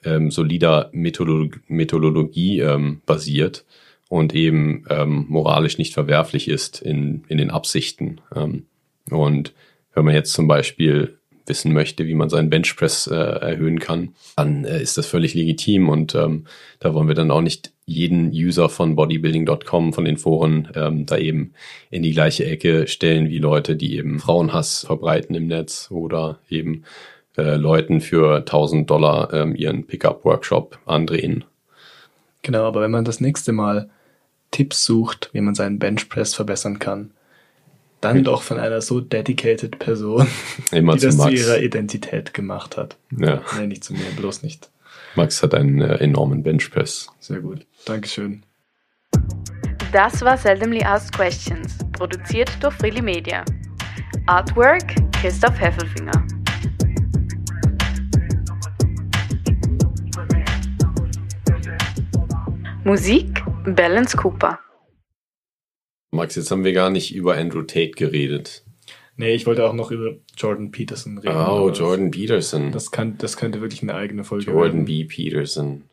ähm, 0.02 0.30
solider 0.30 0.88
Methodolo 0.92 1.50
Methodologie 1.66 2.60
ähm, 2.60 3.02
basiert 3.04 3.64
und 4.14 4.32
eben 4.32 4.84
ähm, 4.90 5.26
moralisch 5.28 5.76
nicht 5.76 5.92
verwerflich 5.92 6.46
ist 6.46 6.80
in, 6.80 7.24
in 7.26 7.36
den 7.36 7.50
Absichten. 7.50 8.20
Ähm, 8.34 8.66
und 9.10 9.52
wenn 9.92 10.04
man 10.04 10.14
jetzt 10.14 10.32
zum 10.32 10.46
Beispiel 10.46 11.18
wissen 11.46 11.72
möchte, 11.72 12.06
wie 12.06 12.14
man 12.14 12.28
seinen 12.28 12.48
Benchpress 12.48 13.08
äh, 13.08 13.14
erhöhen 13.16 13.80
kann, 13.80 14.14
dann 14.36 14.64
äh, 14.64 14.80
ist 14.80 14.96
das 14.96 15.06
völlig 15.06 15.34
legitim 15.34 15.88
und 15.88 16.14
ähm, 16.14 16.44
da 16.78 16.94
wollen 16.94 17.08
wir 17.08 17.16
dann 17.16 17.32
auch 17.32 17.40
nicht 17.40 17.72
jeden 17.86 18.30
User 18.30 18.68
von 18.68 18.94
bodybuilding.com, 18.94 19.92
von 19.92 20.04
den 20.04 20.16
Foren, 20.16 20.68
ähm, 20.76 21.06
da 21.06 21.18
eben 21.18 21.52
in 21.90 22.04
die 22.04 22.12
gleiche 22.12 22.46
Ecke 22.46 22.86
stellen 22.86 23.28
wie 23.30 23.38
Leute, 23.38 23.74
die 23.74 23.96
eben 23.96 24.20
Frauenhass 24.20 24.84
verbreiten 24.86 25.34
im 25.34 25.48
Netz 25.48 25.88
oder 25.90 26.38
eben 26.48 26.84
äh, 27.36 27.56
Leuten 27.56 28.00
für 28.00 28.36
1000 28.36 28.88
Dollar 28.88 29.34
ähm, 29.34 29.56
ihren 29.56 29.88
Pickup-Workshop 29.88 30.78
andrehen. 30.86 31.44
Genau, 32.42 32.62
aber 32.62 32.80
wenn 32.80 32.92
man 32.92 33.04
das 33.04 33.20
nächste 33.20 33.50
Mal 33.50 33.90
Tipps 34.54 34.84
sucht, 34.84 35.30
wie 35.32 35.40
man 35.40 35.56
seinen 35.56 35.80
Benchpress 35.80 36.32
verbessern 36.36 36.78
kann, 36.78 37.10
dann 38.00 38.22
doch 38.22 38.42
von 38.42 38.60
einer 38.60 38.80
so 38.82 39.00
dedicated 39.00 39.80
Person, 39.80 40.28
Immer 40.70 40.92
die 40.94 41.00
zu 41.00 41.06
das 41.06 41.16
zu 41.16 41.22
Max. 41.24 41.34
ihrer 41.40 41.58
Identität 41.60 42.32
gemacht 42.34 42.76
hat. 42.76 42.96
Ja, 43.18 43.42
Nein, 43.56 43.70
nicht 43.70 43.82
zu 43.82 43.94
mir, 43.94 44.04
bloß 44.16 44.44
nicht. 44.44 44.70
Max 45.16 45.42
hat 45.42 45.54
einen 45.54 45.80
äh, 45.80 45.96
enormen 45.96 46.44
Benchpress. 46.44 47.08
Sehr 47.18 47.40
gut. 47.40 47.66
Dankeschön. 47.84 48.44
Das 49.90 50.22
war 50.22 50.38
Seldomly 50.38 50.84
Asked 50.84 51.16
Questions, 51.16 51.76
produziert 51.92 52.50
durch 52.60 52.74
Freely 52.74 53.02
Media. 53.02 53.44
Artwork 54.26 54.94
Christoph 55.20 55.58
Heffelfinger. 55.60 56.24
Musik 62.84 63.43
Balance 63.64 64.16
Cooper. 64.16 64.58
Max, 66.10 66.36
jetzt 66.36 66.50
haben 66.50 66.64
wir 66.64 66.72
gar 66.72 66.90
nicht 66.90 67.14
über 67.14 67.36
Andrew 67.36 67.62
Tate 67.62 67.92
geredet. 67.92 68.64
Nee, 69.16 69.34
ich 69.34 69.46
wollte 69.46 69.64
auch 69.64 69.72
noch 69.72 69.90
über 69.90 70.16
Jordan 70.36 70.70
Peterson 70.70 71.18
reden. 71.18 71.36
Oh, 71.36 71.70
Jordan 71.70 72.10
Peterson. 72.10 72.72
Das, 72.72 72.90
kann, 72.90 73.16
das 73.18 73.36
könnte 73.36 73.60
wirklich 73.60 73.82
eine 73.82 73.94
eigene 73.94 74.24
Folge 74.24 74.46
Jordan 74.46 74.72
werden. 74.72 74.84
B. 74.86 75.04
Peterson. 75.04 75.84